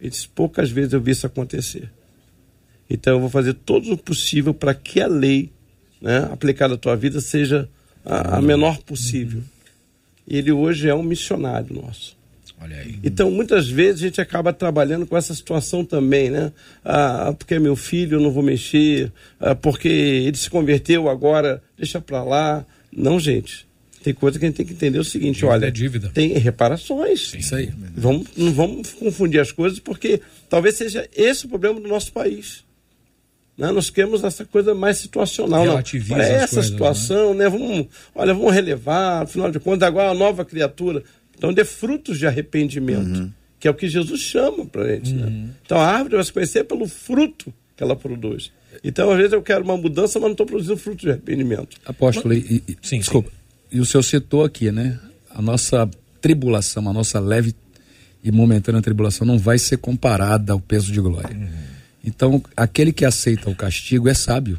Ele 0.00 0.10
disse, 0.10 0.28
poucas 0.28 0.70
vezes 0.70 0.92
eu 0.92 1.00
vi 1.00 1.12
isso 1.12 1.26
acontecer. 1.26 1.90
Então 2.88 3.14
eu 3.14 3.20
vou 3.20 3.28
fazer 3.28 3.54
todo 3.54 3.92
o 3.92 3.98
possível 3.98 4.54
para 4.54 4.74
que 4.74 5.00
a 5.00 5.06
lei 5.06 5.50
né, 6.00 6.28
aplicada 6.32 6.74
à 6.74 6.78
tua 6.78 6.96
vida 6.96 7.20
seja 7.20 7.68
a, 8.04 8.38
a 8.38 8.42
menor 8.42 8.78
possível. 8.78 9.42
E 10.26 10.36
ele 10.36 10.52
hoje 10.52 10.88
é 10.88 10.94
um 10.94 11.02
missionário 11.02 11.74
nosso. 11.74 12.18
Então, 13.04 13.30
muitas 13.30 13.68
vezes 13.68 14.02
a 14.02 14.06
gente 14.06 14.20
acaba 14.20 14.52
trabalhando 14.52 15.06
com 15.06 15.16
essa 15.16 15.32
situação 15.32 15.84
também, 15.84 16.28
né? 16.28 16.52
Ah, 16.84 17.32
porque 17.38 17.54
é 17.54 17.58
meu 17.60 17.76
filho, 17.76 18.16
eu 18.16 18.20
não 18.20 18.32
vou 18.32 18.42
mexer, 18.42 19.12
ah, 19.38 19.54
porque 19.54 19.88
ele 19.88 20.36
se 20.36 20.50
converteu 20.50 21.08
agora, 21.08 21.62
deixa 21.76 22.00
para 22.00 22.22
lá. 22.24 22.66
Não, 22.90 23.20
gente. 23.20 23.67
Tem 24.02 24.14
coisa 24.14 24.38
que 24.38 24.44
a 24.44 24.48
gente 24.48 24.56
tem 24.56 24.66
que 24.66 24.72
entender 24.72 24.98
o 24.98 25.04
seguinte, 25.04 25.36
dívida 25.36 25.52
olha, 25.52 25.66
é 25.66 25.70
dívida. 25.70 26.10
tem 26.14 26.32
reparações. 26.34 27.30
Sim, 27.30 27.38
isso 27.38 27.54
aí. 27.54 27.72
Vamos, 27.96 28.28
não 28.36 28.52
vamos 28.52 28.92
confundir 28.92 29.40
as 29.40 29.50
coisas, 29.50 29.78
porque 29.78 30.20
talvez 30.48 30.76
seja 30.76 31.08
esse 31.14 31.46
o 31.46 31.48
problema 31.48 31.80
do 31.80 31.88
nosso 31.88 32.12
país. 32.12 32.64
Né? 33.58 33.72
Nós 33.72 33.90
queremos 33.90 34.22
essa 34.22 34.44
coisa 34.44 34.72
mais 34.72 34.98
situacional. 34.98 35.64
Não. 35.64 35.78
É 35.78 35.80
essa 35.80 36.54
coisas, 36.54 36.66
situação, 36.66 37.34
né? 37.34 37.44
né? 37.44 37.50
Vamos, 37.50 37.86
olha, 38.14 38.32
vamos 38.32 38.54
relevar, 38.54 39.22
afinal 39.22 39.50
de 39.50 39.58
contas, 39.58 39.86
agora 39.88 40.06
é 40.06 40.10
uma 40.12 40.18
nova 40.18 40.44
criatura. 40.44 41.02
Então, 41.36 41.52
dê 41.52 41.64
frutos 41.64 42.18
de 42.18 42.26
arrependimento, 42.26 43.18
uhum. 43.18 43.32
que 43.58 43.66
é 43.66 43.70
o 43.70 43.74
que 43.74 43.88
Jesus 43.88 44.20
chama 44.20 44.64
para 44.64 44.82
a 44.82 44.88
gente. 44.94 45.12
Né? 45.12 45.26
Uhum. 45.26 45.30
Né? 45.30 45.48
Então, 45.64 45.78
a 45.78 45.86
árvore 45.86 46.14
vai 46.14 46.24
se 46.24 46.32
conhecer 46.32 46.64
pelo 46.64 46.86
fruto 46.86 47.52
que 47.76 47.82
ela 47.82 47.96
produz. 47.96 48.52
Então, 48.84 49.10
às 49.10 49.16
vezes, 49.16 49.32
eu 49.32 49.42
quero 49.42 49.64
uma 49.64 49.76
mudança, 49.76 50.20
mas 50.20 50.26
não 50.26 50.32
estou 50.32 50.46
produzindo 50.46 50.76
fruto 50.76 51.00
de 51.00 51.10
arrependimento. 51.10 51.76
Apóstolo, 51.84 52.34
mas... 52.34 52.48
e, 52.48 52.62
e, 52.68 52.76
sim, 52.80 52.98
desculpa. 52.98 53.30
Sim. 53.30 53.36
E 53.70 53.80
o 53.80 53.86
senhor 53.86 54.02
citou 54.02 54.44
aqui, 54.44 54.72
né? 54.72 54.98
A 55.30 55.42
nossa 55.42 55.88
tribulação, 56.20 56.88
a 56.88 56.92
nossa 56.92 57.20
leve 57.20 57.54
e 58.22 58.32
momentânea 58.32 58.82
tribulação 58.82 59.26
não 59.26 59.38
vai 59.38 59.58
ser 59.58 59.78
comparada 59.78 60.52
ao 60.52 60.60
peso 60.60 60.92
de 60.92 61.00
glória. 61.00 61.36
Uhum. 61.36 61.48
Então, 62.04 62.42
aquele 62.56 62.92
que 62.92 63.04
aceita 63.04 63.50
o 63.50 63.54
castigo 63.54 64.08
é 64.08 64.14
sábio. 64.14 64.58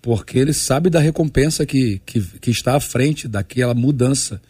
Porque 0.00 0.38
ele 0.38 0.52
sabe 0.52 0.90
da 0.90 1.00
recompensa 1.00 1.64
que, 1.64 2.00
que, 2.04 2.20
que 2.20 2.50
está 2.50 2.76
à 2.76 2.80
frente 2.80 3.28
daquela 3.28 3.72
mudança. 3.72 4.40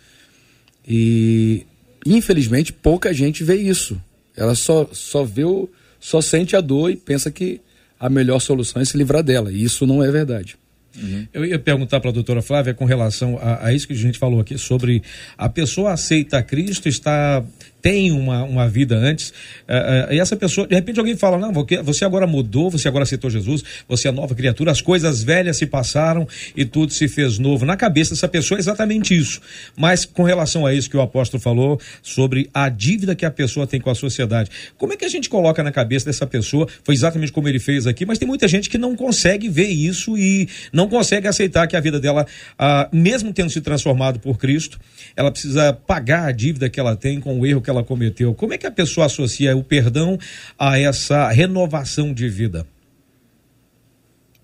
E, 0.86 1.66
infelizmente, 2.06 2.72
pouca 2.72 3.12
gente 3.12 3.44
vê 3.44 3.56
isso. 3.56 4.00
Ela 4.36 4.54
só, 4.54 4.88
só 4.92 5.24
vê 5.24 5.44
o, 5.44 5.68
só 6.00 6.20
sente 6.20 6.56
a 6.56 6.60
dor 6.60 6.90
e 6.90 6.96
pensa 6.96 7.30
que 7.30 7.60
a 8.00 8.08
melhor 8.08 8.40
solução 8.40 8.80
é 8.80 8.84
se 8.84 8.96
livrar 8.96 9.22
dela. 9.22 9.52
E 9.52 9.62
isso 9.62 9.86
não 9.86 10.02
é 10.02 10.10
verdade. 10.10 10.56
Uhum. 10.96 11.26
Eu 11.32 11.44
ia 11.44 11.58
perguntar 11.58 12.00
para 12.00 12.10
a 12.10 12.12
doutora 12.12 12.42
Flávia 12.42 12.74
com 12.74 12.84
relação 12.84 13.38
a, 13.40 13.66
a, 13.66 13.72
isso 13.72 13.86
que 13.86 13.92
a 13.92 13.96
gente 13.96 14.18
falou 14.18 14.40
aqui 14.40 14.58
sobre 14.58 15.02
a 15.36 15.48
pessoa 15.48 15.92
aceita 15.92 16.42
Cristo, 16.42 16.88
está 16.88 17.42
tem 17.82 18.12
uma, 18.12 18.44
uma 18.44 18.68
vida 18.68 18.96
antes, 18.96 19.30
uh, 19.68 20.08
uh, 20.08 20.12
e 20.12 20.20
essa 20.20 20.36
pessoa, 20.36 20.68
de 20.68 20.74
repente 20.74 21.00
alguém 21.00 21.16
fala, 21.16 21.36
não, 21.36 21.52
você 21.82 22.04
agora 22.04 22.28
mudou, 22.28 22.70
você 22.70 22.86
agora 22.86 23.02
aceitou 23.02 23.28
Jesus, 23.28 23.64
você 23.88 24.06
é 24.06 24.12
nova 24.12 24.36
criatura, 24.36 24.70
as 24.70 24.80
coisas 24.80 25.22
velhas 25.22 25.56
se 25.56 25.66
passaram 25.66 26.26
e 26.56 26.64
tudo 26.64 26.92
se 26.92 27.08
fez 27.08 27.40
novo. 27.40 27.66
Na 27.66 27.76
cabeça 27.76 28.14
dessa 28.14 28.28
pessoa 28.28 28.56
é 28.56 28.60
exatamente 28.60 29.16
isso. 29.16 29.40
Mas 29.76 30.04
com 30.04 30.22
relação 30.22 30.64
a 30.64 30.72
isso 30.72 30.88
que 30.88 30.96
o 30.96 31.00
apóstolo 31.00 31.42
falou, 31.42 31.80
sobre 32.02 32.48
a 32.54 32.68
dívida 32.68 33.16
que 33.16 33.26
a 33.26 33.30
pessoa 33.30 33.66
tem 33.66 33.80
com 33.80 33.90
a 33.90 33.94
sociedade, 33.94 34.48
como 34.78 34.92
é 34.92 34.96
que 34.96 35.04
a 35.04 35.08
gente 35.08 35.28
coloca 35.28 35.60
na 35.62 35.72
cabeça 35.72 36.06
dessa 36.06 36.26
pessoa, 36.26 36.68
foi 36.84 36.94
exatamente 36.94 37.32
como 37.32 37.48
ele 37.48 37.58
fez 37.58 37.86
aqui, 37.86 38.06
mas 38.06 38.18
tem 38.18 38.28
muita 38.28 38.46
gente 38.46 38.70
que 38.70 38.78
não 38.78 38.94
consegue 38.94 39.48
ver 39.48 39.68
isso 39.68 40.16
e 40.16 40.48
não 40.72 40.88
consegue 40.88 41.26
aceitar 41.26 41.66
que 41.66 41.74
a 41.74 41.80
vida 41.80 41.98
dela, 41.98 42.24
uh, 42.54 42.96
mesmo 42.96 43.32
tendo 43.32 43.50
se 43.50 43.60
transformado 43.60 44.20
por 44.20 44.38
Cristo, 44.38 44.78
ela 45.16 45.32
precisa 45.32 45.72
pagar 45.72 46.28
a 46.28 46.32
dívida 46.32 46.70
que 46.70 46.78
ela 46.78 46.94
tem 46.94 47.18
com 47.18 47.40
o 47.40 47.46
erro 47.46 47.60
que 47.60 47.71
ela 47.72 47.84
cometeu. 47.84 48.34
Como 48.34 48.52
é 48.52 48.58
que 48.58 48.66
a 48.66 48.70
pessoa 48.70 49.06
associa 49.06 49.56
o 49.56 49.64
perdão 49.64 50.18
a 50.58 50.78
essa 50.78 51.28
renovação 51.28 52.12
de 52.14 52.28
vida? 52.28 52.66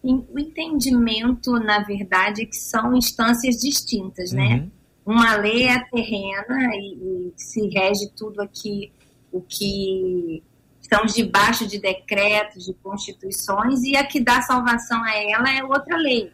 O 0.03 0.38
entendimento, 0.38 1.53
na 1.59 1.81
verdade, 1.81 2.43
é 2.43 2.47
que 2.47 2.57
são 2.57 2.97
instâncias 2.97 3.57
distintas, 3.57 4.33
né? 4.33 4.43
uhum. 4.43 4.57
né? 4.57 4.69
Uma 5.05 5.37
lei 5.37 5.69
é 5.69 5.79
terrena 5.91 6.75
e, 6.75 6.95
e 6.95 7.33
se 7.37 7.67
rege 7.69 8.11
tudo 8.14 8.41
aqui 8.43 8.93
o 9.33 9.41
que 9.41 10.43
estamos 10.81 11.14
debaixo 11.14 11.67
de 11.67 11.79
decretos, 11.79 12.64
de 12.64 12.75
constituições, 12.75 13.83
e 13.83 13.97
a 13.97 14.07
que 14.07 14.21
dá 14.21 14.41
salvação 14.43 15.03
a 15.03 15.17
ela 15.17 15.51
é 15.51 15.64
outra 15.64 15.97
lei, 15.97 16.31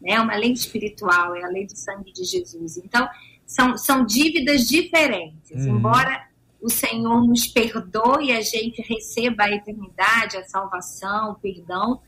né? 0.00 0.20
Uma 0.20 0.36
lei 0.36 0.52
espiritual, 0.52 1.34
é 1.34 1.44
a 1.44 1.48
lei 1.48 1.66
do 1.66 1.76
sangue 1.76 2.12
de 2.12 2.24
Jesus. 2.24 2.76
Então, 2.76 3.08
são, 3.46 3.76
são 3.76 4.04
dívidas 4.04 4.68
diferentes, 4.68 5.64
uhum. 5.64 5.78
embora 5.78 6.27
o 6.60 6.68
Senhor 6.68 7.26
nos 7.26 7.46
perdoe 7.46 8.26
e 8.26 8.32
a 8.32 8.40
gente 8.40 8.82
receba 8.82 9.44
a 9.44 9.50
eternidade, 9.50 10.36
a 10.36 10.44
salvação, 10.44 11.32
o 11.32 11.34
perdão. 11.36 12.00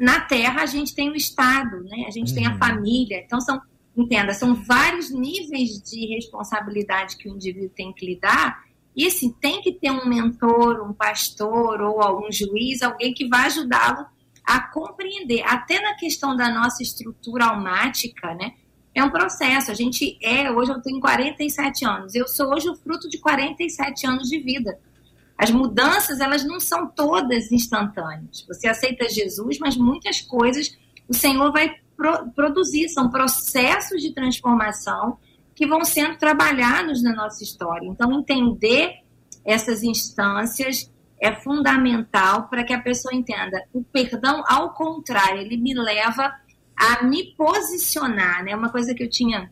Na 0.00 0.20
terra 0.20 0.62
a 0.62 0.66
gente 0.66 0.94
tem 0.94 1.10
o 1.10 1.16
Estado, 1.16 1.82
né? 1.84 2.04
A 2.06 2.10
gente 2.10 2.30
uhum. 2.30 2.34
tem 2.34 2.46
a 2.46 2.52
uhum. 2.52 2.58
família. 2.58 3.22
Então 3.24 3.40
são, 3.40 3.60
entenda, 3.96 4.34
são 4.34 4.54
vários 4.54 5.10
níveis 5.10 5.80
de 5.80 6.06
responsabilidade 6.14 7.16
que 7.16 7.28
o 7.28 7.34
indivíduo 7.34 7.70
tem 7.70 7.92
que 7.92 8.04
lidar. 8.04 8.64
E 8.94 9.06
assim, 9.06 9.30
tem 9.30 9.60
que 9.60 9.72
ter 9.72 9.90
um 9.90 10.08
mentor, 10.08 10.82
um 10.82 10.92
pastor 10.92 11.80
ou 11.80 12.02
algum 12.02 12.32
juiz, 12.32 12.82
alguém 12.82 13.14
que 13.14 13.28
vai 13.28 13.46
ajudá-lo 13.46 14.06
a 14.44 14.60
compreender, 14.60 15.42
até 15.44 15.80
na 15.80 15.94
questão 15.94 16.36
da 16.36 16.48
nossa 16.50 16.82
estrutura 16.82 17.46
almática, 17.46 18.34
né? 18.34 18.54
É 18.96 19.04
um 19.04 19.10
processo. 19.10 19.70
A 19.70 19.74
gente 19.74 20.18
é, 20.22 20.50
hoje 20.50 20.72
eu 20.72 20.80
tenho 20.80 20.98
47 21.00 21.84
anos, 21.84 22.14
eu 22.14 22.26
sou 22.26 22.48
hoje 22.52 22.68
o 22.68 22.74
fruto 22.74 23.08
de 23.08 23.18
47 23.18 24.06
anos 24.06 24.28
de 24.28 24.38
vida. 24.38 24.78
As 25.36 25.50
mudanças, 25.50 26.18
elas 26.18 26.44
não 26.44 26.58
são 26.58 26.86
todas 26.86 27.52
instantâneas. 27.52 28.42
Você 28.48 28.66
aceita 28.66 29.06
Jesus, 29.06 29.58
mas 29.58 29.76
muitas 29.76 30.22
coisas 30.22 30.74
o 31.06 31.12
Senhor 31.12 31.52
vai 31.52 31.74
pro 31.94 32.30
produzir, 32.30 32.88
são 32.88 33.10
processos 33.10 34.00
de 34.00 34.14
transformação 34.14 35.18
que 35.54 35.66
vão 35.66 35.84
sendo 35.84 36.16
trabalhados 36.16 37.02
na 37.02 37.14
nossa 37.14 37.44
história. 37.44 37.86
Então, 37.86 38.18
entender 38.18 39.02
essas 39.44 39.82
instâncias 39.82 40.90
é 41.20 41.34
fundamental 41.34 42.48
para 42.48 42.64
que 42.64 42.72
a 42.72 42.80
pessoa 42.80 43.14
entenda. 43.14 43.62
O 43.72 43.82
perdão, 43.82 44.42
ao 44.46 44.72
contrário, 44.72 45.40
ele 45.40 45.56
me 45.56 45.74
leva 45.74 46.34
a 46.76 47.02
me 47.04 47.34
posicionar, 47.36 48.44
né? 48.44 48.54
Uma 48.54 48.70
coisa 48.70 48.94
que 48.94 49.02
eu 49.02 49.08
tinha 49.08 49.50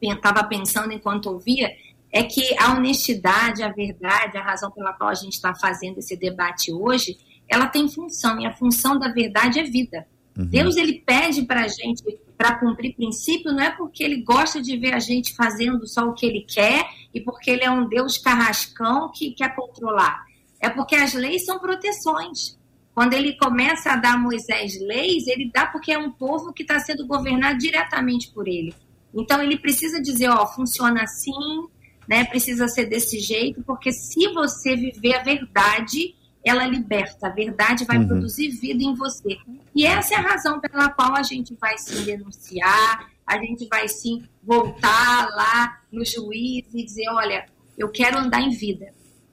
estava 0.00 0.44
pensando 0.44 0.92
enquanto 0.92 1.26
ouvia 1.26 1.74
é 2.12 2.22
que 2.22 2.56
a 2.58 2.74
honestidade, 2.74 3.62
a 3.62 3.68
verdade, 3.68 4.38
a 4.38 4.42
razão 4.42 4.70
pela 4.70 4.92
qual 4.92 5.10
a 5.10 5.14
gente 5.14 5.32
está 5.32 5.54
fazendo 5.54 5.98
esse 5.98 6.16
debate 6.16 6.72
hoje, 6.72 7.18
ela 7.48 7.66
tem 7.66 7.88
função 7.88 8.40
e 8.40 8.46
a 8.46 8.52
função 8.52 8.98
da 8.98 9.08
verdade 9.08 9.58
é 9.58 9.64
vida. 9.64 10.06
Uhum. 10.36 10.46
Deus 10.46 10.76
ele 10.76 11.02
pede 11.04 11.42
para 11.42 11.64
a 11.64 11.68
gente 11.68 12.02
para 12.36 12.58
cumprir 12.58 12.94
princípio 12.94 13.50
não 13.50 13.62
é 13.62 13.70
porque 13.70 14.04
ele 14.04 14.22
gosta 14.22 14.60
de 14.60 14.76
ver 14.76 14.94
a 14.94 14.98
gente 14.98 15.34
fazendo 15.34 15.86
só 15.86 16.06
o 16.06 16.12
que 16.12 16.26
ele 16.26 16.42
quer 16.42 16.86
e 17.12 17.20
porque 17.20 17.50
ele 17.50 17.64
é 17.64 17.70
um 17.70 17.88
Deus 17.88 18.18
carrascão 18.18 19.10
que 19.10 19.32
quer 19.32 19.54
controlar. 19.54 20.24
É 20.60 20.68
porque 20.68 20.94
as 20.94 21.14
leis 21.14 21.44
são 21.44 21.58
proteções. 21.58 22.58
Quando 22.96 23.12
ele 23.12 23.36
começa 23.36 23.90
a 23.90 23.96
dar 23.96 24.14
a 24.14 24.18
Moisés 24.18 24.80
leis, 24.80 25.26
ele 25.26 25.50
dá 25.52 25.66
porque 25.66 25.92
é 25.92 25.98
um 25.98 26.10
povo 26.10 26.50
que 26.50 26.62
está 26.62 26.80
sendo 26.80 27.06
governado 27.06 27.58
diretamente 27.58 28.32
por 28.32 28.48
ele. 28.48 28.74
Então 29.14 29.42
ele 29.42 29.58
precisa 29.58 30.00
dizer, 30.00 30.30
ó, 30.30 30.46
funciona 30.46 31.02
assim, 31.02 31.66
né? 32.08 32.24
Precisa 32.24 32.66
ser 32.68 32.86
desse 32.86 33.20
jeito, 33.20 33.62
porque 33.64 33.92
se 33.92 34.32
você 34.32 34.74
viver 34.74 35.14
a 35.14 35.22
verdade, 35.22 36.14
ela 36.42 36.66
liberta. 36.66 37.26
A 37.26 37.30
verdade 37.30 37.84
vai 37.84 37.98
uhum. 37.98 38.06
produzir 38.08 38.48
vida 38.48 38.82
em 38.82 38.94
você. 38.94 39.36
E 39.74 39.84
essa 39.84 40.14
é 40.14 40.16
a 40.16 40.22
razão 40.22 40.58
pela 40.58 40.88
qual 40.88 41.14
a 41.14 41.22
gente 41.22 41.54
vai 41.60 41.76
se 41.76 42.02
denunciar, 42.02 43.10
a 43.26 43.38
gente 43.38 43.68
vai 43.68 43.86
sim 43.88 44.24
voltar 44.42 45.28
lá 45.34 45.82
no 45.92 46.02
juiz 46.02 46.64
e 46.72 46.82
dizer, 46.82 47.10
olha, 47.10 47.44
eu 47.76 47.90
quero 47.90 48.16
andar 48.16 48.40
em 48.40 48.56
vida. 48.56 48.86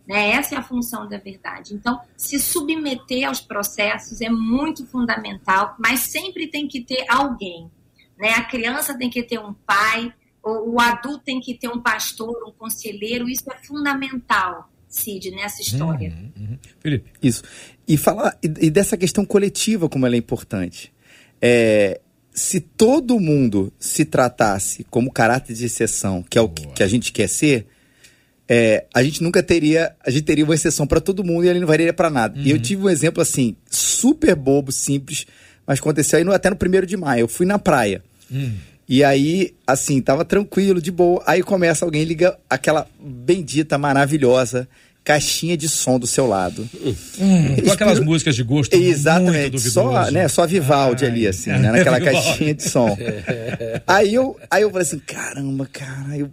Né? 0.08 0.32
Essa 0.32 0.56
é 0.56 0.58
a 0.58 0.64
função 0.64 1.08
da 1.08 1.18
verdade. 1.18 1.74
Então, 1.74 1.99
se 2.18 2.39
submeter 2.39 3.28
aos 3.28 3.39
processos 3.39 4.22
é 4.22 4.30
muito 4.30 4.86
fundamental, 4.86 5.76
mas 5.80 6.01
sempre 6.01 6.47
tem 6.47 6.68
que 6.68 6.82
ter 6.82 7.06
alguém. 7.08 7.72
Né? 8.18 8.32
A 8.32 8.43
criança 8.43 8.97
tem 8.97 9.10
que 9.10 9.24
ter 9.24 9.39
um 9.39 9.54
pai, 9.54 10.14
o, 10.43 10.74
o 10.74 10.80
adulto 10.80 11.24
tem 11.24 11.39
que 11.39 11.54
ter 11.54 11.70
um 11.70 11.80
pastor, 11.80 12.36
um 12.47 12.51
conselheiro, 12.51 13.30
isso 13.30 13.49
é 13.51 13.58
fundamental. 13.66 14.70
Cid, 14.89 15.32
nessa 15.32 15.62
história. 15.62 16.10
Uhum, 16.10 16.49
uhum. 16.49 16.60
Felipe. 16.80 17.10
Isso. 17.22 17.41
E 17.88 17.97
falar 17.97 18.38
e, 18.43 18.68
e, 18.68 18.70
dessa 18.70 18.95
questão 18.95 19.26
coletiva, 19.26 19.89
como 19.89 20.06
ela 20.06 20.14
é 20.14 20.20
importante. 20.20 20.93
É, 21.41 21.99
se 22.32 22.60
todo 22.60 23.20
mundo 23.20 23.74
se 23.80 24.06
tratasse 24.06 24.84
como 24.86 25.12
caráter 25.12 25.56
de 25.56 25.66
exceção, 25.66 26.22
que 26.22 26.38
é 26.38 26.41
o 26.41 26.47
que, 26.47 26.68
que 26.68 26.84
a 26.84 26.88
gente 26.88 27.12
quer 27.12 27.28
ser, 27.28 27.68
é, 28.48 28.86
a 28.94 29.04
gente 29.04 29.24
nunca 29.24 29.41
teria, 29.41 29.94
a 30.06 30.10
gente 30.10 30.24
teria 30.24 30.44
uma 30.44 30.54
exceção 30.54 30.86
para 30.86 31.00
todo 31.00 31.24
mundo 31.24 31.46
e 31.46 31.50
ele 31.50 31.60
não 31.60 31.68
valia 31.68 31.94
para 31.94 32.10
nada. 32.10 32.38
Uhum. 32.38 32.46
E 32.46 32.50
eu 32.50 32.58
uhum. 32.58 32.62
tive 32.62 32.84
um 32.84 32.89
exemplo 32.89 33.22
assim, 33.22 33.56
super 33.70 34.36
bobo, 34.36 34.72
simples, 34.72 35.26
mas 35.66 35.80
aconteceu 35.80 36.18
aí 36.20 36.26
no, 36.26 36.32
até 36.32 36.50
no 36.50 36.56
primeiro 36.56 36.86
de 36.86 36.98
maio. 36.98 37.22
Eu 37.22 37.28
fui 37.28 37.46
na 37.46 37.58
praia. 37.58 38.04
Uhum. 38.30 38.54
E 38.88 39.04
aí, 39.04 39.54
assim, 39.66 40.02
tava 40.02 40.26
tranquilo, 40.26 40.82
de 40.82 40.91
boa. 40.91 41.24
Aí 41.26 41.41
começa 41.41 41.86
alguém 41.86 42.04
liga 42.04 42.38
aquela 42.50 42.86
bendita, 43.00 43.78
maravilhosa 43.78 44.68
caixinha 45.04 45.58
de 45.58 45.68
som 45.68 46.00
do 46.00 46.08
seu 46.08 46.26
lado. 46.26 46.68
Hum, 47.20 47.56
com 47.64 47.72
aquelas 47.72 48.00
músicas 48.00 48.36
de 48.36 48.44
gosto 48.44 48.74
Exatamente, 48.74 49.60
só, 49.60 50.10
né, 50.10 50.28
só 50.28 50.48
Vivaldi 50.48 51.04
Ai, 51.04 51.12
ali 51.12 51.28
assim, 51.28 51.52
né, 51.52 51.72
naquela 51.74 52.00
caixinha 52.00 52.54
de 52.54 52.64
som. 52.64 52.98
aí 53.86 54.14
eu, 54.14 54.39
aí 54.50 54.64
eu 54.64 54.70
falei 54.70 54.88
assim, 54.88 55.00
caramba, 55.00 55.68
cara, 55.72 56.18
eu 56.18 56.30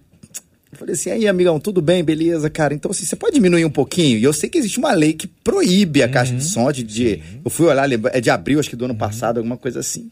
falei 0.81 0.95
assim, 0.95 1.11
aí, 1.11 1.29
amigão, 1.29 1.61
tudo 1.61 1.83
bem, 1.83 2.03
beleza, 2.03 2.49
cara? 2.49 2.73
Então, 2.73 2.91
assim, 2.91 3.05
você 3.05 3.15
pode 3.15 3.35
diminuir 3.35 3.67
um 3.67 3.71
pouquinho? 3.71 4.19
E 4.19 4.25
eu 4.25 4.33
sei 4.33 4.49
que 4.49 4.57
existe 4.57 4.79
uma 4.79 4.93
lei 4.93 5.13
que 5.13 5.27
proíbe 5.27 6.03
a 6.03 6.07
uhum, 6.07 6.13
caixa 6.13 6.35
de 6.35 6.43
som 6.43 6.73
de, 6.73 6.83
de 6.83 7.23
eu 7.45 7.51
fui 7.51 7.67
olhar, 7.67 7.87
é 8.13 8.21
de 8.21 8.31
abril, 8.31 8.59
acho 8.59 8.71
que 8.71 8.77
do 8.77 8.87
ano 8.87 8.95
uhum. 8.95 8.99
passado, 8.99 9.37
alguma 9.37 9.59
coisa 9.59 9.81
assim. 9.81 10.09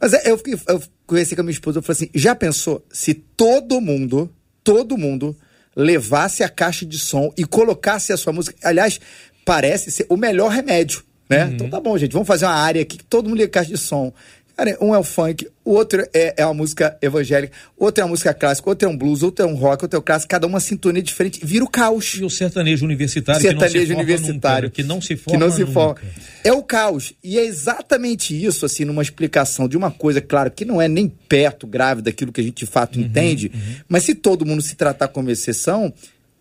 Mas 0.00 0.14
é, 0.14 0.22
eu, 0.30 0.40
eu 0.68 0.82
conheci 1.06 1.34
com 1.34 1.42
a 1.42 1.44
minha 1.44 1.52
esposa, 1.52 1.78
eu 1.78 1.82
falei 1.82 1.96
assim, 1.96 2.10
já 2.14 2.34
pensou 2.34 2.82
se 2.90 3.12
todo 3.12 3.78
mundo, 3.78 4.32
todo 4.64 4.96
mundo 4.96 5.36
levasse 5.76 6.42
a 6.42 6.48
caixa 6.48 6.86
de 6.86 6.98
som 6.98 7.30
e 7.36 7.44
colocasse 7.44 8.10
a 8.10 8.16
sua 8.16 8.32
música. 8.32 8.56
Aliás, 8.64 8.98
parece 9.44 9.90
ser 9.90 10.06
o 10.08 10.16
melhor 10.16 10.50
remédio, 10.50 11.02
né? 11.28 11.44
Uhum. 11.44 11.52
Então 11.52 11.68
tá 11.68 11.78
bom, 11.78 11.98
gente, 11.98 12.12
vamos 12.12 12.26
fazer 12.26 12.46
uma 12.46 12.54
área 12.54 12.80
aqui 12.80 12.96
que 12.96 13.04
todo 13.04 13.28
mundo 13.28 13.36
liga 13.36 13.50
caixa 13.50 13.70
de 13.70 13.78
som. 13.78 14.12
Cara, 14.60 14.76
um 14.78 14.94
é 14.94 14.98
o 14.98 15.02
funk, 15.02 15.48
o 15.64 15.70
outro 15.70 16.06
é, 16.12 16.34
é 16.36 16.44
uma 16.44 16.52
música 16.52 16.94
evangélica, 17.00 17.50
outro 17.78 18.02
é 18.02 18.04
uma 18.04 18.10
música 18.10 18.34
clássica, 18.34 18.68
outro 18.68 18.86
é 18.86 18.92
um 18.92 18.94
blues, 18.94 19.22
outro 19.22 19.42
é 19.42 19.48
um 19.48 19.54
rock, 19.54 19.84
outro 19.84 19.96
é 19.96 20.00
um 20.00 20.02
clássico, 20.02 20.28
cada 20.28 20.46
uma 20.46 20.60
sintonia 20.60 21.02
diferente, 21.02 21.40
vira 21.42 21.64
o 21.64 21.66
caos. 21.66 22.16
E 22.16 22.24
o 22.26 22.28
sertanejo 22.28 22.84
universitário, 22.84 23.40
sertanejo 23.40 23.72
que 23.72 23.78
não 23.78 23.86
se 23.86 23.92
universitário, 23.94 24.64
nunca, 24.64 24.74
que 24.74 24.82
não 24.82 25.00
se 25.00 25.16
forma 25.16 25.38
que 25.38 25.44
não 25.46 25.50
se 25.50 25.64
forma. 25.64 25.96
É 26.44 26.52
o 26.52 26.62
caos. 26.62 27.14
E 27.24 27.38
é 27.38 27.44
exatamente 27.46 28.34
isso, 28.34 28.66
assim, 28.66 28.84
numa 28.84 29.00
explicação 29.00 29.66
de 29.66 29.78
uma 29.78 29.90
coisa, 29.90 30.20
claro, 30.20 30.50
que 30.50 30.66
não 30.66 30.78
é 30.78 30.86
nem 30.86 31.08
perto 31.08 31.66
grave 31.66 32.02
daquilo 32.02 32.30
que 32.30 32.42
a 32.42 32.44
gente 32.44 32.66
de 32.66 32.70
fato 32.70 32.98
uhum, 32.98 33.06
entende, 33.06 33.50
uhum. 33.54 33.76
mas 33.88 34.04
se 34.04 34.14
todo 34.14 34.44
mundo 34.44 34.60
se 34.60 34.76
tratar 34.76 35.08
como 35.08 35.30
exceção, 35.30 35.90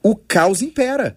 o 0.04 0.14
caos 0.14 0.62
impera. 0.62 1.16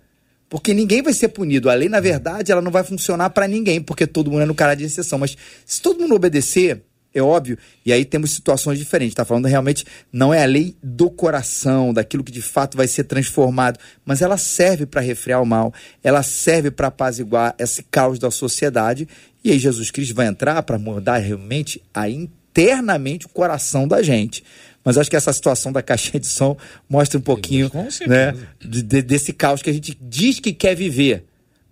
Porque 0.49 0.73
ninguém 0.73 1.03
vai 1.03 1.15
ser 1.15 1.29
punido. 1.29 1.69
A 1.69 1.75
lei, 1.75 1.89
na 1.89 1.99
verdade, 1.99 2.53
ela 2.53 2.61
não 2.61 2.71
vai 2.71 2.85
funcionar 2.85 3.31
para 3.31 3.49
ninguém, 3.49 3.81
porque 3.81 4.07
todo 4.07 4.31
mundo 4.31 4.43
é 4.43 4.47
no 4.47 4.55
cara 4.55 4.75
de 4.75 4.85
exceção. 4.85 5.19
Mas 5.19 5.37
se 5.65 5.81
todo 5.81 5.99
mundo 5.99 6.15
obedecer, 6.15 6.83
é 7.15 7.23
óbvio, 7.23 7.59
e 7.85 7.93
aí 7.93 8.05
temos 8.05 8.31
situações 8.31 8.79
diferentes. 8.79 9.13
Está 9.13 9.25
falando 9.25 9.47
realmente, 9.47 9.85
não 10.11 10.33
é 10.33 10.43
a 10.43 10.47
lei 10.47 10.75
do 10.83 11.11
coração, 11.11 11.93
daquilo 11.93 12.25
que 12.25 12.33
de 12.33 12.41
fato 12.41 12.77
vai 12.77 12.89
ser 12.89 13.05
transformado, 13.05 13.79
mas 14.05 14.23
ela 14.23 14.39
serve 14.39 14.87
para 14.87 15.01
refrear 15.01 15.43
o 15.43 15.47
mal, 15.47 15.75
ela 16.03 16.23
serve 16.23 16.71
para 16.71 16.89
apaziguar 16.89 17.55
esse 17.59 17.83
caos 17.83 18.19
da 18.19 18.31
sociedade. 18.31 19.07
E 19.45 19.51
aí 19.51 19.59
Jesus 19.59 19.91
Cristo 19.91 20.15
vai 20.15 20.27
entrar 20.27 20.63
para 20.63 20.79
mudar 20.79 21.19
realmente 21.19 21.83
a 21.93 22.09
internamente 22.09 23.27
o 23.27 23.29
coração 23.29 23.87
da 23.87 24.03
gente. 24.03 24.43
Mas 24.85 24.99
acho 24.99 25.11
que 25.11 25.17
essa 25.17 25.33
situação 25.33 25.71
da 25.71 25.83
caixinha 25.83 26.19
de 26.19 26.27
som 26.27 26.57
mostra 26.89 27.19
um 27.19 27.23
pouquinho 27.23 27.71
né, 28.07 28.35
de, 28.61 28.83
de, 28.83 29.03
desse 29.03 29.33
caos 29.33 29.63
que 29.63 29.71
a 29.71 29.73
gente 29.73 29.97
diz 30.01 30.41
que 30.41 30.53
quer 30.53 30.75
viver. 30.75 31.25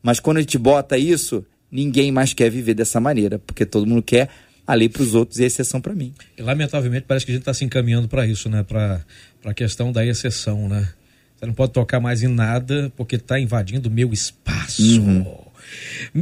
Mas 0.02 0.20
quando 0.20 0.36
a 0.36 0.40
gente 0.40 0.56
bota 0.56 0.96
isso, 0.96 1.44
ninguém 1.70 2.12
mais 2.12 2.32
quer 2.32 2.50
viver 2.50 2.74
dessa 2.74 3.00
maneira, 3.00 3.38
porque 3.38 3.66
todo 3.66 3.86
mundo 3.86 4.02
quer 4.02 4.28
a 4.66 4.74
lei 4.74 4.88
para 4.88 5.02
os 5.02 5.14
outros 5.14 5.38
e 5.38 5.44
a 5.44 5.46
exceção 5.46 5.80
para 5.80 5.94
mim. 5.94 6.12
E, 6.36 6.42
lamentavelmente, 6.42 7.04
parece 7.06 7.26
que 7.26 7.32
a 7.32 7.34
gente 7.34 7.42
está 7.42 7.54
se 7.54 7.64
encaminhando 7.64 8.08
para 8.08 8.26
isso, 8.26 8.48
né? 8.48 8.62
Para 8.62 9.04
a 9.44 9.54
questão 9.54 9.92
da 9.92 10.04
exceção, 10.04 10.68
né? 10.68 10.88
Você 11.36 11.46
não 11.46 11.54
pode 11.54 11.72
tocar 11.72 12.00
mais 12.00 12.22
em 12.22 12.28
nada 12.28 12.92
porque 12.96 13.16
está 13.16 13.40
invadindo 13.40 13.88
o 13.88 13.92
meu 13.92 14.12
espaço. 14.12 14.82
Uhum. 14.82 15.24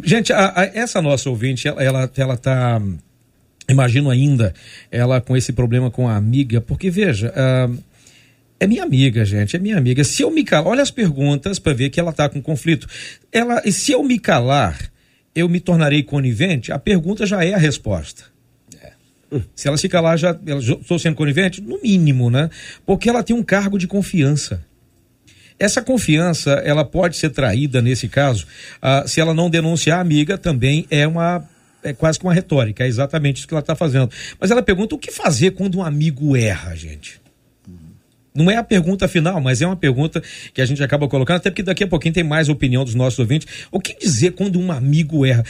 Gente, 0.05 0.33
a, 0.33 0.53
a, 0.61 0.65
essa 0.67 1.03
nossa 1.03 1.29
ouvinte, 1.29 1.67
ela, 1.67 1.83
ela, 1.83 2.11
ela 2.17 2.37
tá, 2.37 2.81
imagino 3.69 4.11
ainda, 4.11 4.55
ela 4.91 5.21
com 5.21 5.37
esse 5.37 5.53
problema 5.53 5.91
com 5.91 6.09
a 6.09 6.17
amiga, 6.17 6.61
porque 6.61 6.91
veja, 6.91 7.33
uh, 7.33 7.79
é 8.61 8.67
minha 8.67 8.83
amiga, 8.83 9.25
gente, 9.25 9.57
é 9.57 9.59
minha 9.59 9.77
amiga. 9.77 10.05
Se 10.05 10.23
eu 10.23 10.31
me 10.31 10.45
calar, 10.45 10.69
olha 10.69 10.83
as 10.83 10.91
perguntas 10.91 11.59
para 11.59 11.75
ver 11.75 11.91
que 11.91 11.99
ela 11.99 12.11
está 12.11 12.29
com 12.29 12.41
conflito. 12.41 12.87
Ela, 13.33 13.63
se 13.71 13.93
eu 13.93 14.03
me 14.03 14.19
calar, 14.19 14.79
eu 15.39 15.49
me 15.49 15.61
tornarei 15.61 16.03
conivente? 16.03 16.73
A 16.73 16.79
pergunta 16.79 17.27
já 17.27 17.45
é 17.45 17.55
a 17.55 17.59
resposta. 17.59 18.25
É. 18.83 18.93
Se 19.55 19.69
ela 19.69 19.77
se 19.77 19.89
calar, 19.89 20.19
já 20.19 20.39
estou 20.81 20.99
sendo 20.99 21.17
conivente? 21.17 21.61
No 21.61 21.81
mínimo, 21.83 22.31
né? 22.31 22.51
Porque 22.85 23.09
ela 23.09 23.23
tem 23.23 23.35
um 23.35 23.43
cargo 23.43 23.79
de 23.79 23.87
confiança. 23.87 24.65
Essa 25.59 25.83
confiança, 25.83 26.53
ela 26.65 26.85
pode 26.85 27.17
ser 27.17 27.31
traída 27.31 27.83
nesse 27.83 28.09
caso, 28.09 28.47
ah, 28.81 29.05
se 29.07 29.21
ela 29.21 29.35
não 29.35 29.51
denunciar 29.51 29.99
a 29.99 30.01
amiga, 30.01 30.39
também 30.39 30.87
é 30.89 31.07
uma 31.07 31.45
é 31.83 31.93
quase 31.93 32.19
que 32.19 32.25
uma 32.25 32.35
retórica, 32.35 32.85
é 32.85 32.89
exatamente 32.89 33.39
isso 33.39 33.49
que 33.49 33.55
ela 33.55 33.61
está 33.61 33.75
fazendo. 33.75 34.11
Mas 34.39 34.51
ela 34.51 34.63
pergunta 34.63 34.95
o 34.95 34.99
que 34.99 35.11
fazer 35.11 35.53
quando 35.53 35.79
um 35.79 35.83
amigo 35.83 36.37
erra, 36.37 36.75
gente. 36.75 37.21
Não 38.39 38.51
é 38.51 38.57
a 38.57 38.65
pergunta 38.65 39.07
final, 39.09 39.41
mas 39.41 39.61
é 39.61 39.67
uma 39.67 39.77
pergunta 39.77 40.23
que 40.55 40.61
a 40.61 40.67
gente 40.67 40.83
acaba 40.83 41.09
colocando, 41.09 41.37
até 41.37 41.51
porque 41.51 41.63
daqui 41.63 41.85
a 41.85 41.87
pouquinho 41.87 42.15
tem 42.15 42.25
mais 42.25 42.49
opinião 42.49 42.85
dos 42.85 42.95
nossos 42.95 43.19
ouvintes. 43.19 43.47
O 43.71 43.81
que 43.81 43.99
dizer 43.99 44.33
quando 44.33 44.59
um 44.59 44.73
amigo 44.73 45.27
erra? 45.27 45.45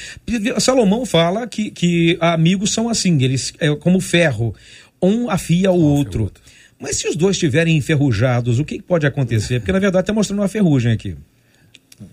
Salomão 0.58 1.04
fala 1.06 1.46
que, 1.46 1.70
que 1.70 2.16
amigos 2.20 2.72
são 2.72 2.88
assim, 2.88 3.22
eles 3.22 3.52
é 3.58 3.74
como 3.76 4.00
ferro, 4.00 4.54
um 5.02 5.30
afia 5.30 5.70
o 5.70 5.80
outro. 5.80 6.32
Mas 6.80 6.96
se 6.96 7.08
os 7.08 7.16
dois 7.16 7.36
estiverem 7.36 7.76
enferrujados, 7.76 8.58
o 8.58 8.64
que 8.64 8.80
pode 8.80 9.06
acontecer? 9.06 9.60
Porque 9.60 9.72
na 9.72 9.78
verdade 9.78 10.02
está 10.02 10.12
mostrando 10.12 10.40
uma 10.40 10.48
ferrugem 10.48 10.92
aqui. 10.92 11.16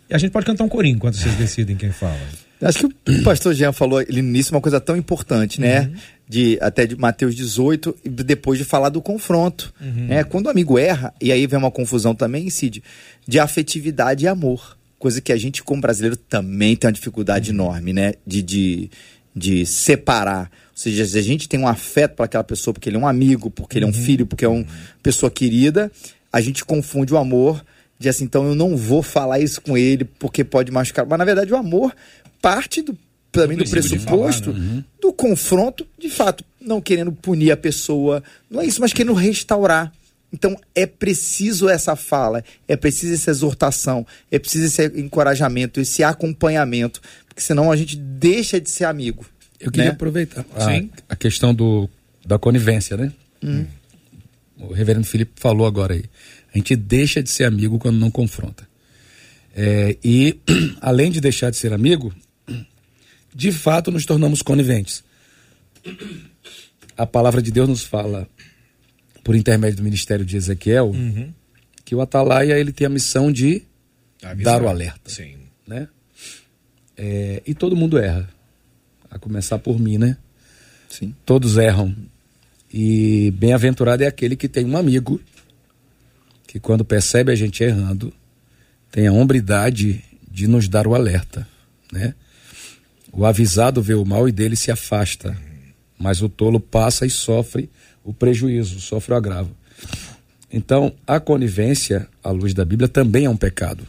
E 0.10 0.14
a 0.14 0.18
gente 0.18 0.32
pode 0.32 0.46
cantar 0.46 0.64
um 0.64 0.70
corinho 0.70 0.96
enquanto 0.96 1.16
vocês 1.16 1.36
decidem 1.36 1.76
quem 1.76 1.92
fala. 1.92 2.20
Acho 2.62 2.80
que 2.80 3.12
o 3.12 3.24
pastor 3.24 3.54
Jean 3.54 3.72
falou 3.72 4.00
ali 4.00 4.22
no 4.22 4.30
início 4.30 4.54
uma 4.54 4.62
coisa 4.62 4.80
tão 4.80 4.96
importante, 4.96 5.60
né? 5.60 5.82
Uhum. 5.82 5.96
De, 6.28 6.58
até 6.60 6.88
de 6.88 6.96
Mateus 6.96 7.36
18, 7.36 7.96
e 8.04 8.10
depois 8.10 8.58
de 8.58 8.66
falar 8.66 8.90
do 8.90 9.02
confronto. 9.02 9.72
Uhum. 9.80 10.08
Né? 10.08 10.24
Quando 10.24 10.48
o 10.48 10.50
amigo 10.50 10.80
erra, 10.80 11.14
e 11.22 11.32
aí 11.32 11.46
vem 11.46 11.60
uma 11.60 11.70
confusão 11.70 12.16
também, 12.16 12.50
Cid, 12.50 12.84
de 13.28 13.40
afetividade 13.40 14.26
e 14.26 14.28
amor. 14.28 14.76
Coisa 14.98 15.22
que 15.22 15.32
a 15.32 15.38
gente, 15.38 15.62
como 15.62 15.82
brasileiro, 15.82 16.16
também 16.16 16.76
tem 16.76 16.88
uma 16.88 16.94
dificuldade 16.94 17.52
uhum. 17.52 17.56
enorme, 17.58 17.94
né? 17.94 18.14
De, 18.26 18.42
de, 18.42 18.90
de 19.36 19.66
separar. 19.68 20.50
Ou 20.72 20.78
seja, 20.78 21.06
se 21.06 21.18
a 21.18 21.22
gente 21.22 21.48
tem 21.48 21.60
um 21.60 21.68
afeto 21.68 22.16
para 22.16 22.26
aquela 22.26 22.44
pessoa, 22.44 22.74
porque 22.74 22.90
ele 22.90 22.98
é 22.98 23.00
um 23.00 23.08
amigo, 23.08 23.52
porque 23.52 23.78
ele 23.78 23.86
é 23.86 23.88
um 23.88 23.92
uhum. 23.92 23.96
filho, 23.96 24.26
porque 24.26 24.46
é 24.46 24.50
uma 24.50 24.66
pessoa 25.04 25.30
querida, 25.30 25.92
a 26.34 26.42
gente 26.42 26.66
confunde 26.66 27.14
o 27.14 27.18
amor 27.18 27.64
de 27.98 28.10
assim, 28.10 28.26
então 28.26 28.46
eu 28.46 28.56
não 28.56 28.76
vou 28.76 29.02
falar 29.02 29.40
isso 29.40 29.62
com 29.62 29.78
ele 29.78 30.04
porque 30.04 30.44
pode 30.44 30.72
machucar. 30.72 31.06
Mas 31.06 31.18
na 31.18 31.26
verdade 31.26 31.54
o 31.54 31.56
amor 31.56 31.96
parte 32.42 32.82
do 32.82 32.98
para 33.36 33.48
mim 33.48 33.56
do 33.58 33.70
pressuposto 33.70 34.52
falar, 34.52 34.60
né? 34.60 34.74
uhum. 34.76 34.84
do 35.02 35.14
confronto, 35.14 35.86
de 35.98 36.10
fato, 36.10 36.44
não 36.60 36.82
querendo 36.82 37.12
punir 37.12 37.52
a 37.52 37.58
pessoa, 37.58 38.24
não 38.50 38.62
é 38.62 38.66
isso, 38.66 38.82
mas 38.82 38.94
querendo 38.94 39.14
restaurar. 39.14 39.92
Então 40.34 40.60
é 40.74 40.86
preciso 40.86 41.70
essa 41.70 41.96
fala, 41.96 42.44
é 42.68 42.76
preciso 42.76 43.14
essa 43.14 43.32
exortação, 43.32 44.06
é 44.32 44.40
preciso 44.40 44.66
esse 44.66 45.00
encorajamento, 45.00 45.80
esse 45.80 46.04
acompanhamento, 46.04 47.02
porque 47.28 47.42
senão 47.42 47.72
a 47.72 47.76
gente 47.76 47.96
deixa 47.96 48.60
de 48.60 48.70
ser 48.70 48.86
amigo. 48.86 49.26
Eu 49.60 49.72
queria 49.72 49.90
né? 49.90 49.92
aproveitar 49.92 50.46
a, 50.54 51.14
a, 51.14 51.16
questão 51.16 51.54
do, 51.54 51.90
da 52.26 52.38
conivência, 52.38 52.98
né? 52.98 53.14
Hum. 53.42 53.66
O 54.58 54.74
reverendo 54.74 55.06
Felipe 55.06 55.34
falou 55.36 55.66
agora 55.66 55.94
aí. 55.94 56.04
A 56.54 56.58
gente 56.58 56.76
deixa 56.76 57.22
de 57.22 57.30
ser 57.30 57.46
amigo 57.46 57.80
quando 57.80 57.98
não 57.98 58.12
confronta. 58.12 58.68
É, 59.56 59.98
e, 60.04 60.38
além 60.82 61.10
de 61.10 61.22
deixar 61.22 61.50
de 61.50 61.58
ser 61.58 61.72
amigo, 61.72 62.14
de 63.36 63.52
fato 63.52 63.92
nos 63.92 64.06
tornamos 64.06 64.42
coniventes. 64.42 65.04
A 66.96 67.06
palavra 67.06 67.42
de 67.42 67.52
Deus 67.52 67.68
nos 67.68 67.84
fala, 67.84 68.28
por 69.22 69.36
intermédio 69.36 69.78
do 69.78 69.84
ministério 69.84 70.26
de 70.26 70.38
Ezequiel, 70.38 70.88
uhum. 70.88 71.34
que 71.84 71.94
o 71.94 72.00
atalaia 72.00 72.58
ele 72.58 72.72
tem 72.72 72.88
a 72.88 72.90
missão 72.90 73.30
de 73.30 73.64
Avisar. 74.24 74.60
dar 74.60 74.64
o 74.64 74.70
alerta. 74.70 75.10
Sim. 75.10 75.36
Né? 75.68 75.90
É, 76.96 77.44
e 77.46 77.54
todo 77.54 77.76
mundo 77.76 77.98
erra. 77.98 78.30
A 79.12 79.20
começar 79.20 79.60
por 79.60 79.80
mim, 79.80 79.98
né? 79.98 80.18
Sim. 80.90 81.14
Todos 81.26 81.58
erram. 81.58 81.94
E 82.74 83.32
bem-aventurado 83.32 84.04
é 84.04 84.08
aquele 84.08 84.36
que 84.36 84.48
tem 84.48 84.66
um 84.66 84.78
amigo 84.78 85.22
que, 86.48 86.60
quando 86.60 86.86
percebe 86.86 87.32
a 87.32 87.36
gente 87.36 87.64
errando, 87.64 88.14
tem 88.92 89.08
a 89.08 89.12
hombridade 89.12 90.04
de 90.30 90.48
nos 90.48 90.68
dar 90.68 90.88
o 90.88 90.96
alerta, 90.96 91.48
né? 91.92 92.16
O 93.16 93.26
avisado 93.26 93.82
vê 93.82 93.94
o 93.94 94.06
mal 94.06 94.28
e 94.28 94.32
dele 94.32 94.58
se 94.58 94.72
afasta, 94.72 95.38
mas 95.98 96.22
o 96.22 96.28
tolo 96.28 96.60
passa 96.60 97.06
e 97.06 97.10
sofre 97.10 97.70
o 98.04 98.14
prejuízo, 98.14 98.82
sofre 98.82 99.14
o 99.14 99.18
agravo. 99.18 99.56
Então, 100.52 100.94
a 101.08 101.20
conivência, 101.20 102.08
à 102.22 102.30
luz 102.30 102.54
da 102.54 102.66
Bíblia, 102.66 102.90
também 102.90 103.26
é 103.26 103.30
um 103.30 103.38
pecado. 103.38 103.88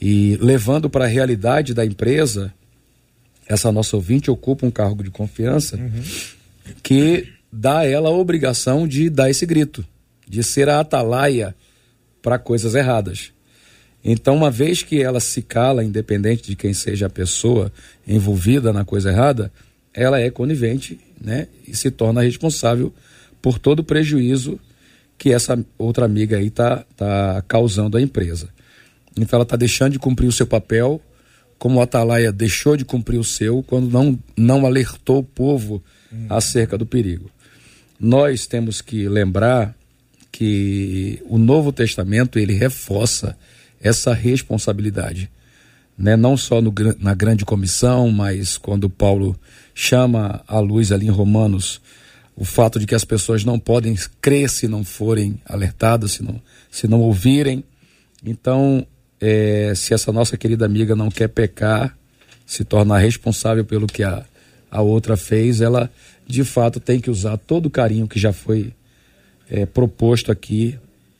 E 0.00 0.38
levando 0.40 0.88
para 0.88 1.04
a 1.04 1.08
realidade 1.08 1.74
da 1.74 1.84
empresa, 1.84 2.52
essa 3.46 3.70
nossa 3.70 3.94
ouvinte 3.94 4.30
ocupa 4.30 4.66
um 4.66 4.70
cargo 4.70 5.02
de 5.02 5.10
confiança 5.10 5.76
uhum. 5.76 6.02
que 6.82 7.28
dá 7.52 7.80
a 7.80 7.86
ela 7.86 8.08
a 8.08 8.12
obrigação 8.12 8.88
de 8.88 9.10
dar 9.10 9.28
esse 9.28 9.44
grito, 9.44 9.84
de 10.26 10.42
ser 10.42 10.68
a 10.70 10.80
atalaia 10.80 11.54
para 12.22 12.38
coisas 12.38 12.74
erradas. 12.74 13.33
Então, 14.04 14.36
uma 14.36 14.50
vez 14.50 14.82
que 14.82 15.02
ela 15.02 15.18
se 15.18 15.40
cala, 15.40 15.82
independente 15.82 16.42
de 16.42 16.54
quem 16.54 16.74
seja 16.74 17.06
a 17.06 17.10
pessoa 17.10 17.72
envolvida 18.06 18.72
na 18.72 18.84
coisa 18.84 19.10
errada, 19.10 19.50
ela 19.94 20.20
é 20.20 20.30
conivente 20.30 21.00
né, 21.18 21.48
e 21.66 21.74
se 21.74 21.90
torna 21.90 22.20
responsável 22.20 22.92
por 23.40 23.58
todo 23.58 23.80
o 23.80 23.84
prejuízo 23.84 24.60
que 25.16 25.32
essa 25.32 25.58
outra 25.78 26.04
amiga 26.04 26.36
aí 26.36 26.48
está 26.48 26.84
tá 26.96 27.42
causando 27.48 27.96
à 27.96 28.02
empresa. 28.02 28.48
Então 29.16 29.38
ela 29.38 29.44
está 29.44 29.56
deixando 29.56 29.92
de 29.92 29.98
cumprir 29.98 30.26
o 30.26 30.32
seu 30.32 30.46
papel, 30.46 31.00
como 31.58 31.78
o 31.78 31.82
Atalaia 31.82 32.32
deixou 32.32 32.76
de 32.76 32.84
cumprir 32.84 33.18
o 33.18 33.24
seu 33.24 33.62
quando 33.62 33.88
não, 33.88 34.18
não 34.36 34.66
alertou 34.66 35.20
o 35.20 35.24
povo 35.24 35.82
hum. 36.12 36.26
acerca 36.28 36.76
do 36.76 36.84
perigo. 36.84 37.30
Nós 37.98 38.46
temos 38.46 38.82
que 38.82 39.08
lembrar 39.08 39.74
que 40.32 41.22
o 41.26 41.38
Novo 41.38 41.72
Testamento 41.72 42.38
ele 42.38 42.52
reforça 42.52 43.38
essa 43.84 44.14
responsabilidade, 44.14 45.30
né? 45.96 46.16
Não 46.16 46.36
só 46.38 46.62
no, 46.62 46.72
na 46.98 47.14
grande 47.14 47.44
comissão, 47.44 48.10
mas 48.10 48.56
quando 48.56 48.88
Paulo 48.88 49.38
chama 49.74 50.42
à 50.48 50.58
luz 50.58 50.90
ali 50.90 51.06
em 51.06 51.10
Romanos 51.10 51.82
o 52.34 52.44
fato 52.44 52.80
de 52.80 52.86
que 52.86 52.94
as 52.94 53.04
pessoas 53.04 53.44
não 53.44 53.58
podem 53.60 53.94
crer 54.20 54.50
se 54.50 54.66
não 54.66 54.82
forem 54.82 55.38
alertadas, 55.44 56.12
se 56.12 56.22
não, 56.22 56.40
se 56.70 56.88
não 56.88 57.00
ouvirem. 57.00 57.62
Então, 58.24 58.84
é, 59.20 59.72
se 59.76 59.94
essa 59.94 60.10
nossa 60.10 60.36
querida 60.36 60.64
amiga 60.64 60.96
não 60.96 61.10
quer 61.10 61.28
pecar, 61.28 61.96
se 62.44 62.64
tornar 62.64 62.98
responsável 62.98 63.64
pelo 63.64 63.86
que 63.86 64.02
a, 64.02 64.24
a 64.70 64.80
outra 64.80 65.16
fez, 65.16 65.60
ela 65.60 65.88
de 66.26 66.42
fato 66.42 66.80
tem 66.80 66.98
que 66.98 67.10
usar 67.10 67.36
todo 67.36 67.66
o 67.66 67.70
carinho 67.70 68.08
que 68.08 68.18
já 68.18 68.32
foi 68.32 68.72
é, 69.48 69.64
proposto 69.66 70.32
aqui, 70.32 70.76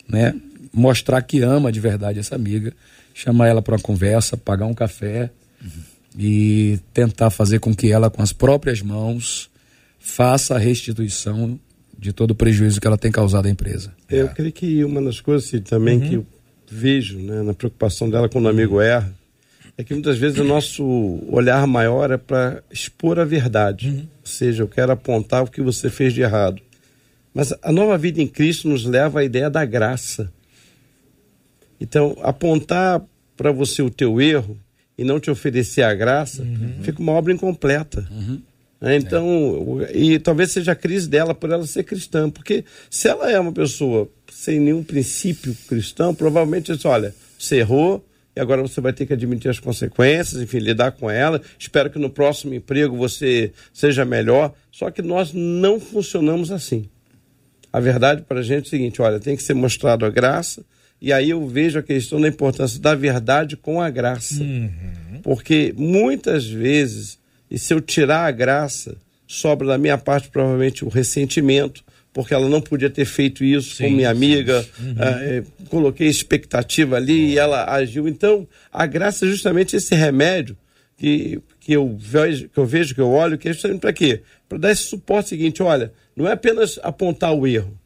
né? 0.09 0.35
Mostrar 0.75 1.23
que 1.23 1.41
ama 1.41 1.71
de 1.71 1.81
verdade 1.81 2.19
essa 2.19 2.35
amiga, 2.35 2.73
chamar 3.15 3.49
ela 3.49 3.63
para 3.63 3.75
uma 3.75 3.81
conversa, 3.81 4.37
pagar 4.37 4.67
um 4.67 4.75
café 4.75 5.31
uhum. 5.63 5.71
e 6.19 6.79
tentar 6.93 7.31
fazer 7.31 7.61
com 7.61 7.75
que 7.75 7.93
ela, 7.93 8.11
com 8.11 8.23
as 8.23 8.33
próprias 8.33 8.83
mãos, 8.83 9.49
faça 9.99 10.57
a 10.57 10.59
restituição 10.59 11.59
de 11.97 12.13
todo 12.13 12.33
o 12.33 12.35
prejuízo 12.35 12.81
que 12.81 12.87
ela 12.87 12.99
tem 12.99 13.13
causado 13.13 13.47
à 13.47 13.51
empresa. 13.51 13.93
Eu 14.11 14.27
é. 14.27 14.29
creio 14.29 14.53
que 14.53 14.85
uma 14.85 15.01
das 15.01 15.21
coisas 15.21 15.49
também 15.63 15.99
uhum. 15.99 16.09
que 16.09 16.15
eu 16.17 16.27
vejo 16.71 17.19
né, 17.19 17.43
na 17.43 17.55
preocupação 17.55 18.11
dela 18.11 18.29
quando 18.29 18.47
o 18.47 18.49
amigo 18.49 18.81
erra 18.81 19.15
é 19.77 19.83
que 19.83 19.93
muitas 19.93 20.19
vezes 20.19 20.39
o 20.39 20.45
nosso 20.45 20.85
olhar 21.29 21.67
maior 21.67 22.11
é 22.11 22.17
para 22.17 22.63
expor 22.71 23.19
a 23.19 23.25
verdade. 23.25 23.89
Uhum. 23.89 23.99
Ou 23.99 24.27
seja, 24.27 24.63
eu 24.63 24.69
quero 24.69 24.93
apontar 24.93 25.43
o 25.43 25.51
que 25.51 25.61
você 25.61 25.91
fez 25.91 26.13
de 26.13 26.21
errado. 26.21 26.61
Mas 27.35 27.53
a 27.61 27.73
nova 27.73 27.99
vida 27.99 28.23
em 28.23 28.29
Cristo 28.29 28.69
nos 28.69 28.85
leva 28.85 29.21
à 29.21 29.25
ideia 29.25 29.51
da 29.51 29.65
graça. 29.65 30.33
Então, 31.81 32.17
apontar 32.23 33.03
para 33.37 33.53
você 33.53 33.83
o 33.83 33.91
teu 33.91 34.21
erro 34.21 34.59
e 34.97 35.05
não 35.05 35.19
te 35.19 35.31
oferecer 35.31 35.83
a 35.83 35.95
graça, 35.95 36.43
uhum. 36.43 36.83
fica 36.83 37.01
uma 37.01 37.13
obra 37.13 37.33
incompleta. 37.33 38.07
Uhum. 38.11 38.41
Né? 38.81 38.97
Então, 38.97 39.81
é. 39.83 39.97
e 39.97 40.19
talvez 40.19 40.53
seja 40.53 40.73
a 40.73 40.77
crise 40.77 41.09
dela 41.09 41.35
por 41.35 41.51
ela 41.51 41.67
ser 41.67 41.85
cristã, 41.85 42.31
porque 42.31 42.65
se 42.91 43.09
ela 43.09 43.31
é 43.31 43.39
uma 43.41 43.53
pessoa 43.53 44.09
sem 44.31 44.61
nenhum 44.61 44.83
princípio 44.83 45.57
cristão, 45.69 46.15
provavelmente 46.15 46.73
diz, 46.73 46.85
olha, 46.85 47.15
você 47.39 47.57
errou 47.57 48.05
e 48.37 48.41
agora 48.41 48.63
você 48.63 48.81
vai 48.81 48.93
ter 48.93 49.07
que 49.07 49.13
admitir 49.13 49.49
as 49.49 49.61
consequências, 49.61 50.43
enfim, 50.43 50.59
lidar 50.59 50.93
com 50.93 51.09
ela. 51.09 51.41
Espero 51.59 51.89
que 51.89 51.99
no 51.99 52.11
próximo 52.11 52.53
emprego 52.53 52.97
você 52.97 53.53
seja 53.73 54.05
melhor. 54.05 54.53
Só 54.73 54.91
que 54.91 55.01
nós 55.03 55.33
não 55.33 55.79
funcionamos 55.79 56.51
assim. 56.51 56.89
A 57.73 57.79
verdade 57.81 58.23
para 58.23 58.41
a 58.41 58.43
gente 58.43 58.65
é 58.65 58.67
o 58.67 58.71
seguinte: 58.71 59.01
olha, 59.01 59.21
tem 59.21 59.37
que 59.37 59.43
ser 59.43 59.55
mostrado 59.55 60.05
a 60.05 60.11
graça, 60.11 60.65
e 61.05 61.13
aí 61.13 61.31
eu 61.31 61.47
vejo 61.47 61.79
a 61.79 61.83
questão 61.83 62.21
da 62.21 62.29
importância 62.29 62.81
da 62.81 62.95
verdade 62.95 63.57
com 63.57 63.81
a 63.81 63.91
graça. 63.91 64.43
Uhum. 64.43 65.21
Porque 65.23 65.75
muitas 65.77 66.47
vezes 66.47 67.19
e 67.55 67.59
se 67.59 67.73
eu 67.73 67.81
tirar 67.81 68.27
a 68.27 68.31
graça, 68.31 68.97
sobra 69.27 69.69
da 69.69 69.79
minha 69.79 69.97
parte 69.97 70.29
provavelmente 70.29 70.85
o 70.85 70.89
ressentimento, 70.89 71.85
porque 72.13 72.35
ela 72.35 72.49
não 72.49 72.61
podia 72.61 72.91
ter 72.91 73.05
feito 73.05 73.45
isso 73.45 73.77
sim, 73.77 73.85
com 73.85 73.91
minha 73.91 74.11
amiga, 74.11 74.67
uhum. 74.79 74.95
é, 74.99 75.45
coloquei 75.69 76.09
expectativa 76.09 76.97
ali 76.97 77.13
uhum. 77.13 77.29
e 77.29 77.39
ela 77.39 77.65
agiu. 77.73 78.09
Então, 78.09 78.47
a 78.73 78.87
graça 78.87 79.25
é 79.25 79.29
justamente 79.29 79.77
esse 79.77 79.95
remédio 79.95 80.57
que, 80.97 81.41
que, 81.61 81.73
eu, 81.73 81.97
vejo, 81.97 82.49
que 82.49 82.59
eu 82.59 82.67
vejo, 82.67 82.95
que 82.95 83.01
eu 83.01 83.11
olho, 83.11 83.39
que 83.39 83.49
é 83.49 83.53
justamente 83.53 83.81
para 83.81 83.93
quê? 83.93 84.23
Para 84.49 84.59
dar 84.59 84.73
esse 84.73 84.83
suporte 84.83 85.29
seguinte: 85.29 85.63
olha, 85.63 85.93
não 86.17 86.27
é 86.27 86.33
apenas 86.33 86.79
apontar 86.83 87.33
o 87.33 87.47
erro, 87.47 87.79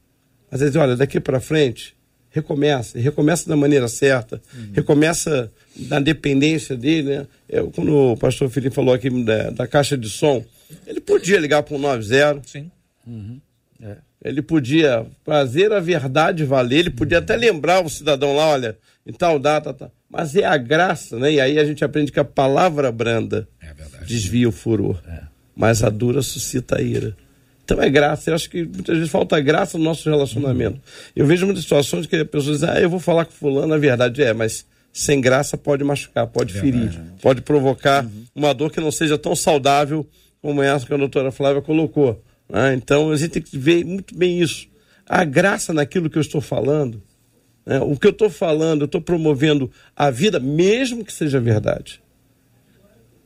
às 0.50 0.60
vezes, 0.60 0.76
olha, 0.76 0.96
daqui 0.96 1.20
para 1.20 1.40
frente, 1.40 1.94
recomeça, 2.30 2.98
recomeça 2.98 3.48
da 3.48 3.56
maneira 3.56 3.88
certa, 3.88 4.40
uhum. 4.54 4.70
recomeça 4.74 5.50
da 5.76 5.98
dependência 6.00 6.76
dele, 6.76 7.18
né? 7.18 7.26
Eu, 7.48 7.70
quando 7.70 8.12
o 8.12 8.16
pastor 8.16 8.50
Felipe 8.50 8.74
falou 8.74 8.94
aqui 8.94 9.08
da, 9.24 9.50
da 9.50 9.66
caixa 9.66 9.96
de 9.96 10.08
som, 10.08 10.44
ele 10.86 11.00
podia 11.00 11.38
ligar 11.38 11.62
para 11.62 11.74
o 11.74 11.78
90. 11.78 12.42
Sim. 12.46 12.70
Uhum. 13.06 13.40
É. 13.80 13.96
Ele 14.24 14.42
podia 14.42 15.06
fazer 15.24 15.72
a 15.72 15.80
verdade 15.80 16.44
valer, 16.44 16.80
ele 16.80 16.90
podia 16.90 17.18
até 17.18 17.36
lembrar 17.36 17.84
o 17.84 17.88
cidadão 17.88 18.34
lá, 18.34 18.48
olha, 18.48 18.76
em 19.06 19.12
tal 19.12 19.38
data, 19.38 19.72
tá. 19.72 19.90
mas 20.10 20.34
é 20.34 20.44
a 20.44 20.56
graça, 20.56 21.18
né? 21.18 21.32
E 21.32 21.40
aí 21.40 21.58
a 21.58 21.64
gente 21.64 21.84
aprende 21.84 22.12
que 22.12 22.20
a 22.20 22.24
palavra 22.24 22.90
branda 22.90 23.48
é 23.62 23.72
desvia 24.04 24.48
o 24.48 24.52
furor, 24.52 25.00
é. 25.06 25.22
mas 25.54 25.82
a 25.84 25.88
dura 25.88 26.20
suscita 26.20 26.78
a 26.78 26.82
ira. 26.82 27.16
Então 27.68 27.82
é 27.82 27.90
graça. 27.90 28.30
Eu 28.30 28.34
acho 28.34 28.48
que 28.48 28.64
muitas 28.64 28.96
vezes 28.96 29.10
falta 29.10 29.38
graça 29.40 29.76
no 29.76 29.84
nosso 29.84 30.08
relacionamento. 30.08 30.80
Eu 31.14 31.26
vejo 31.26 31.44
muitas 31.44 31.64
situações 31.64 32.06
que 32.06 32.16
a 32.16 32.24
pessoa 32.24 32.54
diz, 32.54 32.64
ah, 32.64 32.80
eu 32.80 32.88
vou 32.88 32.98
falar 32.98 33.26
com 33.26 33.32
fulano, 33.32 33.74
a 33.74 33.78
verdade 33.78 34.22
é, 34.22 34.32
mas 34.32 34.64
sem 34.90 35.20
graça 35.20 35.58
pode 35.58 35.84
machucar, 35.84 36.26
pode 36.26 36.54
ferir, 36.54 36.98
pode 37.20 37.42
provocar 37.42 38.06
uhum. 38.06 38.24
uma 38.34 38.54
dor 38.54 38.72
que 38.72 38.80
não 38.80 38.90
seja 38.90 39.18
tão 39.18 39.36
saudável 39.36 40.08
como 40.40 40.62
essa 40.62 40.86
que 40.86 40.94
a 40.94 40.96
doutora 40.96 41.30
Flávia 41.30 41.60
colocou. 41.60 42.24
Né? 42.48 42.72
Então 42.72 43.10
a 43.10 43.16
gente 43.16 43.32
tem 43.32 43.42
que 43.42 43.58
ver 43.58 43.84
muito 43.84 44.16
bem 44.16 44.40
isso. 44.40 44.66
A 45.06 45.22
graça 45.22 45.74
naquilo 45.74 46.08
que 46.08 46.16
eu 46.16 46.22
estou 46.22 46.40
falando, 46.40 47.02
né? 47.66 47.80
o 47.80 47.98
que 47.98 48.06
eu 48.06 48.12
estou 48.12 48.30
falando, 48.30 48.82
eu 48.82 48.86
estou 48.86 49.00
promovendo 49.00 49.70
a 49.94 50.10
vida, 50.10 50.40
mesmo 50.40 51.04
que 51.04 51.12
seja 51.12 51.38
verdade. 51.38 52.00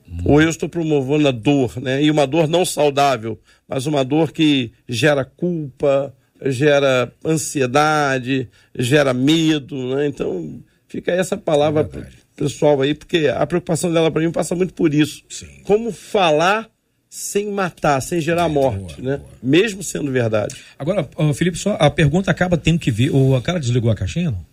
Uhum. 0.07 0.32
Ou 0.32 0.43
eu 0.43 0.51
estou 0.51 0.68
promovendo 0.68 1.28
a 1.28 1.30
dor, 1.30 1.80
né? 1.80 2.03
e 2.03 2.11
uma 2.11 2.26
dor 2.26 2.49
não 2.49 2.64
saudável, 2.64 3.38
mas 3.72 3.86
uma 3.86 4.04
dor 4.04 4.32
que 4.32 4.72
gera 4.88 5.24
culpa, 5.24 6.14
gera 6.46 7.12
ansiedade, 7.24 8.48
gera 8.74 9.14
medo. 9.14 9.96
Né? 9.96 10.06
Então 10.08 10.62
Fica 10.92 11.10
essa 11.10 11.38
palavra 11.38 11.88
é 11.90 12.06
pessoal 12.36 12.78
aí, 12.82 12.92
porque 12.92 13.26
a 13.34 13.46
preocupação 13.46 13.90
dela 13.90 14.10
para 14.10 14.20
mim 14.20 14.30
passa 14.30 14.54
muito 14.54 14.74
por 14.74 14.92
isso. 14.92 15.24
Sim. 15.26 15.46
Como 15.64 15.90
falar 15.90 16.68
sem 17.08 17.50
matar, 17.50 17.98
sem 18.02 18.20
gerar 18.20 18.46
morte, 18.46 19.00
boa, 19.00 19.12
né? 19.12 19.16
Boa. 19.16 19.30
Mesmo 19.42 19.82
sendo 19.82 20.12
verdade. 20.12 20.54
Agora, 20.78 21.08
Felipe, 21.32 21.56
só 21.56 21.78
a 21.80 21.88
pergunta 21.88 22.30
acaba 22.30 22.58
tendo 22.58 22.78
que 22.78 22.90
ver. 22.90 23.08
O 23.08 23.40
cara 23.40 23.58
desligou 23.58 23.90
a 23.90 23.94
caixinha, 23.94 24.32
não? 24.32 24.44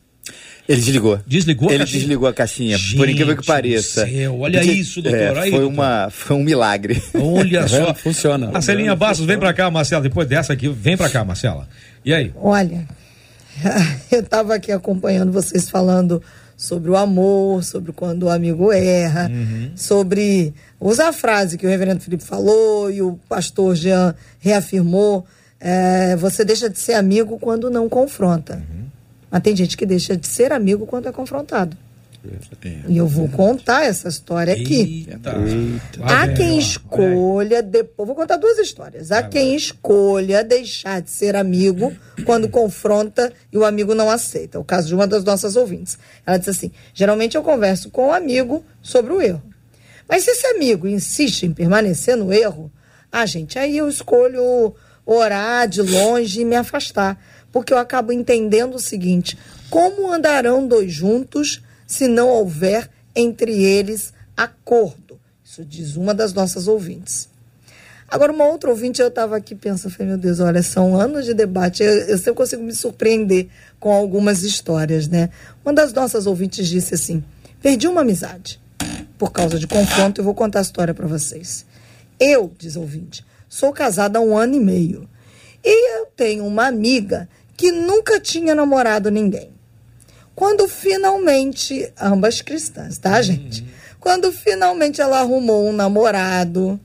Ele 0.69 0.81
desligou. 0.81 1.19
Desligou 1.25 1.71
Ele 1.71 1.83
desligou 1.83 2.29
a 2.29 2.33
caixinha, 2.33 2.77
Gente 2.77 2.95
por 2.95 3.09
incrível 3.09 3.35
que 3.35 3.43
pareça. 3.43 4.05
Céu, 4.05 4.39
olha 4.39 4.59
Porque, 4.59 4.73
isso, 4.75 5.01
doutor. 5.01 5.19
É, 5.19 5.33
foi, 5.33 5.49
doutor. 5.49 5.67
Uma, 5.67 6.09
foi 6.11 6.35
um 6.35 6.43
milagre. 6.43 7.01
Olha 7.15 7.65
só. 7.67 7.91
Funciona. 7.95 8.51
Marcelinha 8.51 8.95
Bastos, 8.95 9.25
vem 9.25 9.39
pra 9.39 9.51
cá, 9.51 9.71
Marcela. 9.71 10.03
Depois 10.03 10.27
dessa 10.27 10.53
aqui, 10.53 10.69
vem 10.69 10.95
pra 10.95 11.09
cá, 11.09 11.25
Marcela. 11.25 11.67
E 12.05 12.13
aí? 12.13 12.31
Olha, 12.35 12.87
eu 14.11 14.19
estava 14.19 14.53
aqui 14.53 14.71
acompanhando 14.71 15.31
vocês 15.31 15.67
falando 15.71 16.21
sobre 16.55 16.91
o 16.91 16.95
amor, 16.95 17.63
sobre 17.63 17.91
quando 17.91 18.23
o 18.23 18.29
amigo 18.29 18.71
erra, 18.71 19.27
uhum. 19.27 19.71
sobre 19.75 20.53
usar 20.79 21.07
a 21.07 21.13
frase 21.13 21.57
que 21.57 21.65
o 21.65 21.69
reverendo 21.69 22.01
Felipe 22.01 22.23
falou 22.23 22.91
e 22.91 23.01
o 23.01 23.17
pastor 23.27 23.75
Jean 23.75 24.13
reafirmou. 24.39 25.25
É, 25.59 26.15
você 26.15 26.45
deixa 26.45 26.69
de 26.69 26.77
ser 26.77 26.93
amigo 26.93 27.39
quando 27.39 27.71
não 27.71 27.89
confronta. 27.89 28.55
Uhum. 28.55 28.88
Mas 29.29 29.41
tem 29.41 29.55
gente 29.55 29.77
que 29.77 29.85
deixa 29.85 30.15
de 30.15 30.27
ser 30.27 30.51
amigo 30.51 30.85
quando 30.85 31.07
é 31.07 31.11
confrontado. 31.11 31.77
É. 32.25 32.81
E 32.89 32.97
eu 32.97 33.07
vou 33.07 33.29
contar 33.29 33.85
essa 33.85 34.09
história 34.09 34.53
aqui. 34.53 35.07
Eita. 35.09 35.35
Eita. 35.37 36.03
Há 36.03 36.27
quem 36.27 36.59
escolha, 36.59 37.63
depois, 37.63 38.05
vou 38.05 38.15
contar 38.15 38.35
duas 38.35 38.57
histórias. 38.57 39.09
Há 39.11 39.23
quem 39.23 39.55
escolha 39.55 40.43
deixar 40.43 41.01
de 41.01 41.09
ser 41.09 41.35
amigo 41.35 41.95
quando 42.25 42.49
confronta 42.49 43.31
e 43.51 43.57
o 43.57 43.63
amigo 43.63 43.95
não 43.95 44.09
aceita. 44.09 44.57
É 44.57 44.61
o 44.61 44.65
caso 44.65 44.87
de 44.87 44.95
uma 44.95 45.07
das 45.07 45.23
nossas 45.23 45.55
ouvintes. 45.55 45.97
Ela 46.25 46.37
disse 46.37 46.49
assim: 46.49 46.71
geralmente 46.93 47.37
eu 47.37 47.43
converso 47.43 47.89
com 47.89 48.07
o 48.07 48.13
amigo 48.13 48.65
sobre 48.81 49.13
o 49.13 49.21
erro. 49.21 49.41
Mas 50.07 50.23
se 50.23 50.31
esse 50.31 50.47
amigo 50.47 50.87
insiste 50.87 51.43
em 51.45 51.53
permanecer 51.53 52.17
no 52.17 52.33
erro, 52.33 52.69
ah, 53.11 53.25
gente, 53.25 53.57
aí 53.57 53.77
eu 53.77 53.87
escolho 53.87 54.75
orar 55.09 55.67
de 55.67 55.81
longe 55.81 56.41
e 56.41 56.45
me 56.45 56.55
afastar. 56.55 57.19
Porque 57.51 57.73
eu 57.73 57.77
acabo 57.77 58.11
entendendo 58.11 58.75
o 58.75 58.79
seguinte: 58.79 59.37
como 59.69 60.11
andarão 60.11 60.67
dois 60.67 60.91
juntos 60.91 61.61
se 61.87 62.07
não 62.07 62.29
houver 62.29 62.89
entre 63.15 63.63
eles 63.63 64.13
acordo? 64.37 65.19
Isso 65.43 65.65
diz 65.65 65.95
uma 65.95 66.13
das 66.13 66.31
nossas 66.31 66.67
ouvintes. 66.67 67.27
Agora, 68.07 68.31
uma 68.31 68.45
outra 68.45 68.71
ouvinte, 68.71 69.01
eu 69.01 69.07
estava 69.07 69.37
aqui 69.37 69.53
pensando, 69.53 69.91
falei, 69.91 70.07
meu 70.07 70.17
Deus, 70.17 70.39
olha, 70.39 70.63
são 70.63 70.99
anos 70.99 71.25
de 71.25 71.33
debate, 71.33 71.83
eu, 71.83 71.91
eu 71.91 72.17
sempre 72.17 72.33
consigo 72.33 72.63
me 72.63 72.73
surpreender 72.73 73.47
com 73.79 73.91
algumas 73.91 74.41
histórias, 74.41 75.07
né? 75.07 75.29
Uma 75.63 75.73
das 75.73 75.93
nossas 75.93 76.25
ouvintes 76.25 76.67
disse 76.67 76.95
assim: 76.95 77.23
perdi 77.61 77.87
uma 77.87 78.01
amizade 78.01 78.59
por 79.17 79.31
causa 79.31 79.59
de 79.59 79.67
confronto, 79.67 80.21
eu 80.21 80.25
vou 80.25 80.33
contar 80.33 80.59
a 80.59 80.61
história 80.61 80.93
para 80.93 81.07
vocês. 81.07 81.65
Eu, 82.19 82.51
diz 82.57 82.75
ouvinte, 82.75 83.23
sou 83.49 83.73
casada 83.73 84.19
há 84.19 84.21
um 84.21 84.37
ano 84.37 84.55
e 84.55 84.59
meio. 84.59 85.09
E 85.63 85.97
eu 85.97 86.05
tenho 86.15 86.45
uma 86.45 86.67
amiga 86.67 87.27
que 87.57 87.71
nunca 87.71 88.19
tinha 88.19 88.55
namorado 88.55 89.09
ninguém. 89.09 89.51
Quando 90.35 90.69
finalmente, 90.69 91.91
ambas 91.99 92.41
cristãs, 92.41 92.97
tá, 92.97 93.21
gente? 93.21 93.65
Quando 93.99 94.31
finalmente 94.31 95.01
ela 95.01 95.19
arrumou 95.19 95.67
um 95.67 95.73
namorado, 95.73 96.79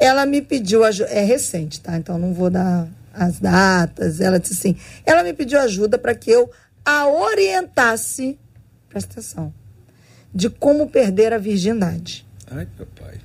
ela 0.00 0.24
me 0.24 0.40
pediu 0.40 0.82
ajuda. 0.82 1.10
É 1.10 1.22
recente, 1.22 1.80
tá? 1.80 1.98
Então 1.98 2.18
não 2.18 2.32
vou 2.32 2.48
dar 2.48 2.88
as 3.12 3.38
datas. 3.38 4.20
Ela 4.20 4.40
disse 4.40 4.54
assim: 4.54 4.76
ela 5.04 5.22
me 5.22 5.34
pediu 5.34 5.60
ajuda 5.60 5.98
para 5.98 6.14
que 6.14 6.30
eu 6.30 6.50
a 6.82 7.06
orientasse, 7.06 8.38
presta 8.88 9.12
atenção, 9.12 9.52
de 10.34 10.48
como 10.48 10.88
perder 10.88 11.34
a 11.34 11.38
virgindade. 11.38 12.26
Ai, 12.50 12.66
meu 12.78 12.86
pai 12.86 13.20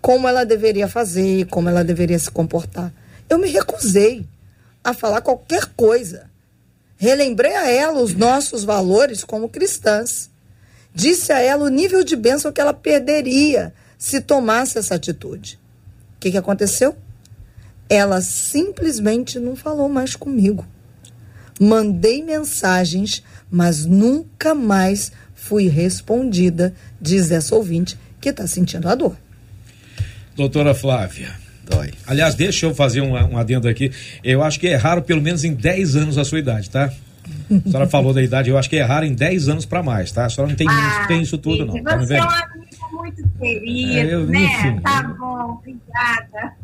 como 0.00 0.28
ela 0.28 0.44
deveria 0.44 0.88
fazer, 0.88 1.46
como 1.46 1.68
ela 1.68 1.84
deveria 1.84 2.18
se 2.18 2.30
comportar. 2.30 2.92
Eu 3.28 3.38
me 3.38 3.48
recusei 3.48 4.26
a 4.82 4.94
falar 4.94 5.20
qualquer 5.20 5.66
coisa. 5.76 6.30
Relembrei 6.96 7.54
a 7.54 7.70
ela 7.70 8.00
os 8.00 8.14
nossos 8.14 8.64
valores 8.64 9.22
como 9.22 9.48
cristãs. 9.48 10.30
Disse 10.94 11.32
a 11.32 11.40
ela 11.40 11.64
o 11.64 11.68
nível 11.68 12.02
de 12.02 12.16
bênção 12.16 12.50
que 12.50 12.60
ela 12.60 12.74
perderia 12.74 13.72
se 13.96 14.20
tomasse 14.20 14.78
essa 14.78 14.94
atitude. 14.94 15.58
O 16.16 16.20
que, 16.20 16.30
que 16.30 16.38
aconteceu? 16.38 16.96
Ela 17.88 18.20
simplesmente 18.20 19.38
não 19.38 19.54
falou 19.54 19.88
mais 19.88 20.16
comigo. 20.16 20.66
Mandei 21.60 22.22
mensagens, 22.22 23.22
mas 23.50 23.84
nunca 23.84 24.54
mais 24.54 25.12
fui 25.34 25.68
respondida, 25.68 26.74
diz 27.00 27.30
essa 27.30 27.54
ouvinte 27.54 27.98
que 28.20 28.28
está 28.28 28.46
sentindo 28.46 28.88
a 28.88 28.94
dor. 28.94 29.16
Doutora 30.38 30.72
Flávia. 30.72 31.30
Dói. 31.68 31.90
Aliás, 32.06 32.36
deixa 32.36 32.64
eu 32.64 32.72
fazer 32.72 33.00
um, 33.00 33.14
um 33.14 33.36
adendo 33.36 33.68
aqui. 33.68 33.90
Eu 34.22 34.40
acho 34.40 34.60
que 34.60 34.68
erraram 34.68 35.02
pelo 35.02 35.20
menos 35.20 35.42
em 35.42 35.52
10 35.52 35.96
anos 35.96 36.16
a 36.16 36.24
sua 36.24 36.38
idade, 36.38 36.70
tá? 36.70 36.92
A 37.50 37.68
senhora 37.68 37.88
falou 37.88 38.14
da 38.14 38.22
idade, 38.22 38.48
eu 38.48 38.56
acho 38.56 38.70
que 38.70 38.76
erraram 38.76 39.06
em 39.06 39.14
10 39.14 39.48
anos 39.48 39.66
para 39.66 39.82
mais, 39.82 40.12
tá? 40.12 40.26
A 40.26 40.30
senhora 40.30 40.50
não 40.50 40.56
tem, 40.56 40.68
ah, 40.70 41.06
tem 41.08 41.20
isso 41.22 41.36
tudo, 41.38 41.66
não. 41.66 41.82
Tá 41.82 41.96
você 41.96 42.16
tá 42.16 42.22
é 42.22 42.22
um 42.22 42.60
amigo 42.60 43.02
muito 43.02 43.28
querido, 43.36 43.92
é, 43.92 44.14
eu, 44.14 44.26
né? 44.28 44.44
Enfim, 44.44 44.80
tá 44.80 45.02
bom, 45.02 45.58
obrigada. 45.58 46.54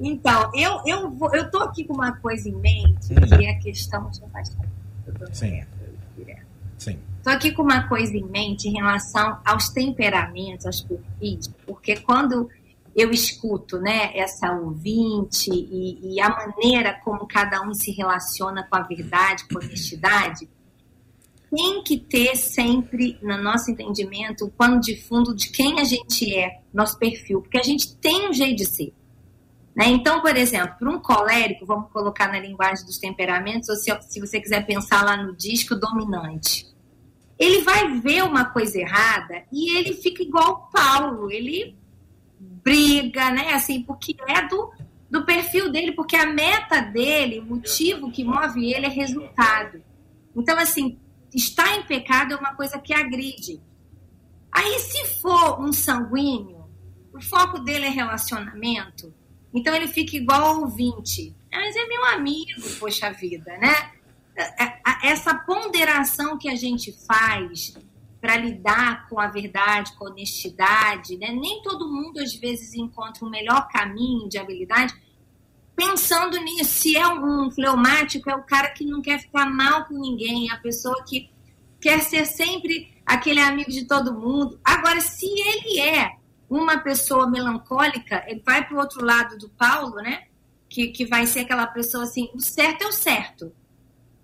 então, 0.00 0.50
eu, 0.54 0.82
eu, 0.84 1.10
vou, 1.12 1.32
eu 1.32 1.48
tô 1.48 1.58
aqui 1.58 1.84
com 1.84 1.94
uma 1.94 2.12
coisa 2.16 2.48
em 2.48 2.56
mente, 2.56 3.12
hum. 3.12 3.38
que 3.38 3.46
é 3.46 3.50
a 3.50 3.58
questão. 3.58 4.10
Deixa 4.10 4.52
eu 5.06 5.28
Sim. 5.32 5.62
Sim. 6.76 6.98
Estou 7.28 7.36
aqui 7.36 7.52
com 7.52 7.62
uma 7.62 7.86
coisa 7.86 8.16
em 8.16 8.24
mente 8.24 8.68
em 8.68 8.72
relação 8.72 9.38
aos 9.44 9.68
temperamentos, 9.68 10.64
aos 10.64 10.80
perfis, 10.80 11.46
porque 11.66 11.96
quando 11.96 12.48
eu 12.96 13.10
escuto 13.10 13.78
né, 13.78 14.16
essa 14.16 14.50
ouvinte 14.52 15.50
e, 15.50 16.14
e, 16.14 16.20
a 16.22 16.30
maneira 16.30 16.98
como 17.04 17.28
cada 17.28 17.60
um 17.60 17.74
se 17.74 17.90
relaciona 17.90 18.66
com 18.66 18.76
a 18.76 18.80
verdade, 18.80 19.46
com 19.46 19.58
a 19.58 19.62
honestidade, 19.62 20.48
tem 21.54 21.82
que 21.82 21.98
ter 21.98 22.34
sempre, 22.34 23.18
no 23.20 23.36
nosso 23.42 23.70
entendimento, 23.70 24.46
o 24.46 24.50
pano 24.50 24.80
de 24.80 24.96
fundo 24.96 25.36
de 25.36 25.50
quem 25.50 25.78
a 25.80 25.84
gente 25.84 26.34
é, 26.34 26.62
nosso 26.72 26.98
perfil, 26.98 27.42
porque 27.42 27.58
a 27.58 27.62
gente 27.62 27.94
tem 27.96 28.26
um 28.30 28.32
jeito 28.32 28.56
de 28.56 28.64
ser. 28.64 28.94
Né? 29.76 29.88
Então, 29.88 30.22
por 30.22 30.34
exemplo, 30.34 30.76
para 30.78 30.90
um 30.90 30.98
colérico, 30.98 31.66
vamos 31.66 31.92
colocar 31.92 32.28
na 32.28 32.40
linguagem 32.40 32.86
dos 32.86 32.96
temperamentos, 32.96 33.68
ou 33.68 33.76
se, 33.76 33.94
se 34.08 34.18
você 34.18 34.40
quiser 34.40 34.64
pensar 34.64 35.04
lá 35.04 35.14
no 35.22 35.36
disco 35.36 35.74
dominante 35.74 36.66
ele 37.38 37.62
vai 37.62 37.98
ver 38.00 38.24
uma 38.24 38.46
coisa 38.46 38.78
errada 38.78 39.44
e 39.52 39.76
ele 39.76 39.94
fica 39.94 40.22
igual 40.22 40.68
Paulo, 40.72 41.30
ele 41.30 41.76
briga, 42.40 43.30
né? 43.30 43.54
Assim, 43.54 43.82
porque 43.82 44.16
é 44.26 44.46
do, 44.46 44.72
do 45.08 45.24
perfil 45.24 45.70
dele, 45.70 45.92
porque 45.92 46.16
a 46.16 46.26
meta 46.26 46.80
dele, 46.80 47.38
o 47.40 47.44
motivo 47.44 48.10
que 48.10 48.24
move 48.24 48.72
ele 48.72 48.86
é 48.86 48.90
resultado. 48.90 49.82
Então, 50.34 50.58
assim, 50.58 50.98
estar 51.34 51.76
em 51.76 51.82
pecado 51.82 52.34
é 52.34 52.36
uma 52.36 52.54
coisa 52.54 52.78
que 52.78 52.92
agride. 52.92 53.60
Aí, 54.50 54.78
se 54.80 55.20
for 55.20 55.60
um 55.60 55.72
sanguíneo, 55.72 56.64
o 57.12 57.20
foco 57.20 57.60
dele 57.60 57.86
é 57.86 57.90
relacionamento, 57.90 59.14
então 59.52 59.74
ele 59.74 59.88
fica 59.88 60.16
igual 60.16 60.42
ao 60.42 60.60
ouvinte. 60.62 61.34
Mas 61.50 61.74
é 61.74 61.86
meu 61.86 62.04
amigo, 62.04 62.60
poxa 62.78 63.10
vida, 63.10 63.56
né? 63.58 63.97
Essa 65.02 65.34
ponderação 65.34 66.38
que 66.38 66.48
a 66.48 66.54
gente 66.54 66.92
faz 67.06 67.74
para 68.20 68.36
lidar 68.36 69.08
com 69.08 69.20
a 69.20 69.28
verdade, 69.28 69.92
com 69.96 70.06
a 70.06 70.10
honestidade, 70.10 71.16
né? 71.16 71.30
nem 71.30 71.62
todo 71.62 71.88
mundo 71.88 72.18
às 72.20 72.34
vezes 72.34 72.74
encontra 72.74 73.24
o 73.24 73.30
melhor 73.30 73.68
caminho 73.68 74.28
de 74.28 74.38
habilidade. 74.38 74.94
Pensando 75.76 76.36
nisso, 76.38 76.80
se 76.80 76.96
é 76.96 77.06
um 77.06 77.50
fleumático, 77.50 78.28
é 78.28 78.34
o 78.34 78.42
cara 78.42 78.70
que 78.70 78.84
não 78.84 79.00
quer 79.00 79.20
ficar 79.20 79.46
mal 79.46 79.84
com 79.84 79.94
ninguém, 79.94 80.50
é 80.50 80.52
a 80.52 80.58
pessoa 80.58 81.04
que 81.04 81.30
quer 81.80 82.00
ser 82.00 82.26
sempre 82.26 82.92
aquele 83.06 83.40
amigo 83.40 83.70
de 83.70 83.86
todo 83.86 84.12
mundo. 84.12 84.58
Agora, 84.64 85.00
se 85.00 85.26
ele 85.26 85.80
é 85.80 86.16
uma 86.50 86.78
pessoa 86.78 87.28
melancólica, 87.28 88.24
ele 88.26 88.42
vai 88.44 88.66
para 88.66 88.76
o 88.76 88.80
outro 88.80 89.04
lado 89.04 89.38
do 89.38 89.48
Paulo, 89.50 89.96
né? 89.96 90.24
Que, 90.68 90.88
que 90.88 91.06
vai 91.06 91.26
ser 91.26 91.40
aquela 91.40 91.66
pessoa 91.66 92.04
assim: 92.04 92.28
o 92.34 92.40
certo 92.40 92.82
é 92.82 92.86
o 92.88 92.92
certo. 92.92 93.52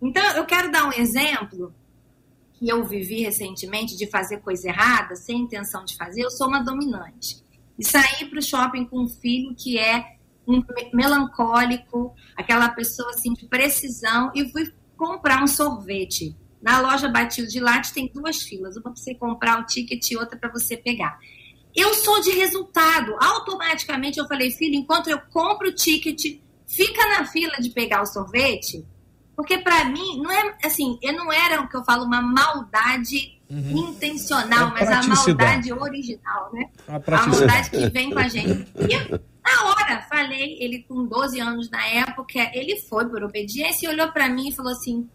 Então, 0.05 0.23
eu 0.37 0.45
quero 0.45 0.71
dar 0.71 0.87
um 0.87 0.93
exemplo 0.93 1.75
que 2.53 2.69
eu 2.69 2.85
vivi 2.85 3.23
recentemente 3.23 3.97
de 3.97 4.07
fazer 4.07 4.37
coisa 4.41 4.69
errada, 4.69 5.17
sem 5.17 5.41
intenção 5.41 5.83
de 5.83 5.97
fazer. 5.97 6.23
Eu 6.23 6.31
sou 6.31 6.47
uma 6.47 6.63
dominante. 6.63 7.43
E 7.79 7.83
saí 7.83 8.27
para 8.29 8.39
o 8.39 8.43
shopping 8.43 8.85
com 8.85 9.05
um 9.05 9.09
filho 9.09 9.55
que 9.57 9.79
é 9.79 10.17
um 10.47 10.63
melancólico, 10.93 12.15
aquela 12.37 12.69
pessoa 12.69 13.09
assim 13.11 13.33
de 13.33 13.47
precisão, 13.47 14.31
e 14.35 14.47
fui 14.53 14.71
comprar 14.95 15.43
um 15.43 15.47
sorvete. 15.47 16.37
Na 16.61 16.81
loja 16.81 17.09
Batil 17.09 17.47
de 17.47 17.59
Latte 17.59 17.95
tem 17.95 18.11
duas 18.13 18.43
filas, 18.43 18.77
uma 18.77 18.83
para 18.83 18.97
você 18.97 19.15
comprar 19.15 19.59
o 19.59 19.67
ticket 19.67 20.11
e 20.11 20.19
outra 20.19 20.39
para 20.39 20.53
você 20.53 20.77
pegar. 20.77 21.19
Eu 21.75 21.95
sou 21.95 22.21
de 22.21 22.31
resultado. 22.31 23.17
Automaticamente 23.19 24.19
eu 24.19 24.29
falei, 24.29 24.51
filho, 24.51 24.75
enquanto 24.75 25.09
eu 25.09 25.19
compro 25.33 25.69
o 25.69 25.75
ticket, 25.75 26.41
fica 26.67 27.09
na 27.09 27.25
fila 27.25 27.57
de 27.59 27.71
pegar 27.71 28.03
o 28.03 28.07
sorvete, 28.07 28.85
porque 29.37 29.59
para 29.59 29.85
mim, 29.87 30.21
não 30.23 30.31
é 30.31 30.57
assim, 30.65 30.99
eu 31.03 31.13
não 31.13 31.33
era 31.33 31.61
o 31.61 31.69
que 31.69 31.77
eu 31.77 31.85
falo, 31.85 32.05
uma 32.05 32.23
maldade 32.23 33.41
uhum. 33.51 33.89
intencional, 33.89 34.69
é 34.69 34.73
mas 34.73 34.91
a 34.91 35.03
maldade 35.03 35.73
original, 35.73 36.51
né? 36.53 36.71
A, 36.87 36.97
a 36.97 37.27
maldade 37.27 37.71
que 37.71 37.89
vem 37.91 38.11
com 38.11 38.19
a 38.19 38.29
gente. 38.29 38.67
E 38.89 38.95
eu, 38.95 39.21
na 39.45 39.65
hora, 39.71 40.03
falei, 40.09 40.57
ele 40.61 40.85
com 40.89 41.05
12 41.05 41.41
anos 41.41 41.71
na 41.71 41.85
época, 41.87 42.51
ele 42.55 42.81
foi 42.83 43.09
por 43.09 43.23
obediência 43.23 43.87
e 43.87 43.89
olhou 43.91 44.11
para 44.13 44.29
mim 44.29 44.49
e 44.49 44.53
falou 44.53 44.73
assim: 44.73 45.09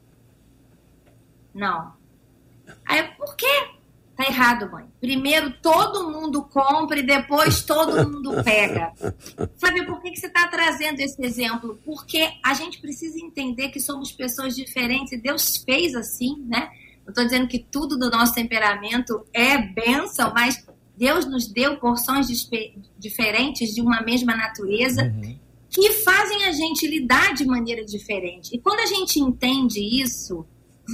Não. 1.54 1.94
Aí, 2.86 3.04
por 3.18 3.36
quê? 3.36 3.70
Tá 4.20 4.26
errado, 4.26 4.70
mãe. 4.70 4.84
Primeiro 5.00 5.50
todo 5.62 6.12
mundo 6.12 6.44
compra 6.44 7.00
e 7.00 7.04
depois 7.04 7.64
todo 7.64 8.06
mundo 8.06 8.44
pega. 8.44 8.92
Fábio, 9.58 9.86
por 9.86 10.02
que, 10.02 10.12
que 10.12 10.20
você 10.20 10.28
está 10.28 10.46
trazendo 10.50 11.00
esse 11.00 11.24
exemplo? 11.24 11.80
Porque 11.86 12.30
a 12.44 12.54
gente 12.54 12.82
precisa 12.82 13.18
entender 13.18 13.70
que 13.70 13.80
somos 13.80 14.12
pessoas 14.12 14.58
diferentes 14.58 15.14
e 15.14 15.18
Deus 15.18 15.64
fez 15.64 15.96
assim, 15.96 16.36
né? 16.50 16.70
Eu 17.06 17.12
estou 17.12 17.24
dizendo 17.24 17.48
que 17.48 17.60
tudo 17.60 17.98
do 17.98 18.10
nosso 18.10 18.34
temperamento 18.34 19.26
é 19.34 19.58
bênção, 19.58 20.34
mas 20.34 20.68
Deus 20.98 21.26
nos 21.26 21.48
deu 21.48 21.78
porções 21.78 22.28
diferentes 22.98 23.74
de 23.74 23.80
uma 23.80 24.02
mesma 24.02 24.36
natureza 24.36 25.02
uhum. 25.02 25.40
que 25.70 25.94
fazem 25.94 26.44
a 26.44 26.52
gente 26.52 26.86
lidar 26.86 27.34
de 27.36 27.46
maneira 27.46 27.86
diferente. 27.86 28.54
E 28.54 28.60
quando 28.60 28.82
a 28.82 28.86
gente 28.86 29.18
entende 29.18 29.80
isso, 29.80 30.46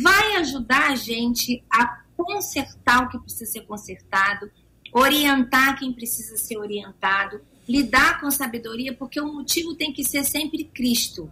vai 0.03 0.35
ajudar 0.35 0.91
a 0.91 0.95
gente 0.95 1.63
a 1.73 2.04
consertar 2.15 3.03
o 3.03 3.09
que 3.09 3.19
precisa 3.19 3.51
ser 3.51 3.61
consertado, 3.61 4.49
orientar 4.91 5.77
quem 5.77 5.91
precisa 5.91 6.37
ser 6.37 6.57
orientado, 6.57 7.41
lidar 7.67 8.21
com 8.21 8.31
sabedoria, 8.31 8.93
porque 8.93 9.19
o 9.19 9.33
motivo 9.33 9.75
tem 9.75 9.91
que 9.91 10.03
ser 10.03 10.23
sempre 10.23 10.63
Cristo. 10.63 11.31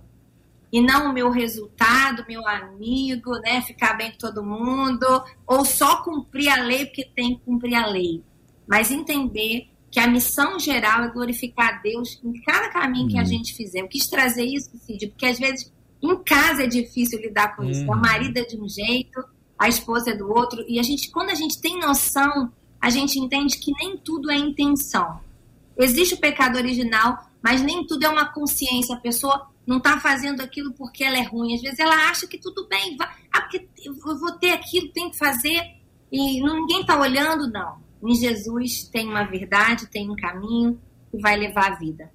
E 0.72 0.82
não 0.82 1.12
o 1.12 1.14
meu 1.14 1.30
resultado, 1.30 2.26
meu 2.28 2.48
amigo, 2.48 3.32
né? 3.40 3.62
Ficar 3.62 3.94
bem 3.94 4.12
com 4.12 4.18
todo 4.18 4.44
mundo, 4.44 5.06
ou 5.46 5.64
só 5.64 6.04
cumprir 6.04 6.50
a 6.50 6.64
lei 6.64 6.86
porque 6.86 7.06
tem 7.06 7.36
que 7.36 7.42
cumprir 7.46 7.76
a 7.76 7.86
lei. 7.86 8.24
Mas 8.68 8.90
entender 8.90 9.70
que 9.92 10.00
a 10.00 10.08
missão 10.08 10.60
geral 10.60 11.04
é 11.04 11.10
glorificar 11.10 11.76
a 11.76 11.78
Deus 11.78 12.20
em 12.24 12.34
cada 12.42 12.70
caminho 12.70 13.08
que 13.08 13.18
a 13.18 13.22
uhum. 13.22 13.28
gente 13.28 13.54
fizer. 13.54 13.82
Eu 13.82 13.88
quis 13.88 14.08
trazer 14.08 14.44
isso, 14.44 14.72
Cid, 14.80 15.08
porque 15.10 15.28
às 15.28 15.38
vezes 15.38 15.72
em 16.02 16.18
casa 16.24 16.64
é 16.64 16.68
difícil 16.68 17.22
lidar 17.22 17.56
com 17.56 17.64
isso. 17.64 17.90
A 17.90 17.96
uhum. 17.96 18.02
marido 18.02 18.38
é 18.38 18.44
de 18.44 18.60
um 18.60 18.68
jeito, 18.68 19.24
a 19.64 19.70
esposa 19.70 20.12
é 20.12 20.14
do 20.14 20.30
outro. 20.30 20.66
E 20.68 20.78
a 20.78 20.84
gente, 20.84 21.10
quando 21.10 21.30
a 21.30 21.36
gente 21.36 21.62
tem 21.62 21.80
noção, 21.80 22.52
a 22.82 22.90
gente 22.90 23.18
entende 23.18 23.58
que 23.58 23.72
nem 23.72 23.98
tudo 23.98 24.30
é 24.30 24.36
intenção. 24.36 25.22
Existe 25.78 26.16
o 26.16 26.20
pecado 26.20 26.58
original, 26.58 27.32
mas 27.42 27.62
nem 27.62 27.88
tudo 27.88 28.06
é 28.06 28.10
uma 28.10 28.26
consciência. 28.26 28.94
A 28.94 29.00
pessoa 29.00 29.48
não 29.66 29.78
está 29.78 29.98
fazendo 30.02 30.42
aquilo 30.42 30.74
porque 30.74 31.02
ela 31.02 31.18
é 31.18 31.24
ruim. 31.24 31.56
Às 31.56 31.62
vezes 31.62 31.80
ela 31.80 31.96
acha 32.10 32.28
que 32.28 32.38
tudo 32.38 32.68
bem, 32.68 32.98
vai, 32.98 33.08
ah, 33.32 33.40
porque 33.40 33.66
eu 33.86 33.96
vou 34.20 34.34
ter 34.34 34.52
aquilo, 34.52 34.90
tem 34.90 35.10
que 35.10 35.18
fazer, 35.18 35.62
e 36.12 36.44
ninguém 36.44 36.82
está 36.82 37.00
olhando, 37.00 37.50
não. 37.50 37.78
Em 38.04 38.16
Jesus 38.16 38.84
tem 38.92 39.08
uma 39.08 39.24
verdade, 39.24 39.88
tem 39.88 40.10
um 40.10 40.16
caminho 40.16 40.78
que 41.10 41.18
vai 41.20 41.38
levar 41.38 41.72
a 41.72 41.76
vida. 41.76 42.12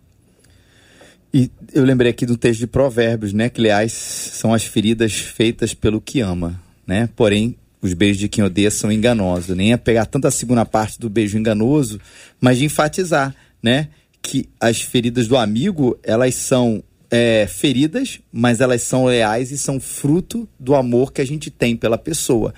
E 1.32 1.50
eu 1.72 1.82
lembrei 1.82 2.10
aqui 2.10 2.26
do 2.26 2.36
texto 2.36 2.60
de 2.60 2.66
Provérbios, 2.66 3.32
né? 3.32 3.48
Que, 3.48 3.60
aliás, 3.62 3.92
são 3.92 4.52
as 4.52 4.64
feridas 4.64 5.14
feitas 5.14 5.72
pelo 5.72 5.98
que 5.98 6.20
ama, 6.20 6.60
né? 6.88 7.08
Porém, 7.14 7.54
os 7.82 7.92
beijos 7.92 8.18
de 8.18 8.28
quem 8.28 8.42
odeia 8.42 8.70
são 8.70 8.90
enganosos. 8.90 9.54
Nem 9.54 9.68
ia 9.68 9.78
pegar 9.78 10.06
tanto 10.06 10.26
a 10.26 10.30
segunda 10.30 10.64
parte 10.64 10.98
do 10.98 11.10
beijo 11.10 11.38
enganoso, 11.38 12.00
mas 12.40 12.58
de 12.58 12.64
enfatizar, 12.64 13.34
né? 13.62 13.88
Que 14.20 14.48
as 14.58 14.80
feridas 14.80 15.28
do 15.28 15.36
amigo, 15.36 15.98
elas 16.02 16.34
são 16.34 16.82
é, 17.10 17.46
feridas, 17.46 18.18
mas 18.32 18.60
elas 18.60 18.82
são 18.82 19.04
leais 19.04 19.52
e 19.52 19.58
são 19.58 19.78
fruto 19.78 20.48
do 20.58 20.74
amor 20.74 21.12
que 21.12 21.20
a 21.20 21.26
gente 21.26 21.50
tem 21.50 21.76
pela 21.76 21.98
pessoa. 21.98 22.54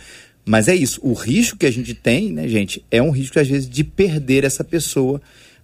Mas 0.46 0.68
é 0.68 0.74
isso, 0.74 1.00
o 1.02 1.12
risco 1.12 1.58
que 1.58 1.66
a 1.66 1.70
gente 1.70 1.92
tem, 1.92 2.32
né, 2.32 2.48
gente, 2.48 2.82
é 2.90 3.02
um 3.02 3.10
risco, 3.10 3.38
às 3.38 3.46
vezes, 3.46 3.68
de 3.68 3.84
perder 3.84 4.44
essa 4.44 4.64
pessoa 4.64 5.20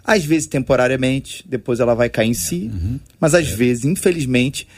às 0.07 0.25
vezes 0.25 0.47
temporariamente, 0.47 1.45
depois 1.49 1.81
ela 1.81 1.95
vai 1.95 2.09
cair 2.09 2.29
em 2.29 2.35
si, 2.35 2.71
uhum. 2.73 3.01
mas 3.19 3.35
às 3.35 3.49
é. 3.49 3.57
vezes, 3.57 3.85
infelizmente, 3.85 4.69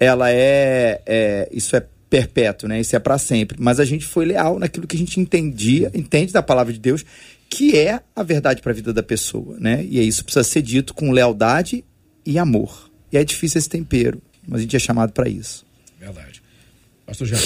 ela 0.00 0.30
é, 0.30 1.02
é, 1.04 1.48
isso 1.52 1.76
é 1.76 1.84
perpétuo, 2.08 2.68
né? 2.68 2.80
Isso 2.80 2.96
é 2.96 2.98
para 2.98 3.18
sempre. 3.18 3.58
Mas 3.60 3.78
a 3.80 3.84
gente 3.84 4.04
foi 4.04 4.24
leal 4.24 4.58
naquilo 4.58 4.86
que 4.86 4.96
a 4.96 4.98
gente 4.98 5.20
entendia, 5.20 5.90
entende 5.94 6.32
da 6.32 6.42
palavra 6.42 6.72
de 6.72 6.78
Deus, 6.78 7.04
que 7.48 7.76
é 7.76 8.00
a 8.14 8.22
verdade 8.22 8.60
para 8.60 8.72
a 8.72 8.74
vida 8.74 8.92
da 8.92 9.02
pessoa, 9.02 9.56
né? 9.58 9.84
E 9.84 9.98
é 9.98 10.02
isso 10.02 10.24
precisa 10.24 10.44
ser 10.44 10.62
dito 10.62 10.94
com 10.94 11.10
lealdade 11.10 11.84
e 12.24 12.38
amor. 12.38 12.90
E 13.12 13.16
é 13.16 13.24
difícil 13.24 13.58
esse 13.58 13.68
tempero, 13.68 14.20
mas 14.46 14.60
a 14.60 14.62
gente 14.62 14.76
é 14.76 14.78
chamado 14.78 15.12
para 15.12 15.28
isso. 15.28 15.64
Verdade. 15.98 16.42
Pastor 17.06 17.26
Jean. 17.26 17.40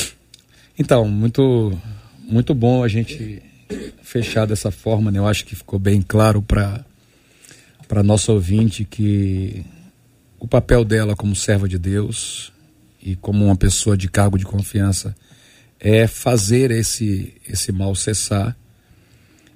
Então, 0.79 1.09
muito 1.09 1.79
muito 2.19 2.55
bom 2.55 2.83
a 2.83 2.89
gente 2.89 3.43
fechar 4.03 4.47
dessa 4.47 4.71
forma, 4.71 5.11
né? 5.11 5.19
Eu 5.19 5.27
acho 5.27 5.45
que 5.45 5.55
ficou 5.55 5.79
bem 5.79 6.03
claro 6.03 6.43
para 6.43 6.85
para 7.87 8.03
nosso 8.03 8.33
ouvinte 8.33 8.85
que 8.85 9.65
o 10.39 10.49
papel 10.49 10.85
dela 10.85 11.15
como 11.15 11.37
serva 11.37 11.69
de 11.69 11.79
Deus 11.79 12.52
e 13.03 13.17
como 13.17 13.45
uma 13.45 13.57
pessoa 13.57 13.97
de 13.97 14.09
cargo 14.09 14.39
de 14.39 14.45
confiança 14.45 15.15
é 15.81 16.07
fazer 16.07 16.71
esse, 16.71 17.35
esse 17.49 17.73
mal 17.73 17.95
cessar 17.95 18.57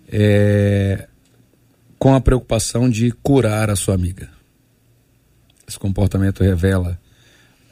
é, 0.08 1.06
com 1.98 2.14
a 2.14 2.20
preocupação 2.20 2.90
de 2.90 3.12
curar 3.22 3.70
a 3.70 3.76
sua 3.76 3.94
amiga. 3.94 4.28
Esse 5.66 5.78
comportamento 5.78 6.42
revela 6.42 6.98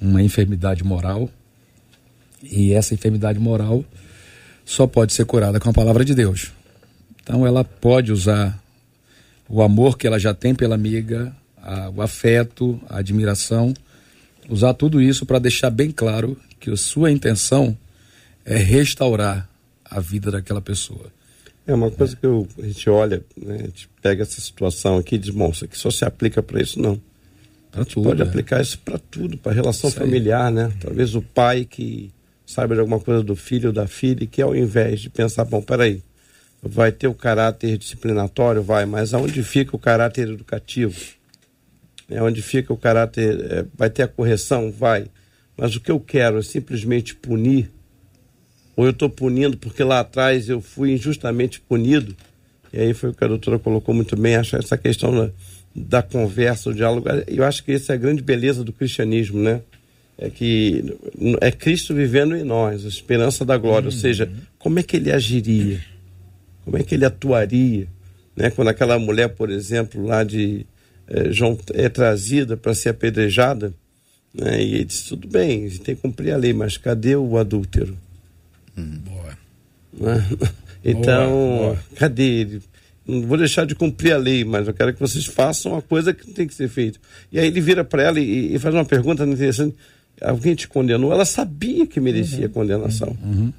uma 0.00 0.22
enfermidade 0.22 0.84
moral 0.84 1.28
e 2.42 2.72
essa 2.72 2.94
enfermidade 2.94 3.38
moral 3.38 3.84
só 4.64 4.86
pode 4.86 5.12
ser 5.12 5.24
curada 5.24 5.58
com 5.58 5.70
a 5.70 5.72
palavra 5.72 6.04
de 6.04 6.14
Deus. 6.14 6.52
Então 7.22 7.46
ela 7.46 7.64
pode 7.64 8.12
usar 8.12 8.62
o 9.48 9.62
amor 9.62 9.98
que 9.98 10.06
ela 10.06 10.18
já 10.18 10.32
tem 10.32 10.54
pela 10.54 10.74
amiga, 10.74 11.34
a, 11.56 11.90
o 11.90 12.02
afeto, 12.02 12.80
a 12.88 12.98
admiração, 12.98 13.74
usar 14.48 14.74
tudo 14.74 15.00
isso 15.00 15.24
para 15.26 15.38
deixar 15.38 15.70
bem 15.70 15.90
claro 15.90 16.36
que 16.60 16.70
a 16.70 16.76
sua 16.76 17.10
intenção 17.10 17.76
é 18.44 18.56
restaurar 18.56 19.48
a 19.84 20.00
vida 20.00 20.30
daquela 20.30 20.60
pessoa. 20.60 21.12
É 21.66 21.74
uma 21.74 21.90
coisa 21.90 22.14
é. 22.14 22.16
que 22.16 22.26
eu, 22.26 22.46
a 22.58 22.66
gente 22.66 22.90
olha, 22.90 23.24
né, 23.36 23.56
a 23.56 23.62
gente 23.62 23.88
pega 24.02 24.22
essa 24.22 24.40
situação 24.40 24.98
aqui 24.98 25.14
e 25.14 25.18
diz, 25.18 25.30
bom, 25.30 25.50
isso 25.50 25.64
aqui 25.64 25.78
só 25.78 25.90
se 25.90 26.04
aplica 26.04 26.42
para 26.42 26.60
isso, 26.60 26.80
não. 26.80 27.00
Pra 27.70 27.80
a 27.80 27.84
gente 27.84 27.94
tudo, 27.94 28.08
pode 28.08 28.22
é. 28.22 28.24
aplicar 28.24 28.60
isso 28.60 28.78
para 28.78 28.98
tudo, 28.98 29.38
para 29.38 29.52
relação 29.52 29.88
isso 29.88 29.98
familiar, 29.98 30.48
aí. 30.48 30.54
né? 30.54 30.72
Talvez 30.80 31.14
o 31.14 31.22
pai 31.22 31.64
que 31.64 32.12
saiba 32.46 32.74
de 32.74 32.80
alguma 32.80 33.00
coisa 33.00 33.22
do 33.22 33.34
filho 33.34 33.68
ou 33.68 33.72
da 33.72 33.86
filha, 33.86 34.26
que 34.26 34.42
ao 34.42 34.54
invés 34.54 35.00
de 35.00 35.08
pensar, 35.08 35.44
bom, 35.44 35.62
peraí, 35.62 36.02
vai 36.62 36.92
ter 36.92 37.08
o 37.08 37.14
caráter 37.14 37.78
disciplinatório? 37.78 38.62
Vai, 38.62 38.84
mas 38.84 39.14
aonde 39.14 39.42
fica 39.42 39.74
o 39.74 39.78
caráter 39.78 40.28
educativo? 40.28 40.94
É 42.10 42.22
onde 42.22 42.42
fica 42.42 42.72
o 42.72 42.76
caráter. 42.76 43.40
É, 43.50 43.64
vai 43.76 43.90
ter 43.90 44.02
a 44.02 44.08
correção? 44.08 44.70
Vai. 44.70 45.06
Mas 45.56 45.74
o 45.76 45.80
que 45.80 45.90
eu 45.90 46.00
quero 46.00 46.38
é 46.38 46.42
simplesmente 46.42 47.14
punir? 47.14 47.70
Ou 48.76 48.84
eu 48.84 48.90
estou 48.90 49.08
punindo 49.08 49.56
porque 49.56 49.84
lá 49.84 50.00
atrás 50.00 50.48
eu 50.48 50.60
fui 50.60 50.92
injustamente 50.92 51.60
punido? 51.60 52.14
E 52.72 52.80
aí 52.80 52.92
foi 52.92 53.10
o 53.10 53.14
que 53.14 53.22
a 53.22 53.28
doutora 53.28 53.58
colocou 53.58 53.94
muito 53.94 54.16
bem, 54.16 54.34
acho 54.34 54.56
essa 54.56 54.76
questão 54.76 55.14
da, 55.14 55.30
da 55.74 56.02
conversa, 56.02 56.70
o 56.70 56.74
diálogo. 56.74 57.08
Eu 57.28 57.44
acho 57.44 57.62
que 57.62 57.70
essa 57.70 57.92
é 57.92 57.94
a 57.94 57.98
grande 57.98 58.22
beleza 58.22 58.64
do 58.64 58.72
cristianismo, 58.72 59.40
né? 59.40 59.60
É 60.18 60.28
que 60.28 60.96
é 61.40 61.52
Cristo 61.52 61.94
vivendo 61.94 62.36
em 62.36 62.42
nós, 62.42 62.84
a 62.84 62.88
esperança 62.88 63.44
da 63.44 63.56
glória. 63.56 63.88
Uhum. 63.88 63.94
Ou 63.94 64.00
seja, 64.00 64.30
como 64.58 64.80
é 64.80 64.82
que 64.82 64.96
ele 64.96 65.12
agiria? 65.12 65.80
como 66.64 66.78
é 66.78 66.82
que 66.82 66.94
ele 66.94 67.04
atuaria, 67.04 67.86
né? 68.34 68.50
Quando 68.50 68.68
aquela 68.68 68.98
mulher, 68.98 69.28
por 69.28 69.50
exemplo, 69.50 70.04
lá 70.04 70.24
de 70.24 70.66
João 71.30 71.58
é 71.72 71.88
trazida 71.88 72.56
para 72.56 72.74
ser 72.74 72.90
apedrejada, 72.90 73.72
né? 74.32 74.62
E 74.62 74.74
ele 74.74 74.84
disse 74.84 75.08
tudo 75.08 75.28
bem, 75.28 75.68
tem 75.70 75.94
que 75.94 76.02
cumprir 76.02 76.32
a 76.32 76.36
lei, 76.36 76.52
mas 76.52 76.76
cadê 76.76 77.14
o 77.16 77.36
adúltero? 77.36 77.96
Hum. 78.76 78.98
Boa. 79.04 79.38
Né? 79.92 80.26
Então, 80.86 81.30
boa, 81.30 81.58
boa. 81.58 81.78
cadê 81.96 82.22
ele? 82.22 82.62
Não 83.06 83.22
vou 83.22 83.38
deixar 83.38 83.64
de 83.64 83.74
cumprir 83.74 84.12
a 84.12 84.18
lei, 84.18 84.44
mas 84.44 84.68
eu 84.68 84.74
quero 84.74 84.92
que 84.92 85.00
vocês 85.00 85.24
façam 85.24 85.74
a 85.74 85.80
coisa 85.80 86.12
que 86.12 86.30
tem 86.30 86.46
que 86.46 86.52
ser 86.52 86.68
feita. 86.68 86.98
E 87.32 87.38
aí 87.38 87.46
ele 87.46 87.58
vira 87.62 87.82
para 87.82 88.02
ela 88.02 88.20
e, 88.20 88.54
e, 88.54 88.58
faz 88.58 88.74
uma 88.74 88.84
pergunta 88.84 89.24
interessante. 89.24 89.74
Alguém 90.20 90.54
te 90.54 90.68
condenou? 90.68 91.10
Ela 91.10 91.24
sabia 91.24 91.86
que 91.86 91.98
merecia 91.98 92.48
uhum. 92.48 92.52
condenação. 92.52 93.16
Uhum. 93.24 93.50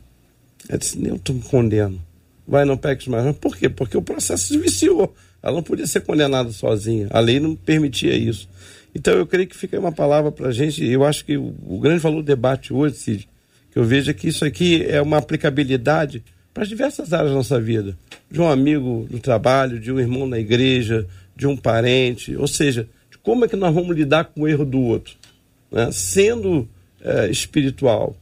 Ela 0.69 0.77
disse, 0.77 1.03
eu 1.03 1.17
te 1.17 1.33
condeno 1.33 1.99
vai 2.47 2.65
não 2.65 2.77
peques 2.77 3.07
mais. 3.07 3.25
Mas 3.25 3.37
por 3.37 3.55
quê? 3.55 3.69
Porque 3.69 3.97
o 3.97 4.01
processo 4.01 4.47
se 4.47 4.57
viciou. 4.57 5.13
Ela 5.45 5.57
não 5.57 5.63
podia 5.63 5.85
ser 5.85 6.01
condenada 6.01 6.51
sozinha. 6.51 7.07
A 7.11 7.19
lei 7.19 7.39
não 7.39 7.55
permitia 7.55 8.15
isso. 8.15 8.49
Então 8.95 9.13
eu 9.13 9.27
creio 9.27 9.47
que 9.47 9.55
fica 9.55 9.79
uma 9.79 9.91
palavra 9.91 10.31
para 10.31 10.47
a 10.47 10.51
gente. 10.51 10.83
Eu 10.83 11.05
acho 11.05 11.23
que 11.23 11.37
o, 11.37 11.53
o, 11.67 11.79
grande 11.79 11.99
valor 11.99 12.21
do 12.21 12.25
debate 12.25 12.73
hoje, 12.73 12.95
Cid, 12.95 13.29
que 13.71 13.77
eu 13.77 13.83
vejo 13.83 14.09
é 14.09 14.13
que 14.13 14.27
isso 14.27 14.43
aqui 14.43 14.83
é 14.83 14.99
uma 14.99 15.17
aplicabilidade 15.17 16.23
para 16.51 16.65
diversas 16.65 17.13
áreas 17.13 17.29
da 17.29 17.35
nossa 17.35 17.61
vida. 17.61 17.95
De 18.31 18.41
um 18.41 18.49
amigo 18.49 19.05
do 19.07 19.19
trabalho, 19.19 19.79
de 19.79 19.91
um 19.91 19.99
irmão 19.99 20.25
na 20.25 20.39
igreja, 20.39 21.05
de 21.35 21.45
um 21.45 21.55
parente. 21.55 22.35
Ou 22.35 22.47
seja, 22.47 22.89
como 23.21 23.45
é 23.45 23.47
que 23.47 23.55
nós 23.55 23.73
vamos 23.73 23.95
lidar 23.95 24.25
com 24.25 24.41
o 24.41 24.47
erro 24.47 24.65
do 24.65 24.81
outro. 24.81 25.15
Né? 25.71 25.91
Sendo 25.91 26.67
é, 27.01 27.29
espiritual, 27.29 28.15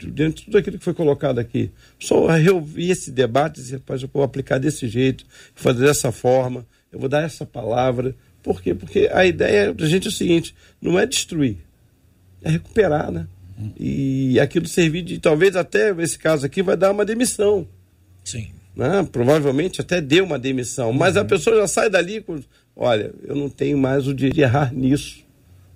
dentro 0.00 0.40
de 0.40 0.44
tudo 0.44 0.58
aquilo 0.58 0.78
que 0.78 0.84
foi 0.84 0.94
colocado 0.94 1.38
aqui. 1.38 1.70
Só 1.98 2.26
reouvir 2.28 2.90
esse 2.90 3.10
debate 3.10 3.58
e 3.58 3.62
dizer, 3.62 3.76
rapaz, 3.76 4.02
eu 4.02 4.10
vou 4.12 4.22
aplicar 4.22 4.58
desse 4.58 4.86
jeito, 4.86 5.26
fazer 5.54 5.86
dessa 5.86 6.12
forma, 6.12 6.64
eu 6.92 7.00
vou 7.00 7.08
dar 7.08 7.22
essa 7.22 7.44
palavra. 7.44 8.14
Por 8.42 8.62
quê? 8.62 8.74
Porque 8.74 9.10
a 9.12 9.26
ideia 9.26 9.72
da 9.72 9.86
gente 9.86 10.06
é 10.06 10.08
o 10.08 10.12
seguinte: 10.12 10.54
não 10.80 10.98
é 10.98 11.06
destruir, 11.06 11.56
é 12.42 12.50
recuperar, 12.50 13.10
né? 13.10 13.26
E 13.78 14.38
aquilo 14.38 14.66
servir 14.66 15.02
de, 15.02 15.18
talvez 15.18 15.56
até, 15.56 15.92
nesse 15.92 16.18
caso 16.18 16.44
aqui, 16.44 16.62
vai 16.62 16.76
dar 16.76 16.90
uma 16.90 17.04
demissão. 17.04 17.66
Sim. 18.24 18.48
Né? 18.76 19.06
Provavelmente 19.10 19.80
até 19.80 20.00
deu 20.00 20.24
uma 20.24 20.38
demissão, 20.38 20.92
mas 20.92 21.16
a 21.16 21.22
uhum. 21.22 21.26
pessoa 21.26 21.56
já 21.56 21.68
sai 21.68 21.88
dali 21.88 22.20
com, 22.20 22.40
olha, 22.74 23.12
eu 23.22 23.36
não 23.36 23.48
tenho 23.48 23.78
mais 23.78 24.08
o 24.08 24.14
direito 24.14 24.34
de 24.34 24.42
errar 24.42 24.74
nisso. 24.74 25.24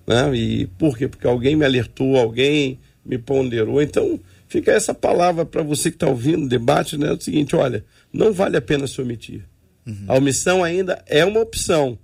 Né? 0.06 0.34
E 0.34 0.66
por 0.66 0.98
quê? 0.98 1.06
Porque 1.06 1.26
alguém 1.26 1.54
me 1.54 1.64
alertou, 1.64 2.16
alguém 2.16 2.78
me 3.08 3.16
ponderou. 3.16 3.80
Então, 3.80 4.20
fica 4.46 4.70
essa 4.70 4.92
palavra 4.92 5.46
para 5.46 5.62
você 5.62 5.90
que 5.90 5.96
está 5.96 6.06
ouvindo 6.06 6.44
o 6.44 6.48
debate, 6.48 6.98
né? 6.98 7.08
É 7.08 7.12
o 7.12 7.20
seguinte, 7.20 7.56
olha, 7.56 7.84
não 8.12 8.32
vale 8.32 8.56
a 8.56 8.60
pena 8.60 8.86
se 8.86 9.00
omitir. 9.00 9.44
Uhum. 9.86 10.04
A 10.06 10.16
omissão 10.16 10.62
ainda 10.62 11.02
é 11.06 11.24
uma 11.24 11.40
opção, 11.40 11.98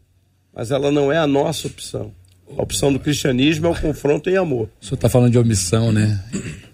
mas 0.55 0.71
ela 0.71 0.91
não 0.91 1.13
é 1.13 1.19
a 1.19 1.27
nossa 1.27 1.67
opção. 1.67 2.13
A 2.57 2.63
opção 2.63 2.93
do 2.93 2.99
cristianismo 2.99 3.67
é 3.67 3.71
o 3.71 3.81
confronto 3.81 4.31
em 4.31 4.37
amor. 4.37 4.69
O 4.81 4.85
senhor 4.85 4.95
está 4.95 5.09
falando 5.09 5.33
de 5.33 5.39
omissão, 5.39 5.93
né? 5.93 6.25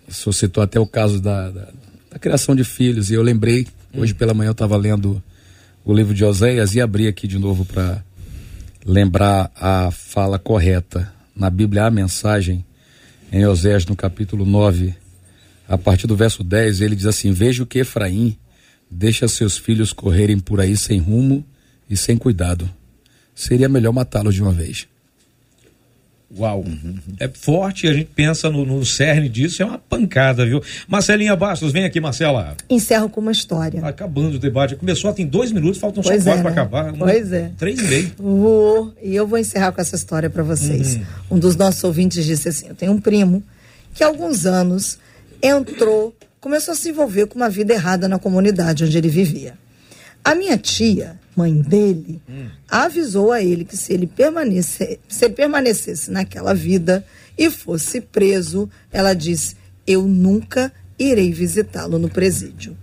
O 0.06 0.14
senhor 0.14 0.32
citou 0.32 0.62
até 0.62 0.78
o 0.78 0.86
caso 0.86 1.20
da, 1.20 1.50
da, 1.50 2.18
criação 2.20 2.54
de 2.54 2.64
filhos. 2.64 3.10
E 3.10 3.14
eu 3.14 3.22
lembrei, 3.22 3.66
hoje 3.94 4.12
pela 4.14 4.34
manhã 4.34 4.48
eu 4.48 4.52
estava 4.52 4.76
lendo 4.76 5.22
o 5.84 5.94
livro 5.94 6.12
de 6.14 6.24
Oséias 6.24 6.74
e 6.74 6.80
abri 6.80 7.06
aqui 7.06 7.26
de 7.26 7.38
novo 7.38 7.64
para 7.64 8.04
lembrar 8.84 9.50
a 9.54 9.90
fala 9.90 10.38
correta. 10.38 11.12
Na 11.34 11.48
Bíblia 11.48 11.84
há 11.84 11.86
a 11.86 11.90
mensagem 11.90 12.64
em 13.32 13.46
Oséias 13.46 13.86
no 13.86 13.94
capítulo 13.94 14.44
9, 14.44 14.94
a 15.68 15.78
partir 15.78 16.06
do 16.06 16.16
verso 16.16 16.42
10, 16.42 16.80
ele 16.80 16.96
diz 16.96 17.06
assim: 17.06 17.32
Veja 17.32 17.64
que 17.64 17.78
Efraim 17.78 18.36
deixa 18.90 19.28
seus 19.28 19.56
filhos 19.56 19.92
correrem 19.92 20.38
por 20.38 20.60
aí 20.60 20.76
sem 20.76 20.98
rumo 20.98 21.44
e 21.88 21.96
sem 21.96 22.16
cuidado. 22.16 22.68
Seria 23.34 23.68
melhor 23.68 23.92
matá-los 23.92 24.34
de 24.34 24.42
uma 24.42 24.52
vez. 24.52 24.88
Uau. 26.38 26.60
Uhum. 26.60 26.96
É 27.18 27.28
forte, 27.28 27.88
a 27.88 27.92
gente 27.92 28.10
pensa 28.14 28.48
no, 28.50 28.64
no 28.64 28.84
cerne 28.84 29.28
disso, 29.28 29.62
é 29.62 29.66
uma 29.66 29.78
pancada, 29.78 30.46
viu? 30.46 30.62
Marcelinha 30.86 31.34
Bastos, 31.34 31.72
vem 31.72 31.84
aqui, 31.84 32.00
Marcela. 32.00 32.56
Encerro 32.68 33.08
com 33.08 33.20
uma 33.20 33.32
história. 33.32 33.84
Acabando 33.84 34.36
o 34.36 34.38
debate. 34.38 34.76
Começou, 34.76 35.12
tem 35.12 35.26
dois 35.26 35.50
minutos, 35.50 35.78
faltam 35.78 36.02
pois 36.02 36.22
só 36.22 36.30
é, 36.30 36.34
quatro 36.34 36.42
para 36.42 36.52
acabar. 36.52 36.92
Pois 36.92 37.32
é. 37.32 37.50
Três 37.58 37.80
e 37.80 37.84
meio. 37.84 38.12
Vou, 38.16 38.94
e 39.02 39.14
eu 39.14 39.26
vou 39.26 39.38
encerrar 39.38 39.72
com 39.72 39.80
essa 39.80 39.96
história 39.96 40.30
para 40.30 40.44
vocês. 40.44 40.96
Uhum. 40.96 41.02
Um 41.32 41.38
dos 41.38 41.56
nossos 41.56 41.82
ouvintes 41.82 42.24
disse 42.24 42.48
assim: 42.48 42.68
Eu 42.68 42.74
tenho 42.76 42.92
um 42.92 43.00
primo 43.00 43.42
que 43.92 44.04
há 44.04 44.06
alguns 44.06 44.46
anos 44.46 44.98
entrou, 45.42 46.14
começou 46.40 46.72
a 46.72 46.76
se 46.76 46.90
envolver 46.90 47.26
com 47.26 47.36
uma 47.36 47.50
vida 47.50 47.72
errada 47.74 48.08
na 48.08 48.18
comunidade 48.18 48.84
onde 48.84 48.96
ele 48.96 49.08
vivia. 49.08 49.54
A 50.24 50.34
minha 50.34 50.58
tia 50.58 51.18
mãe 51.40 51.60
dele, 51.60 52.20
hum. 52.28 52.48
avisou 52.68 53.32
a 53.32 53.42
ele 53.42 53.64
que 53.64 53.76
se 53.76 53.92
ele, 53.92 54.06
permanecesse, 54.06 55.00
se 55.08 55.24
ele 55.24 55.34
permanecesse 55.34 56.10
naquela 56.10 56.54
vida 56.54 57.04
e 57.36 57.48
fosse 57.48 58.00
preso, 58.00 58.68
ela 58.92 59.14
disse: 59.14 59.56
Eu 59.86 60.02
nunca 60.02 60.72
irei 60.98 61.32
visitá-lo 61.32 61.98
no 61.98 62.10
presídio. 62.10 62.76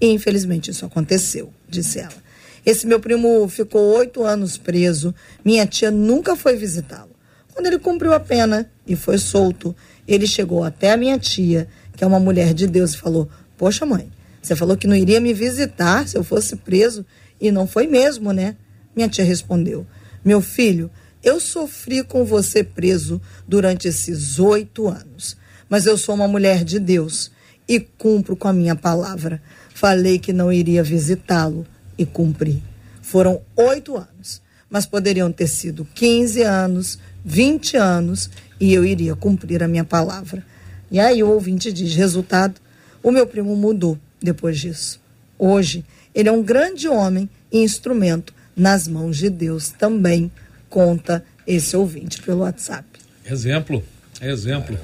E 0.00 0.08
infelizmente 0.08 0.70
isso 0.70 0.84
aconteceu, 0.84 1.52
disse 1.68 1.98
ela. 1.98 2.26
Esse 2.64 2.86
meu 2.86 3.00
primo 3.00 3.48
ficou 3.48 3.96
oito 3.96 4.22
anos 4.24 4.56
preso, 4.56 5.14
minha 5.44 5.66
tia 5.66 5.90
nunca 5.90 6.36
foi 6.36 6.56
visitá-lo. 6.56 7.10
Quando 7.52 7.66
ele 7.66 7.78
cumpriu 7.78 8.12
a 8.12 8.20
pena 8.20 8.70
e 8.86 8.94
foi 8.94 9.18
solto, 9.18 9.74
ele 10.06 10.26
chegou 10.26 10.62
até 10.62 10.92
a 10.92 10.96
minha 10.96 11.18
tia, 11.18 11.66
que 11.96 12.04
é 12.04 12.06
uma 12.06 12.20
mulher 12.20 12.52
de 12.52 12.66
Deus, 12.66 12.92
e 12.92 12.98
falou: 12.98 13.28
Poxa, 13.56 13.86
mãe, 13.86 14.10
você 14.46 14.54
falou 14.54 14.76
que 14.76 14.86
não 14.86 14.94
iria 14.94 15.20
me 15.20 15.34
visitar 15.34 16.06
se 16.06 16.16
eu 16.16 16.22
fosse 16.22 16.54
preso 16.54 17.04
e 17.40 17.50
não 17.50 17.66
foi 17.66 17.88
mesmo, 17.88 18.30
né? 18.30 18.54
Minha 18.94 19.08
tia 19.08 19.24
respondeu: 19.24 19.84
Meu 20.24 20.40
filho, 20.40 20.88
eu 21.20 21.40
sofri 21.40 22.04
com 22.04 22.24
você 22.24 22.62
preso 22.62 23.20
durante 23.48 23.88
esses 23.88 24.38
oito 24.38 24.86
anos, 24.86 25.36
mas 25.68 25.84
eu 25.84 25.98
sou 25.98 26.14
uma 26.14 26.28
mulher 26.28 26.62
de 26.62 26.78
Deus 26.78 27.32
e 27.68 27.80
cumpro 27.80 28.36
com 28.36 28.46
a 28.46 28.52
minha 28.52 28.76
palavra. 28.76 29.42
Falei 29.74 30.16
que 30.16 30.32
não 30.32 30.52
iria 30.52 30.80
visitá-lo 30.80 31.66
e 31.98 32.06
cumpri. 32.06 32.62
Foram 33.02 33.40
oito 33.56 33.96
anos, 33.96 34.40
mas 34.70 34.86
poderiam 34.86 35.32
ter 35.32 35.48
sido 35.48 35.84
15 35.92 36.42
anos, 36.42 37.00
20 37.24 37.76
anos 37.76 38.30
e 38.60 38.72
eu 38.72 38.84
iria 38.84 39.16
cumprir 39.16 39.60
a 39.64 39.68
minha 39.68 39.84
palavra. 39.84 40.46
E 40.88 41.00
aí 41.00 41.20
o 41.20 41.30
ouvinte 41.30 41.72
diz: 41.72 41.96
resultado, 41.96 42.60
o 43.02 43.10
meu 43.10 43.26
primo 43.26 43.56
mudou 43.56 43.98
depois 44.26 44.58
disso. 44.58 45.00
Hoje, 45.38 45.84
ele 46.14 46.28
é 46.28 46.32
um 46.32 46.42
grande 46.42 46.88
homem 46.88 47.28
e 47.50 47.58
instrumento 47.62 48.34
nas 48.56 48.88
mãos 48.88 49.16
de 49.16 49.30
Deus 49.30 49.70
também, 49.70 50.30
conta 50.68 51.24
esse 51.46 51.76
ouvinte 51.76 52.20
pelo 52.22 52.40
WhatsApp. 52.40 52.84
Exemplo, 53.24 53.82
exemplo. 54.20 54.78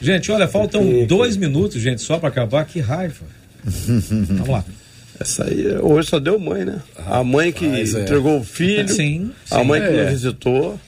Gente, 0.00 0.30
olha, 0.30 0.48
faltam 0.48 1.06
dois 1.06 1.36
minutos, 1.36 1.80
gente, 1.80 2.02
só 2.02 2.18
para 2.18 2.28
acabar. 2.28 2.64
Que 2.64 2.80
raiva. 2.80 3.24
Vamos 3.64 4.48
lá. 4.48 4.64
Essa 5.18 5.44
aí, 5.44 5.76
hoje 5.78 6.08
só 6.08 6.18
deu 6.18 6.38
mãe, 6.38 6.64
né? 6.64 6.82
A 7.06 7.24
mãe 7.24 7.50
que 7.50 7.66
Rapaz, 7.66 7.94
é. 7.94 8.02
entregou 8.02 8.38
o 8.38 8.44
filho, 8.44 8.88
sim, 8.88 9.32
sim, 9.46 9.54
a 9.54 9.64
mãe 9.64 9.80
que 9.80 9.86
é. 9.86 10.10
visitou. 10.10 10.78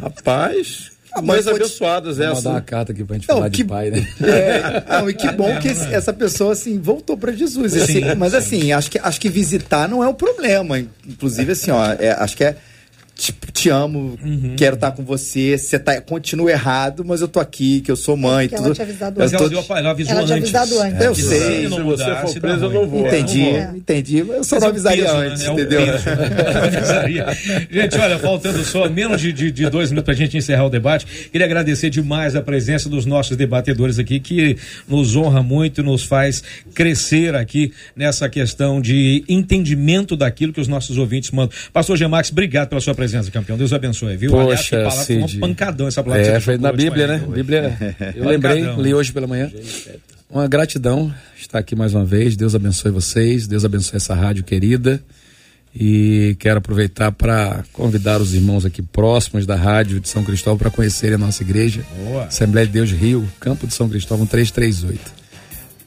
Rapaz, 0.00 0.90
ah, 1.12 1.22
Mães 1.22 1.46
abençoadas 1.46 2.16
Vou 2.18 2.26
essa. 2.26 2.34
mandar 2.36 2.50
uma 2.50 2.60
carta 2.60 2.92
aqui 2.92 3.04
pra 3.04 3.16
gente 3.16 3.28
não, 3.28 3.36
falar 3.36 3.50
que, 3.50 3.56
de 3.58 3.64
pai, 3.64 3.90
né? 3.90 4.06
É, 4.22 5.00
não, 5.00 5.10
e 5.10 5.14
que 5.14 5.30
bom 5.32 5.58
que 5.58 5.68
esse, 5.68 5.86
essa 5.92 6.12
pessoa, 6.12 6.52
assim, 6.52 6.78
voltou 6.78 7.16
para 7.16 7.32
Jesus. 7.32 7.74
Assim, 7.74 8.14
mas, 8.16 8.34
assim, 8.34 8.72
acho 8.72 8.90
que, 8.90 8.98
acho 8.98 9.20
que 9.20 9.28
visitar 9.28 9.88
não 9.88 10.02
é 10.02 10.08
o 10.08 10.14
problema. 10.14 10.78
Inclusive, 10.78 11.52
assim, 11.52 11.70
ó, 11.70 11.92
é, 11.98 12.12
acho 12.12 12.36
que 12.36 12.44
é 12.44 12.56
tipo, 13.20 13.52
te 13.52 13.68
amo, 13.68 14.18
uhum. 14.22 14.54
quero 14.56 14.74
estar 14.74 14.92
com 14.92 15.04
você, 15.04 15.58
você 15.58 15.78
tá, 15.78 16.00
continua 16.00 16.50
errado, 16.50 17.04
mas 17.04 17.20
eu 17.20 17.28
tô 17.28 17.38
aqui, 17.38 17.82
que 17.82 17.90
eu 17.90 17.96
sou 17.96 18.16
mãe. 18.16 18.46
É 18.46 18.48
tudo. 18.48 18.64
Ela 18.64 18.74
tinha 18.74 18.86
avisado 18.86 19.20
antes. 19.20 19.32
Ela, 19.34 19.48
tô... 19.62 19.76
ela 19.76 19.90
avisou 19.90 20.12
ela 20.14 20.24
tinha 20.24 20.38
avisado 20.38 20.80
antes. 20.80 20.94
antes. 20.94 21.06
Eu 21.06 21.14
sei. 21.14 21.68
Se 21.68 21.80
você 21.80 22.16
for 22.16 22.40
preso, 22.40 22.64
eu 22.64 22.70
não 22.70 22.88
vou. 22.88 23.06
Entendi, 23.06 23.42
é. 23.42 23.72
entendi. 23.76 24.18
Eu 24.18 24.42
só 24.42 24.56
mas 24.56 24.62
não 24.62 24.68
é 24.68 24.70
avisaria 24.70 25.04
peso, 25.04 25.16
antes, 25.16 25.42
né? 25.42 25.52
entendeu? 25.52 25.80
gente, 27.70 27.98
olha, 27.98 28.18
faltando 28.18 28.64
só 28.64 28.88
menos 28.88 29.20
de, 29.20 29.32
de, 29.32 29.50
de 29.50 29.68
dois 29.68 29.90
minutos 29.90 30.06
pra 30.06 30.14
gente 30.14 30.38
encerrar 30.38 30.64
o 30.64 30.70
debate, 30.70 31.06
queria 31.30 31.46
agradecer 31.46 31.90
demais 31.90 32.34
a 32.34 32.40
presença 32.40 32.88
dos 32.88 33.04
nossos 33.04 33.36
debatedores 33.36 33.98
aqui, 33.98 34.18
que 34.18 34.56
nos 34.88 35.14
honra 35.14 35.42
muito, 35.42 35.82
nos 35.82 36.04
faz 36.04 36.42
crescer 36.74 37.34
aqui 37.34 37.72
nessa 37.94 38.28
questão 38.30 38.80
de 38.80 39.24
entendimento 39.28 40.16
daquilo 40.16 40.54
que 40.54 40.60
os 40.60 40.68
nossos 40.68 40.96
ouvintes 40.96 41.30
mandam. 41.30 41.54
Pastor 41.70 41.98
Gemax, 41.98 42.30
obrigado 42.32 42.68
pela 42.68 42.80
sua 42.80 42.94
presença 42.94 43.09
presença, 43.10 43.30
campeão. 43.30 43.58
Deus 43.58 43.72
abençoe, 43.72 44.16
viu? 44.16 44.30
Poxa, 44.30 44.76
Aliás, 44.76 44.94
palavra, 44.94 45.04
Cid. 45.04 45.36
uma 45.38 45.48
pancadão 45.48 45.88
essa 45.88 46.02
palavra. 46.02 46.26
É, 46.26 46.40
foi 46.40 46.58
na 46.58 46.72
Bíblia, 46.72 47.06
né? 47.06 47.24
Bíblia, 47.28 47.96
eu 48.14 48.28
lembrei, 48.28 48.62
li 48.76 48.94
hoje 48.94 49.12
pela 49.12 49.26
manhã. 49.26 49.50
Uma 50.28 50.46
gratidão 50.46 51.12
estar 51.38 51.58
aqui 51.58 51.74
mais 51.74 51.94
uma 51.94 52.04
vez. 52.04 52.36
Deus 52.36 52.54
abençoe 52.54 52.90
vocês, 52.90 53.46
Deus 53.46 53.64
abençoe 53.64 53.96
essa 53.96 54.14
rádio 54.14 54.44
querida. 54.44 55.02
E 55.74 56.36
quero 56.40 56.58
aproveitar 56.58 57.12
para 57.12 57.64
convidar 57.72 58.20
os 58.20 58.34
irmãos 58.34 58.64
aqui 58.64 58.82
próximos 58.82 59.46
da 59.46 59.54
rádio 59.54 60.00
de 60.00 60.08
São 60.08 60.24
Cristóvão 60.24 60.58
para 60.58 60.70
conhecerem 60.70 61.14
a 61.14 61.18
nossa 61.18 61.42
igreja. 61.42 61.84
Boa. 62.04 62.24
Assembleia 62.24 62.66
de 62.66 62.72
Deus 62.72 62.90
Rio, 62.90 63.28
Campo 63.38 63.66
de 63.66 63.74
São 63.74 63.88
Cristóvão 63.88 64.26
338. 64.26 65.19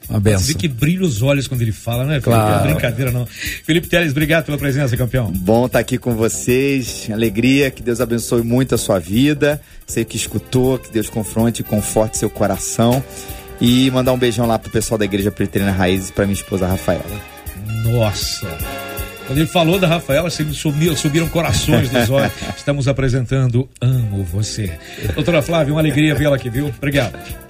Uma 0.08 0.20
benção. 0.20 0.40
Você 0.40 0.52
vê 0.52 0.58
que 0.58 0.68
brilha 0.68 1.02
os 1.02 1.22
olhos 1.22 1.48
quando 1.48 1.62
ele 1.62 1.72
fala, 1.72 2.04
né? 2.04 2.20
Claro. 2.20 2.64
Não 2.64 2.70
é 2.70 2.72
brincadeira, 2.72 3.10
não. 3.10 3.26
Felipe 3.26 3.88
Teles, 3.88 4.10
obrigado 4.10 4.44
pela 4.44 4.58
presença, 4.58 4.96
campeão. 4.96 5.30
Bom 5.30 5.66
estar 5.66 5.78
tá 5.78 5.80
aqui 5.80 5.98
com 5.98 6.14
vocês. 6.14 7.08
Alegria, 7.12 7.70
que 7.70 7.82
Deus 7.82 8.00
abençoe 8.00 8.42
muito 8.42 8.74
a 8.74 8.78
sua 8.78 8.98
vida. 8.98 9.60
Sei 9.86 10.04
que 10.04 10.16
escutou, 10.16 10.78
que 10.78 10.92
Deus 10.92 11.08
confronte 11.08 11.60
e 11.60 11.64
conforte 11.64 12.18
seu 12.18 12.28
coração. 12.28 13.02
E 13.60 13.90
mandar 13.90 14.12
um 14.12 14.18
beijão 14.18 14.46
lá 14.46 14.58
pro 14.58 14.70
pessoal 14.70 14.98
da 14.98 15.04
Igreja 15.04 15.30
Preterina 15.30 15.70
Raízes 15.70 16.10
para 16.10 16.26
minha 16.26 16.34
esposa 16.34 16.66
Rafaela. 16.66 17.04
Nossa! 17.84 18.48
Quando 19.26 19.38
ele 19.38 19.46
falou 19.46 19.78
da 19.78 19.86
Rafaela, 19.86 20.28
subiram, 20.28 20.94
subiram 20.96 21.28
corações 21.28 21.88
dos 21.88 22.10
olhos. 22.10 22.32
Estamos 22.56 22.86
apresentando 22.88 23.68
Amo 23.80 24.22
Você. 24.24 24.70
Doutora 25.14 25.40
Flávia, 25.40 25.72
uma 25.72 25.80
alegria 25.80 26.14
vê-la 26.14 26.36
aqui, 26.36 26.50
viu? 26.50 26.66
Obrigado 26.66 27.43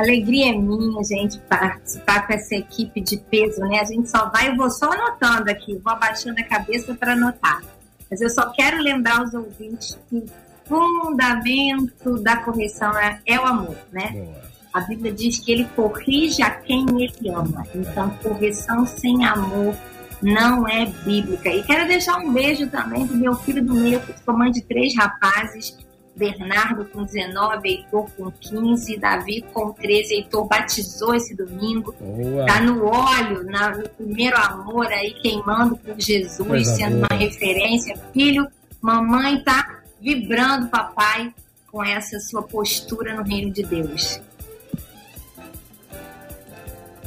alegria 0.00 0.50
é 0.50 0.56
minha, 0.56 1.02
gente, 1.04 1.38
participar 1.48 2.26
com 2.26 2.32
essa 2.32 2.54
equipe 2.54 3.00
de 3.00 3.16
peso, 3.16 3.60
né? 3.60 3.80
A 3.80 3.84
gente 3.84 4.10
só 4.10 4.28
vai, 4.30 4.48
eu 4.48 4.56
vou 4.56 4.70
só 4.70 4.90
anotando 4.92 5.50
aqui, 5.50 5.80
vou 5.82 5.92
abaixando 5.92 6.40
a 6.40 6.44
cabeça 6.44 6.94
para 6.94 7.12
anotar. 7.12 7.62
Mas 8.10 8.20
eu 8.20 8.30
só 8.30 8.50
quero 8.52 8.78
lembrar 8.78 9.22
os 9.22 9.34
ouvintes 9.34 9.98
que 10.08 10.16
o 10.16 10.26
fundamento 10.68 12.18
da 12.22 12.36
correção 12.38 12.96
é, 12.98 13.20
é 13.26 13.38
o 13.38 13.44
amor, 13.44 13.76
né? 13.92 14.10
Boa. 14.12 14.46
A 14.72 14.80
Bíblia 14.82 15.12
diz 15.12 15.38
que 15.38 15.50
ele 15.50 15.64
corrige 15.74 16.42
a 16.42 16.50
quem 16.50 16.86
ele 17.02 17.30
ama. 17.30 17.66
Então, 17.74 18.10
correção 18.22 18.84
sem 18.84 19.24
amor 19.24 19.74
não 20.22 20.68
é 20.68 20.86
bíblica. 20.86 21.48
E 21.48 21.62
quero 21.62 21.88
deixar 21.88 22.18
um 22.18 22.32
beijo 22.32 22.66
também 22.68 23.06
pro 23.06 23.16
meu 23.16 23.34
filho 23.36 23.64
do 23.64 23.74
meio, 23.74 24.00
que 24.00 24.12
ficou 24.12 24.36
mãe 24.36 24.50
de 24.50 24.62
três 24.62 24.94
rapazes 24.94 25.78
Bernardo 26.16 26.84
com 26.86 27.04
19, 27.04 27.68
Heitor 27.68 28.10
com 28.16 28.30
15, 28.30 28.96
Davi 28.96 29.44
com 29.52 29.72
13. 29.72 30.14
Heitor 30.14 30.46
batizou 30.46 31.14
esse 31.14 31.34
domingo. 31.36 31.94
Boa. 32.00 32.46
Tá 32.46 32.60
no 32.60 32.84
óleo, 32.86 33.44
na, 33.44 33.76
no 33.76 33.88
primeiro 33.90 34.36
amor 34.36 34.86
aí, 34.86 35.12
queimando 35.14 35.76
por 35.76 36.00
Jesus, 36.00 36.46
Coisa 36.48 36.74
sendo 36.74 36.96
boa. 36.96 37.06
uma 37.10 37.18
referência. 37.18 37.96
Filho, 38.12 38.48
mamãe 38.80 39.42
tá 39.42 39.80
vibrando, 40.00 40.68
papai, 40.68 41.32
com 41.70 41.84
essa 41.84 42.18
sua 42.20 42.42
postura 42.42 43.14
no 43.14 43.22
reino 43.22 43.50
de 43.52 43.62
Deus. 43.62 44.20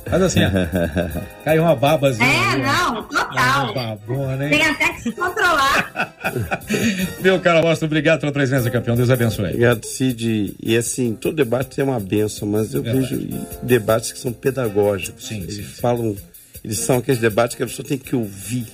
Faz 0.10 0.24
assim, 0.24 0.40
ó. 0.44 0.50
Caiu 1.46 1.64
uma 1.64 1.76
babazinha. 1.76 2.28
É, 2.28 2.58
não, 2.58 3.04
total. 3.04 3.74
Babona, 3.74 4.46
hein? 4.46 4.50
Tem 4.50 4.64
até 4.64 4.94
que 4.94 5.02
se 5.02 5.12
controlar. 5.12 6.16
Meu 7.22 7.40
caro 7.40 7.68
Austin, 7.68 7.86
obrigado 7.86 8.20
pela 8.22 8.32
presença, 8.32 8.70
campeão. 8.72 8.96
Deus 8.96 9.10
abençoe. 9.10 9.46
Obrigado, 9.46 9.86
Cid. 9.86 10.56
E 10.62 10.76
assim, 10.76 11.14
todo 11.14 11.36
debate 11.36 11.76
tem 11.76 11.86
uma 11.86 12.00
benção, 12.00 12.48
mas 12.48 12.74
eu 12.74 12.82
Verdade. 12.82 13.16
vejo 13.16 13.48
debates 13.62 14.12
que 14.12 14.20
são 14.20 14.34
pedagógicos. 14.34 15.28
Sim, 15.28 15.42
eles 15.42 15.56
sim, 15.58 15.64
falam, 15.64 16.16
eles 16.64 16.80
são 16.80 16.98
aqueles 16.98 17.20
debates 17.20 17.56
que 17.56 17.64
a 17.64 17.68
pessoa 17.68 17.88
tem 17.88 17.98
que 17.98 18.16
ouvir. 18.16 18.66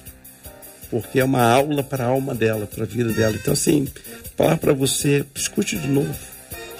Porque 0.89 1.19
é 1.19 1.23
uma 1.23 1.43
aula 1.43 1.83
para 1.83 2.05
a 2.05 2.07
alma 2.07 2.33
dela, 2.33 2.65
para 2.65 2.83
a 2.83 2.87
vida 2.87 3.11
dela. 3.11 3.35
Então, 3.35 3.53
assim, 3.53 3.87
falar 4.37 4.57
para 4.57 4.71
você, 4.71 5.25
escute 5.35 5.77
de 5.77 5.87
novo. 5.87 6.15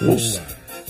Ouça. 0.00 0.40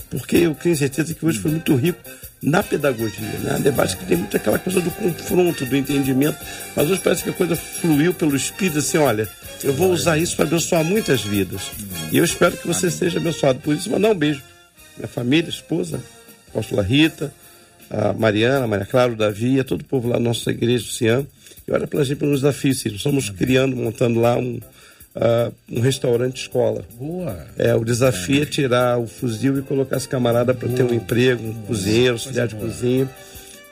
Porque 0.09 0.37
eu 0.37 0.55
tenho 0.55 0.75
certeza 0.75 1.13
que 1.13 1.25
hoje 1.25 1.39
foi 1.39 1.51
muito 1.51 1.75
rico 1.75 1.99
na 2.41 2.61
pedagogia, 2.61 3.39
né? 3.39 3.59
Debate 3.59 3.97
que 3.97 4.05
tem 4.05 4.17
muito 4.17 4.35
aquela 4.37 4.59
coisa 4.59 4.79
do 4.79 4.91
confronto, 4.91 5.65
do 5.65 5.75
entendimento, 5.75 6.37
mas 6.75 6.89
hoje 6.89 7.01
parece 7.03 7.23
que 7.23 7.29
a 7.29 7.33
coisa 7.33 7.55
fluiu 7.55 8.13
pelo 8.13 8.35
Espírito, 8.35 8.79
assim, 8.79 8.97
olha, 8.97 9.27
eu 9.63 9.73
vou 9.73 9.91
usar 9.91 10.17
isso 10.17 10.35
para 10.35 10.45
abençoar 10.45 10.83
muitas 10.83 11.21
vidas. 11.21 11.71
E 12.11 12.17
eu 12.17 12.23
espero 12.23 12.55
que 12.55 12.67
você 12.67 12.91
seja 12.91 13.19
abençoado 13.19 13.59
por 13.59 13.75
isso. 13.75 13.89
Mandar 13.89 14.11
um 14.11 14.15
beijo. 14.15 14.41
Minha 14.97 15.07
família, 15.07 15.49
esposa, 15.49 15.97
a 15.97 16.49
apóstola 16.51 16.83
Rita, 16.83 17.33
a 17.89 18.13
Mariana, 18.13 18.65
a 18.65 18.67
Maria 18.67 18.85
Clara, 18.85 19.11
o 19.11 19.15
Davi, 19.15 19.59
a 19.59 19.63
todo 19.63 19.81
o 19.81 19.85
povo 19.85 20.07
lá 20.07 20.15
da 20.15 20.21
nossa 20.21 20.51
igreja, 20.51 20.85
o 20.85 20.87
Cian. 20.87 21.25
E 21.67 21.71
olha 21.71 21.87
para 21.87 22.01
a 22.01 22.03
gente 22.03 22.23
nos 22.23 22.41
desafios, 22.41 22.79
sim. 22.79 22.89
Estamos 22.89 23.29
criando, 23.29 23.75
montando 23.75 24.19
lá 24.19 24.37
um, 24.37 24.59
uh, 25.17 25.53
um 25.69 25.81
restaurante 25.81 26.41
escola. 26.41 26.83
Boa. 26.97 27.37
É, 27.57 27.75
o 27.75 27.83
desafio 27.83 28.43
é 28.43 28.45
tirar 28.45 28.97
o 28.97 29.07
fuzil 29.07 29.57
e 29.59 29.61
colocar 29.61 29.97
esse 29.97 30.07
camarada 30.07 30.53
para 30.53 30.69
ter 30.69 30.83
um 30.83 30.93
emprego, 30.93 31.45
um 31.45 31.53
cozinheiro, 31.63 32.13
auxiliar 32.13 32.47
de 32.47 32.55
cozinha. 32.55 33.09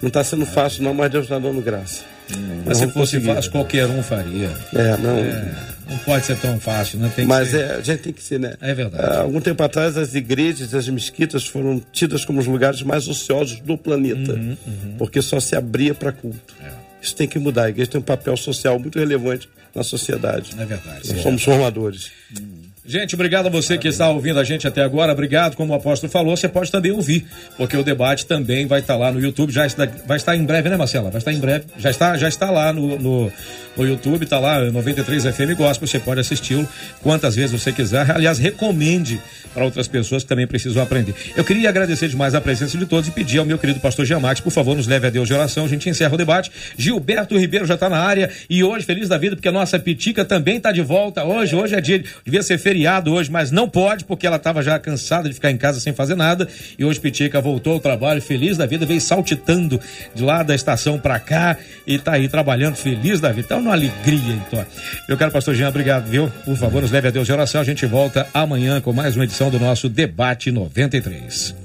Não 0.01 0.09
está 0.09 0.23
sendo 0.23 0.45
fácil, 0.45 0.83
não, 0.83 0.93
mas 0.93 1.11
Deus 1.11 1.25
está 1.25 1.39
dando 1.39 1.61
graça. 1.61 2.03
Hum, 2.35 2.63
mas 2.65 2.77
se 2.77 2.87
fosse 2.87 3.19
fácil, 3.21 3.51
qualquer 3.51 3.87
um 3.87 4.03
faria. 4.03 4.51
É, 4.73 4.97
não. 4.97 5.17
É, 5.17 5.55
não 5.87 5.97
pode 5.99 6.25
ser 6.25 6.37
tão 6.37 6.59
fácil, 6.59 6.99
né? 6.99 7.11
Tem 7.15 7.25
mas 7.25 7.49
ser... 7.49 7.61
é, 7.61 7.75
a 7.75 7.81
gente 7.81 7.99
tem 8.01 8.13
que 8.13 8.21
ser, 8.21 8.39
né? 8.39 8.55
É 8.59 8.73
verdade. 8.73 9.03
Há 9.03 9.21
algum 9.21 9.39
tempo 9.39 9.61
atrás, 9.61 9.95
as 9.97 10.15
igrejas 10.15 10.73
e 10.73 10.77
as 10.77 10.87
mesquitas 10.89 11.45
foram 11.45 11.81
tidas 11.91 12.25
como 12.25 12.39
os 12.39 12.47
lugares 12.47 12.81
mais 12.81 13.07
ociosos 13.07 13.59
do 13.59 13.77
planeta, 13.77 14.33
uhum, 14.33 14.57
uhum. 14.65 14.95
porque 14.97 15.21
só 15.21 15.39
se 15.39 15.55
abria 15.55 15.93
para 15.93 16.11
culto. 16.11 16.55
É. 16.63 16.84
Isso 17.06 17.16
tem 17.16 17.28
que 17.28 17.38
mudar. 17.38 17.66
A 17.66 17.70
igreja 17.70 17.91
tem 17.91 18.01
um 18.01 18.03
papel 18.03 18.36
social 18.36 18.80
muito 18.80 18.97
relevante 18.97 19.47
na 19.76 19.84
sociedade. 19.84 20.56
É 20.58 20.66
verdade. 20.66 21.14
Nós 21.14 21.22
somos 21.22 21.43
formadores. 21.43 22.12
Hum. 22.36 22.55
Gente, 22.88 23.15
obrigado 23.15 23.47
a 23.47 23.49
você 23.49 23.79
que 23.79 23.88
está 23.88 24.07
ouvindo 24.09 24.39
a 24.39 24.43
gente 24.43 24.67
até 24.67 24.83
agora. 24.83 25.11
Obrigado, 25.11 25.55
como 25.55 25.73
o 25.73 25.75
apóstolo 25.75 26.11
falou, 26.11 26.38
você 26.38 26.47
pode 26.47 26.71
também 26.71 26.91
ouvir, 26.91 27.25
porque 27.57 27.75
o 27.75 27.81
debate 27.81 28.27
também 28.27 28.67
vai 28.67 28.79
estar 28.79 28.95
lá 28.95 29.11
no 29.11 29.19
YouTube. 29.19 29.51
Já 29.51 29.65
está, 29.65 29.88
vai 30.05 30.17
estar 30.17 30.36
em 30.36 30.43
breve, 30.43 30.69
né, 30.69 30.77
Marcela? 30.77 31.09
Vai 31.09 31.17
estar 31.17 31.33
em 31.33 31.39
breve. 31.39 31.65
Já 31.79 31.89
está, 31.89 32.15
já 32.15 32.27
está 32.27 32.51
lá 32.51 32.71
no, 32.71 32.99
no, 32.99 33.31
no 33.75 33.88
YouTube, 33.88 34.21
está 34.21 34.38
lá 34.38 34.59
93 34.69 35.23
FM 35.23 35.57
Gospel. 35.57 35.88
Você 35.88 35.97
pode 35.97 36.19
assisti-lo 36.19 36.69
quantas 37.01 37.36
vezes 37.36 37.59
você 37.59 37.71
quiser. 37.71 38.11
Aliás, 38.11 38.38
recomende 38.38 39.19
para 39.51 39.65
outras 39.65 39.88
pessoas 39.88 40.21
que 40.21 40.29
também 40.29 40.45
precisam 40.45 40.83
aprender. 40.83 41.15
Eu 41.36 41.43
queria 41.43 41.69
agradecer 41.69 42.07
demais 42.07 42.36
a 42.36 42.41
presença 42.41 42.77
de 42.77 42.86
todos 42.86 43.09
e 43.09 43.11
pedir 43.11 43.39
ao 43.39 43.45
meu 43.45 43.57
querido 43.57 43.79
pastor 43.79 44.05
Giamax, 44.05 44.41
por 44.41 44.51
favor, 44.51 44.75
nos 44.75 44.86
leve 44.86 45.07
a 45.07 45.09
Deus 45.09 45.27
de 45.27 45.33
oração. 45.33 45.65
A 45.65 45.67
gente 45.67 45.89
encerra 45.89 46.13
o 46.13 46.17
debate. 46.17 46.51
Gilberto 46.77 47.36
Ribeiro 47.36 47.65
já 47.65 47.73
está 47.73 47.89
na 47.89 47.97
área 47.97 48.29
e 48.47 48.63
hoje, 48.63 48.86
feliz 48.86 49.09
da 49.09 49.17
vida, 49.17 49.36
porque 49.36 49.47
a 49.47 49.51
nossa 49.51 49.79
Pitica 49.79 50.23
também 50.23 50.57
está 50.57 50.71
de 50.71 50.83
volta. 50.83 51.23
Hoje, 51.23 51.55
hoje 51.55 51.73
é 51.73 51.81
dia, 51.81 52.03
devia 52.23 52.43
ser 52.43 52.59
feriado 52.59 52.74
feriado 52.76 53.13
hoje, 53.13 53.32
mas 53.32 53.51
não 53.51 53.69
pode, 53.69 54.03
porque 54.03 54.28
ela 54.28 54.36
estava 54.36 54.61
já 54.61 54.78
cansada 54.78 55.30
de 55.30 55.36
ficar 55.36 55.49
em 55.49 55.57
casa 55.57 55.80
sem 55.80 55.93
fazer 55.93 56.15
nada. 56.15 56.45
E 56.78 56.84
hoje 56.84 56.99
Pitica 56.99 57.39
voltou 57.39 57.73
ao 57.73 57.80
trabalho, 57.80 58.21
feliz 58.21 58.57
da 58.57 58.65
vida, 58.65 58.86
veio 58.86 58.99
saltitando 58.99 59.80
de 60.13 60.21
lá 60.21 60.43
da 60.43 60.53
estação 60.53 60.99
para 60.99 61.17
cá 61.17 61.55
e 61.88 61.95
está 61.95 62.13
aí 62.13 62.28
trabalhando 62.28 62.76
feliz 62.76 63.21
da 63.21 63.30
vida. 63.30 63.45
Então, 63.45 63.61
uma 63.61 63.71
alegria, 63.71 64.34
então. 64.34 64.65
Meu 65.07 65.17
caro 65.17 65.32
pastor 65.32 65.55
Jean, 65.55 65.69
obrigado, 65.69 66.05
viu? 66.09 66.30
Por 66.43 66.57
favor, 66.57 66.82
nos 66.82 66.91
leve 66.91 67.07
a 67.07 67.11
Deus 67.11 67.26
de 67.26 67.32
oração. 67.32 67.61
A 67.61 67.63
gente 67.63 67.86
volta 67.86 68.28
amanhã 68.34 68.82
com 68.82 68.91
mais 68.91 69.15
uma 69.15 69.23
edição 69.23 69.49
do 69.49 69.57
nosso 69.57 69.88
Debate 69.88 70.51
93. 70.51 71.55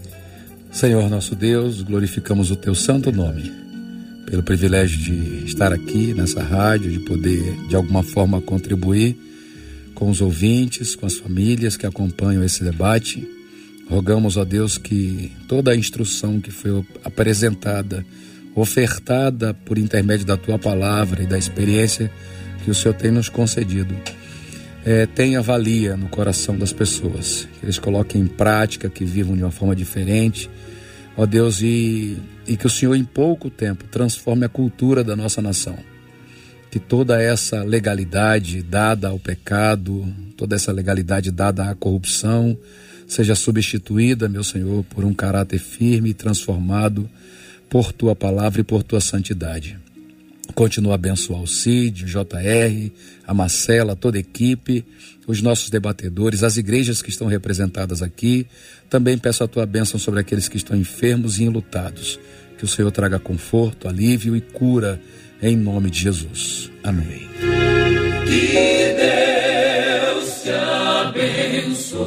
Senhor 0.71 1.11
nosso 1.11 1.35
Deus, 1.35 1.83
glorificamos 1.83 2.53
o 2.53 2.57
teu 2.57 2.77
santo 2.77 3.11
nome 3.11 3.53
pelo 4.27 4.45
privilégio 4.45 4.97
de 4.97 5.45
estar 5.45 5.73
aqui 5.73 6.15
nessa 6.15 6.41
rádio, 6.41 6.89
de 6.89 7.01
poder 7.01 7.57
de 7.69 7.75
alguma 7.75 8.05
forma 8.05 8.41
contribuir 8.41 9.30
com 10.01 10.09
os 10.09 10.23
ouvintes, 10.23 10.97
com 10.97 11.05
as 11.05 11.19
famílias 11.19 11.77
que 11.77 11.85
acompanham 11.85 12.43
esse 12.43 12.65
debate. 12.65 13.29
Rogamos 13.87 14.39
a 14.39 14.45
Deus 14.45 14.79
que 14.79 15.31
toda 15.47 15.73
a 15.73 15.77
instrução 15.77 16.41
que 16.41 16.51
foi 16.51 16.83
apresentada, 17.05 18.05
ofertada 18.55 19.53
por 19.53 19.77
intermédio 19.77 20.25
da 20.25 20.39
tua 20.39 20.59
palavra 20.59 21.23
e 21.23 21.27
da 21.27 21.37
experiência 21.37 22.11
que 22.65 22.71
o 22.71 22.75
Senhor 22.75 22.95
tem 22.95 23.11
nos 23.11 23.29
concedido, 23.29 23.95
é, 24.87 25.05
tenha 25.05 25.43
valia 25.43 25.99
no 25.99 26.09
coração 26.09 26.57
das 26.57 26.73
pessoas, 26.73 27.47
que 27.59 27.67
eles 27.67 27.79
coloquem 27.79 28.23
em 28.23 28.27
prática, 28.27 28.89
que 28.89 29.05
vivam 29.05 29.37
de 29.37 29.43
uma 29.43 29.51
forma 29.51 29.77
diferente, 29.77 30.49
ó 31.15 31.27
Deus, 31.27 31.61
e, 31.61 32.17
e 32.49 32.57
que 32.57 32.67
o 32.67 32.71
Senhor 32.71 32.95
em 32.95 33.05
pouco 33.05 33.51
tempo 33.51 33.85
transforme 33.85 34.47
a 34.47 34.49
cultura 34.49 35.05
da 35.05 35.15
nossa 35.15 35.43
nação 35.43 35.90
que 36.71 36.79
toda 36.79 37.21
essa 37.21 37.63
legalidade 37.65 38.63
dada 38.63 39.09
ao 39.09 39.19
pecado, 39.19 40.07
toda 40.37 40.55
essa 40.55 40.71
legalidade 40.71 41.31
dada 41.31 41.69
à 41.69 41.75
corrupção, 41.75 42.57
seja 43.09 43.35
substituída, 43.35 44.29
meu 44.29 44.45
Senhor, 44.45 44.85
por 44.85 45.05
um 45.05 45.13
caráter 45.13 45.59
firme 45.59 46.11
e 46.11 46.15
transformado 46.15 47.11
por 47.69 47.93
tua 47.93 48.15
palavra 48.15 48.61
e 48.61 48.65
por 48.65 48.85
tua 48.85 49.01
santidade. 49.01 49.77
Continua 50.55 50.93
a 50.93 50.95
abençoar 50.95 51.43
o 51.43 51.47
Cid, 51.47 52.05
o 52.05 52.07
JR, 52.07 52.91
a 53.27 53.35
Marcela, 53.35 53.97
toda 53.97 54.17
a 54.17 54.21
equipe, 54.21 54.85
os 55.27 55.41
nossos 55.43 55.71
debatedores, 55.71 56.43
as 56.43 56.57
igrejas 56.57 57.03
que 57.03 57.11
estão 57.11 57.27
representadas 57.27 58.03
aqui. 58.03 58.47
Também 58.89 59.17
peço 59.17 59.45
a 59.45 59.49
tua 59.49 59.65
bênção 59.67 59.99
sobre 59.99 60.21
aqueles 60.21 60.49
que 60.49 60.57
estão 60.57 60.77
enfermos 60.77 61.39
e 61.39 61.45
enlutados. 61.45 62.19
Que 62.59 62.65
o 62.65 62.69
Senhor 62.69 62.91
traga 62.91 63.19
conforto, 63.19 63.89
alívio 63.89 64.37
e 64.37 64.41
cura 64.41 65.01
em 65.43 65.57
nome 65.57 65.91
de 65.91 66.01
Jesus. 66.01 66.71
Amém. 66.83 67.29
Que 68.27 68.97
Deus 68.97 70.43
te 70.43 70.51
abençoe. 70.51 72.01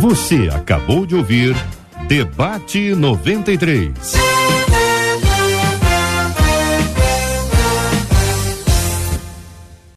Você 0.00 0.48
acabou 0.52 1.06
de 1.06 1.14
ouvir 1.14 1.54
Debate 2.08 2.94
93. 2.94 3.92